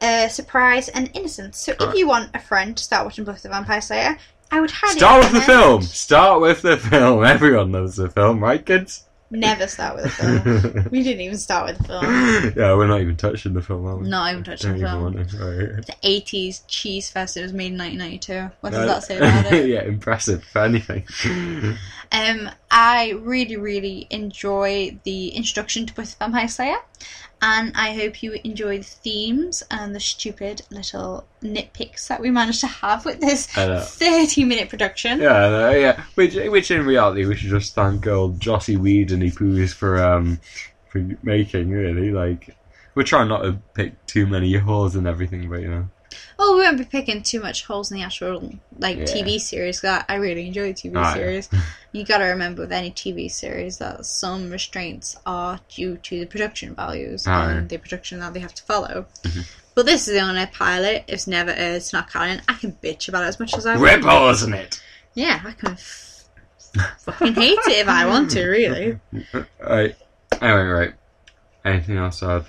[0.00, 1.58] Uh, surprise and innocence.
[1.58, 4.16] So, if you want a friend to start watching Buffy the Vampire Slayer,
[4.50, 5.82] I would highly Start with the film.
[5.82, 7.24] Start with the film.
[7.24, 9.07] Everyone loves the film, right, kids?
[9.30, 10.88] Never start with a film.
[10.90, 12.52] we didn't even start with a film.
[12.56, 14.08] yeah, we're not even touching the film, are we?
[14.08, 15.02] Not even touching the even film.
[15.02, 15.36] want to.
[15.36, 15.86] Right.
[15.86, 17.36] The 80s cheese fest.
[17.36, 18.56] It was made in 1992.
[18.60, 19.68] What does that say about it?
[19.68, 21.06] yeah, impressive, if anything.
[22.10, 26.78] Um, I really, really enjoy the introduction to Buffy the Vampire Slayer,
[27.40, 32.60] and I hope you enjoy the themes and the stupid little nitpicks that we managed
[32.60, 35.20] to have with this 30 minute production.
[35.20, 36.02] Yeah, yeah.
[36.14, 40.40] Which, which in reality, we should just thank old Jossie Weed and Poos for um
[40.88, 41.70] for making.
[41.70, 42.56] Really, like
[42.94, 45.88] we're trying not to pick too many holes and everything, but you know.
[46.38, 49.04] Well, we won't be picking too much holes in the actual like Yeah.
[49.04, 49.80] TV series.
[49.80, 51.14] 'cause I I really enjoy the TV Ah, yeah.
[51.14, 51.48] series.
[51.90, 56.26] You got to remember with any TV series that some restraints are due to the
[56.26, 57.56] production values Ah, and yeah.
[57.60, 57.66] Mm-hmm.
[57.68, 59.06] the production that they have to follow.
[59.74, 61.04] But this is the unaired pilot.
[61.08, 61.76] It's never aired.
[61.76, 62.42] It's not canon.
[62.46, 63.82] I can bitch about it as much as I want.
[63.82, 64.82] Rip holes in it.
[65.14, 66.24] Yeah, I can f-
[66.98, 68.46] fucking hate it if I want to.
[68.46, 68.98] Really.
[69.58, 69.96] Right.
[70.42, 70.94] Anyway, right.
[71.64, 72.22] Anything else?
[72.22, 72.44] add?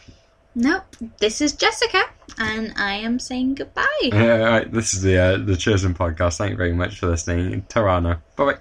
[0.59, 0.83] Nope.
[1.19, 2.03] This is Jessica,
[2.37, 3.85] and I am saying goodbye.
[4.11, 4.71] Yeah, right.
[4.71, 6.37] This is the uh, the chosen podcast.
[6.37, 7.61] Thank you very much for listening.
[7.69, 8.19] Tarana.
[8.35, 8.59] Bye bye.